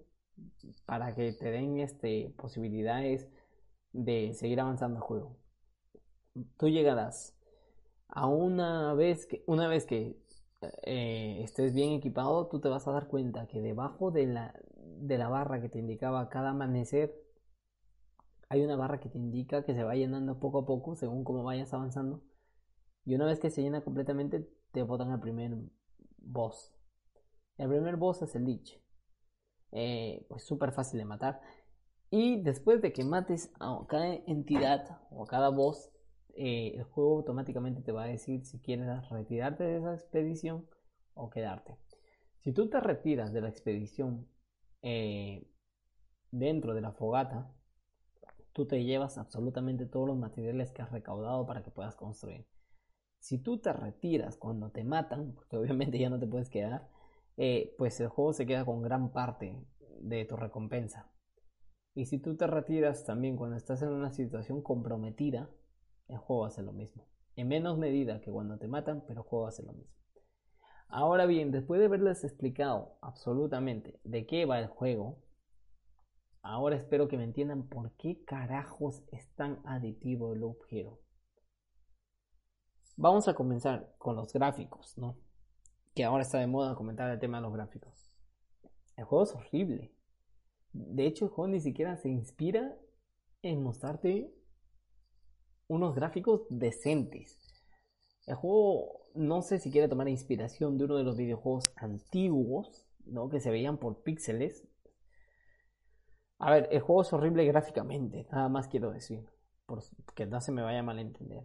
para 0.86 1.14
que 1.14 1.34
te 1.34 1.50
den 1.50 1.80
este, 1.80 2.34
posibilidades 2.38 3.28
de 3.96 4.34
seguir 4.34 4.60
avanzando 4.60 4.98
el 4.98 5.04
juego. 5.04 5.38
Tú 6.58 6.70
llegarás 6.70 7.36
a 8.08 8.28
una 8.28 8.94
vez 8.94 9.26
que, 9.26 9.44
una 9.48 9.68
vez 9.68 9.86
que 9.86 10.18
eh, 10.84 11.40
estés 11.44 11.74
bien 11.74 11.92
equipado, 11.94 12.48
tú 12.48 12.60
te 12.60 12.70
vas 12.70 12.88
a 12.88 12.92
dar 12.92 13.08
cuenta 13.08 13.48
que 13.48 13.62
debajo 13.62 14.12
de 14.12 14.28
la, 14.28 14.54
de 14.76 15.18
la 15.18 15.30
barra 15.30 15.62
que 15.62 15.70
te 15.70 15.80
indicaba 15.80 16.30
cada 16.30 16.50
amanecer 16.50 17.26
hay 18.50 18.64
una 18.64 18.76
barra 18.76 19.00
que 19.00 19.10
te 19.10 19.18
indica 19.18 19.64
que 19.64 19.74
se 19.74 19.84
va 19.84 19.96
llenando 19.96 20.40
poco 20.40 20.60
a 20.60 20.66
poco 20.66 20.96
según 20.96 21.24
cómo 21.24 21.44
vayas 21.44 21.74
avanzando. 21.74 22.22
Y 23.04 23.16
una 23.16 23.26
vez 23.26 23.40
que 23.40 23.50
se 23.50 23.62
llena 23.62 23.82
completamente, 23.84 24.50
te 24.72 24.84
botan 24.84 25.12
al 25.12 25.20
primer 25.20 25.58
boss. 26.18 26.74
El 27.58 27.70
primer 27.70 27.98
boss 27.98 28.22
es 28.22 28.36
el 28.36 28.46
Lich. 28.46 28.82
Eh, 29.72 30.26
pues 30.30 30.44
súper 30.44 30.72
fácil 30.72 31.00
de 31.00 31.06
matar. 31.06 31.42
Y 32.18 32.38
después 32.42 32.82
de 32.82 32.94
que 32.94 33.04
mates 33.04 33.52
a 33.60 33.86
cada 33.90 34.14
entidad 34.26 35.02
o 35.12 35.24
a 35.24 35.28
cada 35.28 35.50
boss, 35.50 35.92
eh, 36.34 36.72
el 36.74 36.84
juego 36.86 37.18
automáticamente 37.18 37.82
te 37.82 37.92
va 37.92 38.04
a 38.04 38.08
decir 38.08 38.46
si 38.46 38.58
quieres 38.62 39.10
retirarte 39.10 39.66
de 39.66 39.80
esa 39.80 39.94
expedición 39.94 40.66
o 41.14 41.30
quedarte. 41.30 41.78
Si 42.40 42.54
tú 42.54 42.70
te 42.70 42.80
retiras 42.80 43.34
de 43.34 43.42
la 43.42 43.50
expedición 43.50 44.30
eh, 44.82 45.46
dentro 46.32 46.74
de 46.74 46.80
la 46.80 46.94
fogata, 46.94 47.54
tú 48.54 48.66
te 48.66 48.86
llevas 48.86 49.18
absolutamente 49.18 49.86
todos 49.86 50.08
los 50.08 50.18
materiales 50.18 50.72
que 50.72 50.84
has 50.84 50.94
recaudado 50.94 51.46
para 51.46 51.64
que 51.64 51.72
puedas 51.72 51.98
construir. 51.98 52.48
Si 53.20 53.40
tú 53.40 53.58
te 53.58 53.74
retiras 53.74 54.38
cuando 54.38 54.72
te 54.72 54.86
matan, 54.86 55.34
porque 55.34 55.58
obviamente 55.58 56.00
ya 56.00 56.10
no 56.10 56.18
te 56.18 56.28
puedes 56.28 56.50
quedar, 56.50 56.88
eh, 57.36 57.76
pues 57.78 58.00
el 58.00 58.08
juego 58.08 58.32
se 58.32 58.46
queda 58.46 58.64
con 58.64 58.82
gran 58.82 59.12
parte 59.12 59.62
de 60.00 60.24
tu 60.24 60.38
recompensa. 60.38 61.12
Y 61.96 62.06
si 62.06 62.20
tú 62.20 62.36
te 62.36 62.46
retiras 62.46 63.06
también 63.06 63.36
cuando 63.36 63.56
estás 63.56 63.82
en 63.82 63.90
una 63.90 64.12
situación 64.12 64.62
comprometida, 64.62 65.50
el 66.08 66.18
juego 66.18 66.46
hace 66.46 66.62
lo 66.62 66.74
mismo. 66.74 67.08
En 67.36 67.48
menos 67.48 67.80
medida 67.80 68.22
que 68.22 68.32
cuando 68.32 68.60
te 68.60 68.68
matan, 68.68 69.04
pero 69.08 69.22
el 69.22 69.28
juego 69.28 69.48
hace 69.48 69.64
lo 69.64 69.74
mismo. 69.74 69.96
Ahora 70.88 71.26
bien, 71.26 71.52
después 71.52 71.80
de 71.80 71.88
haberles 71.88 72.24
explicado 72.24 72.98
absolutamente 73.02 74.00
de 74.04 74.28
qué 74.28 74.46
va 74.46 74.60
el 74.60 74.68
juego, 74.68 75.26
Ahora 76.48 76.76
espero 76.76 77.08
que 77.08 77.18
me 77.18 77.24
entiendan 77.24 77.68
por 77.68 77.94
qué 77.94 78.24
carajos 78.24 79.02
es 79.12 79.28
tan 79.34 79.64
aditivo 79.66 80.32
el 80.32 80.42
Loop 80.42 80.60
Hero. 80.70 81.00
Vamos 82.98 83.28
a 83.28 83.34
comenzar 83.34 83.96
con 83.98 84.16
los 84.16 84.32
gráficos, 84.32 84.96
¿no? 84.96 85.18
Que 85.96 86.04
ahora 86.04 86.22
está 86.22 86.38
de 86.38 86.46
moda 86.46 86.76
comentar 86.76 87.10
el 87.10 87.18
tema 87.18 87.38
de 87.38 87.42
los 87.42 87.54
gráficos. 87.54 88.12
El 88.96 89.06
juego 89.06 89.24
es 89.24 89.34
horrible. 89.34 89.95
De 90.76 91.06
hecho, 91.06 91.26
el 91.26 91.32
juego 91.32 91.52
ni 91.52 91.60
siquiera 91.60 91.96
se 91.96 92.10
inspira 92.10 92.78
en 93.42 93.64
mostrarte 93.64 94.34
unos 95.68 95.96
gráficos 95.96 96.42
decentes. 96.50 97.40
El 98.28 98.36
juego 98.36 99.08
no 99.14 99.42
sé 99.42 99.60
si 99.60 99.72
quiere 99.72 99.88
tomar 99.88 100.10
inspiración 100.10 100.78
de 100.78 100.86
uno 100.86 100.98
de 100.98 101.04
los 101.04 101.16
videojuegos 101.16 101.66
antiguos, 101.78 102.86
¿no? 103.06 103.30
Que 103.30 103.40
se 103.40 103.52
veían 103.52 103.78
por 103.78 104.04
píxeles, 104.04 104.68
a 106.38 106.52
ver, 106.52 106.68
el 106.72 106.82
juego 106.82 107.02
es 107.02 107.14
horrible 107.14 107.46
gráficamente, 107.46 108.28
nada 108.32 108.50
más 108.50 108.68
quiero 108.68 108.92
decir, 108.92 109.26
que 110.16 110.26
no 110.26 110.42
se 110.42 110.52
me 110.52 110.62
vaya 110.62 110.80
a 110.80 110.84
malentender. 110.84 111.44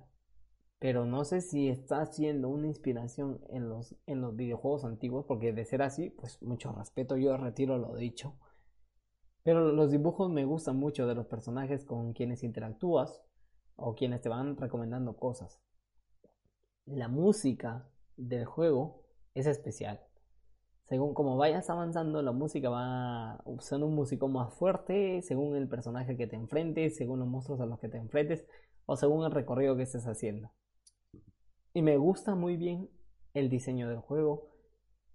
Pero 0.78 1.04
no 1.04 1.24
sé 1.24 1.42
si 1.42 1.68
está 1.68 2.00
haciendo 2.00 2.48
una 2.48 2.66
inspiración 2.66 3.40
en 3.50 3.68
los, 3.68 3.94
en 4.06 4.20
los 4.20 4.34
videojuegos 4.34 4.84
antiguos, 4.84 5.26
porque 5.26 5.52
de 5.52 5.64
ser 5.64 5.82
así, 5.82 6.10
pues 6.10 6.42
mucho 6.42 6.72
respeto, 6.72 7.16
yo 7.16 7.36
retiro 7.36 7.78
lo 7.78 7.94
dicho. 7.94 8.34
Pero 9.42 9.72
los 9.72 9.90
dibujos 9.90 10.30
me 10.30 10.44
gustan 10.44 10.76
mucho 10.76 11.06
de 11.06 11.14
los 11.14 11.26
personajes 11.26 11.84
con 11.84 12.12
quienes 12.12 12.42
interactúas 12.42 13.22
o 13.76 13.94
quienes 13.94 14.20
te 14.20 14.28
van 14.28 14.56
recomendando 14.56 15.16
cosas. 15.16 15.60
La 16.86 17.08
música 17.08 17.88
del 18.16 18.44
juego 18.44 19.02
es 19.34 19.46
especial 19.46 20.00
según 20.90 21.14
como 21.14 21.36
vayas 21.36 21.70
avanzando, 21.70 22.20
la 22.20 22.32
música 22.32 22.68
va 22.68 23.40
usando 23.44 23.86
un 23.86 23.94
músico 23.94 24.26
más 24.26 24.52
fuerte, 24.52 25.22
según 25.22 25.54
el 25.54 25.68
personaje 25.68 26.16
que 26.16 26.26
te 26.26 26.34
enfrentes, 26.34 26.96
según 26.96 27.20
los 27.20 27.28
monstruos 27.28 27.60
a 27.60 27.66
los 27.66 27.78
que 27.78 27.88
te 27.88 27.96
enfrentes, 27.96 28.44
o 28.86 28.96
según 28.96 29.24
el 29.24 29.30
recorrido 29.30 29.76
que 29.76 29.84
estés 29.84 30.08
haciendo. 30.08 30.50
Y 31.72 31.82
me 31.82 31.96
gusta 31.96 32.34
muy 32.34 32.56
bien 32.56 32.90
el 33.34 33.48
diseño 33.48 33.88
del 33.88 34.00
juego. 34.00 34.49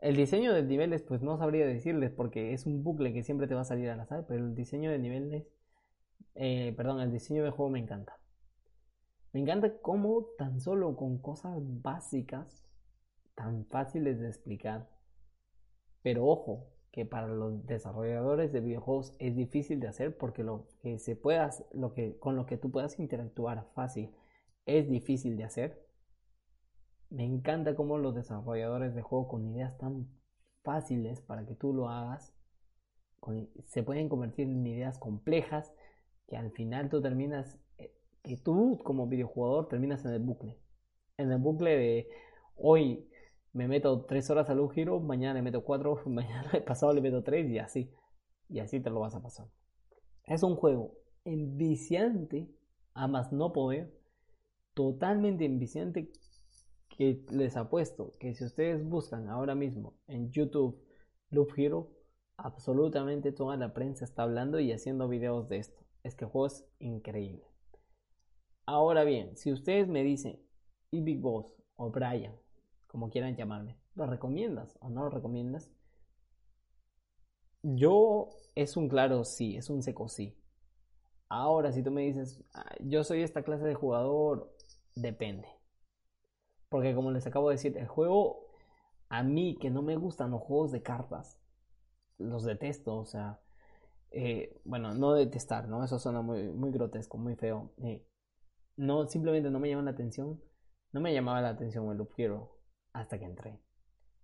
El 0.06 0.16
diseño 0.16 0.53
de 0.53 0.62
niveles, 0.62 1.01
pues 1.01 1.24
no 1.24 1.36
sabría 1.39 1.66
decirles 1.66 2.12
porque 2.12 2.53
es 2.53 2.68
un 2.68 2.84
bucle 2.84 3.12
que 3.12 3.24
siempre 3.24 3.47
te 3.47 3.56
va 3.56 3.62
a 3.62 3.66
salir 3.66 3.89
al 3.89 3.99
azar, 3.99 4.28
pero 4.28 4.45
el 4.45 4.53
diseño 4.53 4.91
de 4.91 4.99
niveles, 4.99 5.47
eh, 6.36 6.76
perdón, 6.78 7.01
el 7.01 7.12
diseño 7.12 7.41
del 7.41 7.53
juego 7.53 7.72
me 7.72 7.80
encanta. 7.80 8.16
Me 9.34 9.39
encanta 9.39 9.80
cómo 9.82 10.28
tan 10.38 10.62
solo 10.62 10.95
con 10.95 11.18
cosas 11.18 11.58
básicas, 11.60 12.64
tan 13.34 13.66
fáciles 13.66 14.20
de 14.20 14.28
explicar, 14.28 14.88
pero 16.03 16.28
ojo, 16.28 16.68
que 16.91 17.08
para 17.08 17.28
los 17.28 17.66
desarrolladores 17.66 18.53
de 18.53 18.62
videojuegos 18.62 19.16
es 19.18 19.36
difícil 19.36 19.80
de 19.80 19.88
hacer 19.88 20.16
porque 20.20 20.43
lo 20.43 20.68
que 20.84 20.99
se 20.99 21.16
pueda, 21.16 21.49
lo 21.74 21.95
que, 21.95 22.20
con 22.20 22.36
lo 22.36 22.45
que 22.45 22.58
tú 22.58 22.70
puedas 22.70 22.99
interactuar 22.99 23.66
fácil 23.74 24.12
es 24.68 24.88
difícil 24.88 25.36
de 25.36 25.45
hacer. 25.45 25.85
Me 27.16 27.24
encanta 27.24 27.76
cómo 27.76 27.97
los 27.97 28.13
desarrolladores 28.13 28.93
de 28.93 29.01
juegos 29.01 29.30
con 29.30 29.45
ideas 29.45 29.78
tan 29.78 30.09
fáciles 30.63 31.22
para 31.22 31.45
que 31.45 31.55
tú 31.55 31.74
lo 31.74 31.88
hagas 31.88 32.36
se 33.68 33.84
pueden 33.84 34.09
convertir 34.09 34.49
en 34.49 34.68
ideas 34.68 34.99
complejas 34.99 35.74
que 36.28 36.36
al 36.36 36.51
final 36.51 36.89
tú 36.89 37.01
terminas, 37.01 37.57
eh, 37.78 37.93
que 38.22 38.36
tú 38.36 38.80
como 38.84 39.07
videojugador 39.07 39.70
terminas 39.70 40.03
en 40.03 40.11
el 40.11 40.20
bucle. 40.20 40.59
En 41.18 41.32
el 41.32 41.38
bucle 41.38 41.78
de 41.78 42.09
hoy 42.57 43.09
me 43.53 43.70
meto 43.70 44.03
3 44.05 44.30
horas 44.32 44.49
al 44.49 44.59
un 44.59 44.70
giro, 44.70 44.99
mañana 44.99 45.36
le 45.36 45.41
meto 45.41 45.63
4, 45.63 46.01
mañana 46.07 46.51
pasado 46.68 46.93
le 46.93 47.01
meto 47.01 47.24
3 47.24 47.49
y 47.49 47.59
así. 47.59 47.91
Y 48.49 48.59
así 48.59 48.82
te 48.82 48.89
lo 48.89 48.99
vas 48.99 49.16
a 49.16 49.22
pasar. 49.22 49.47
Es 50.26 50.43
un 50.43 50.57
juego 50.57 50.95
enviciante, 51.24 52.49
a 52.93 53.07
más 53.07 53.32
no 53.32 53.53
poder, 53.53 53.97
totalmente 54.74 55.45
enviciante 55.45 56.11
que 56.96 57.26
les 57.30 57.58
apuesto 57.58 58.12
que 58.20 58.34
si 58.34 58.46
ustedes 58.46 58.88
buscan 58.88 59.30
ahora 59.30 59.56
mismo 59.56 59.93
en 60.08 60.32
YouTube 60.32 60.82
Loop 61.30 61.50
Hero, 61.58 61.91
absolutamente 62.38 63.32
toda 63.32 63.58
la 63.58 63.74
prensa 63.74 64.06
está 64.06 64.24
hablando 64.24 64.60
y 64.60 64.72
haciendo 64.72 65.08
videos 65.08 65.48
de 65.50 65.58
esto. 65.58 65.84
Es 66.04 66.16
que 66.16 66.26
el 66.26 66.32
juego 66.32 66.48
es 66.48 66.66
increíble. 66.80 67.43
Ahora 68.66 69.04
bien, 69.04 69.38
si 69.38 69.52
ustedes 69.52 69.88
me 69.88 70.04
dicen, 70.04 70.39
y 70.91 71.02
Big 71.02 71.20
Boss 71.20 71.54
o 71.76 71.89
Brian, 71.89 72.36
como 72.88 73.10
quieran 73.10 73.36
llamarme. 73.36 73.78
¿Lo 73.96 74.06
recomiendas 74.06 74.78
o 74.82 74.89
no 74.89 75.04
lo 75.04 75.10
recomiendas? 75.10 75.72
yo 77.74 78.30
es 78.54 78.78
un 78.78 78.88
claro 78.88 79.24
sí, 79.24 79.58
es 79.58 79.70
un 79.70 79.82
seco 79.82 80.08
sí. 80.08 80.38
Ahora, 81.30 81.72
si 81.72 81.82
tú 81.82 81.89
me 81.91 82.04
dices, 82.04 82.43
ah, 82.54 82.76
yo 82.80 83.04
soy 83.04 83.24
esta 83.24 83.41
clase 83.41 83.66
de 83.66 83.74
jugador, 83.74 84.54
depende. 84.96 85.48
Porque 86.70 86.95
como 86.95 87.11
les 87.11 87.28
acabo 87.28 87.49
de 87.49 87.55
decir, 87.55 87.78
el 87.78 87.88
juego, 87.88 88.47
a 89.09 89.24
mí 89.24 89.57
que 89.59 89.70
no 89.70 89.82
me 89.82 89.95
gustan 89.95 90.32
los 90.32 90.41
juegos 90.41 90.72
de 90.72 90.82
cartas, 90.82 91.39
los 92.18 92.43
detesto, 92.43 92.95
o 92.95 93.05
sea, 93.05 93.39
eh, 94.11 94.61
bueno, 94.63 94.93
no 94.93 95.13
detestar, 95.13 95.68
¿no? 95.68 95.84
Eso 95.84 95.99
suena 95.99 96.22
muy, 96.22 96.51
muy 96.51 96.72
grotesco, 96.72 97.18
muy 97.18 97.36
feo. 97.36 97.72
Eh, 97.84 98.05
no, 98.78 99.07
simplemente 99.07 99.49
no 99.49 99.59
me 99.59 99.70
llama 99.70 99.84
la 99.84 99.91
atención, 99.91 100.41
no 100.91 101.01
me 101.01 101.13
llamaba 101.13 101.41
la 101.41 101.49
atención 101.49 101.89
el 101.91 101.97
Loop 101.97 102.11
Hero 102.18 102.57
hasta 102.93 103.20
que 103.20 103.26
entré. 103.26 103.59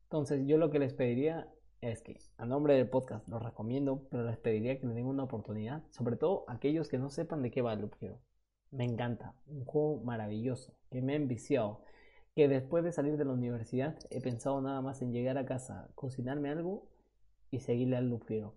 Entonces, 0.04 0.46
yo 0.46 0.58
lo 0.58 0.70
que 0.72 0.80
les 0.80 0.94
pediría 0.94 1.50
es 1.82 2.02
que, 2.02 2.20
a 2.38 2.46
nombre 2.46 2.76
del 2.76 2.90
podcast, 2.90 3.28
lo 3.28 3.40
recomiendo, 3.40 4.08
pero 4.10 4.24
les 4.24 4.38
pediría 4.38 4.80
que 4.80 4.88
le 4.88 4.94
den 4.94 5.06
una 5.06 5.24
oportunidad, 5.24 5.84
sobre 5.90 6.16
todo 6.16 6.46
aquellos 6.48 6.88
que 6.88 6.98
no 6.98 7.10
sepan 7.10 7.42
de 7.42 7.52
qué 7.52 7.62
va 7.62 7.76
Loop 7.76 7.96
Hero. 8.00 8.22
Me 8.72 8.86
encanta, 8.86 9.36
un 9.48 9.66
juego 9.66 10.02
maravilloso, 10.04 10.74
que 10.90 11.02
me 11.02 11.14
ha 11.14 11.16
enviciado, 11.18 11.82
que 12.36 12.48
después 12.48 12.84
de 12.84 12.92
salir 12.92 13.18
de 13.18 13.26
la 13.26 13.34
universidad 13.34 13.98
he 14.10 14.22
pensado 14.22 14.62
nada 14.62 14.82
más 14.82 15.02
en 15.02 15.12
llegar 15.12 15.38
a 15.38 15.46
casa, 15.46 15.90
cocinarme 15.96 16.50
algo 16.50 16.88
y 17.50 17.60
seguirle 17.60 17.98
al 17.98 18.10
Loop 18.10 18.30
Hero. 18.30 18.56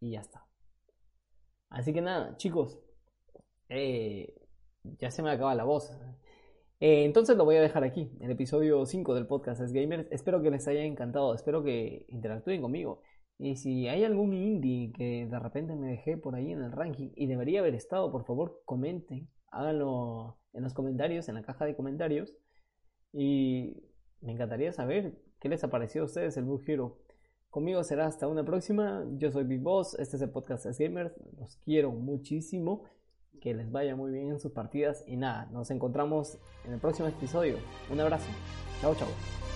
Y 0.00 0.12
ya 0.12 0.20
está. 0.20 0.46
Así 1.68 1.92
que 1.92 2.00
nada, 2.00 2.36
chicos, 2.36 2.80
eh, 3.68 4.34
ya 4.98 5.10
se 5.10 5.22
me 5.22 5.30
acaba 5.30 5.54
la 5.54 5.64
voz. 5.64 5.90
Eh, 6.80 7.04
entonces 7.04 7.36
lo 7.36 7.44
voy 7.44 7.56
a 7.56 7.60
dejar 7.60 7.84
aquí, 7.84 8.10
el 8.20 8.30
episodio 8.30 8.84
5 8.84 9.14
del 9.14 9.26
podcast 9.26 9.60
Es 9.60 9.72
Gamers. 9.72 10.08
Espero 10.10 10.42
que 10.42 10.50
les 10.50 10.66
haya 10.66 10.82
encantado, 10.82 11.34
espero 11.34 11.62
que 11.62 12.04
interactúen 12.08 12.60
conmigo. 12.60 13.02
Y 13.38 13.56
si 13.56 13.88
hay 13.88 14.04
algún 14.04 14.34
indie 14.34 14.92
que 14.92 15.26
de 15.26 15.38
repente 15.38 15.74
me 15.76 15.88
dejé 15.88 16.16
por 16.16 16.34
ahí 16.34 16.52
en 16.52 16.62
el 16.62 16.72
ranking 16.72 17.10
y 17.16 17.26
debería 17.26 17.60
haber 17.60 17.74
estado, 17.74 18.10
por 18.10 18.24
favor 18.24 18.62
comenten, 18.64 19.28
háganlo 19.50 20.38
en 20.52 20.62
los 20.62 20.74
comentarios, 20.74 21.28
en 21.28 21.36
la 21.36 21.42
caja 21.42 21.64
de 21.64 21.76
comentarios. 21.76 22.34
Y 23.12 23.84
me 24.20 24.32
encantaría 24.32 24.72
saber 24.72 25.18
qué 25.40 25.48
les 25.48 25.62
ha 25.64 25.70
parecido 25.70 26.04
a 26.04 26.06
ustedes 26.06 26.36
el 26.36 26.44
Blue 26.44 26.60
Hero. 26.66 26.98
Conmigo 27.50 27.84
será 27.84 28.06
hasta 28.06 28.28
una 28.28 28.44
próxima. 28.44 29.04
Yo 29.16 29.30
soy 29.30 29.44
Big 29.44 29.60
Boss, 29.60 29.94
este 29.98 30.16
es 30.16 30.22
el 30.22 30.30
podcast 30.30 30.64
Es 30.66 30.78
Gamers. 30.78 31.12
Los 31.38 31.56
quiero 31.58 31.92
muchísimo 31.92 32.84
que 33.40 33.54
les 33.54 33.70
vaya 33.70 33.96
muy 33.96 34.12
bien 34.12 34.30
en 34.30 34.40
sus 34.40 34.52
partidas 34.52 35.04
y 35.06 35.16
nada, 35.16 35.46
nos 35.46 35.70
encontramos 35.70 36.38
en 36.64 36.74
el 36.74 36.80
próximo 36.80 37.08
episodio. 37.08 37.56
Un 37.90 38.00
abrazo. 38.00 38.30
Chao, 38.80 38.94
chao. 38.94 39.51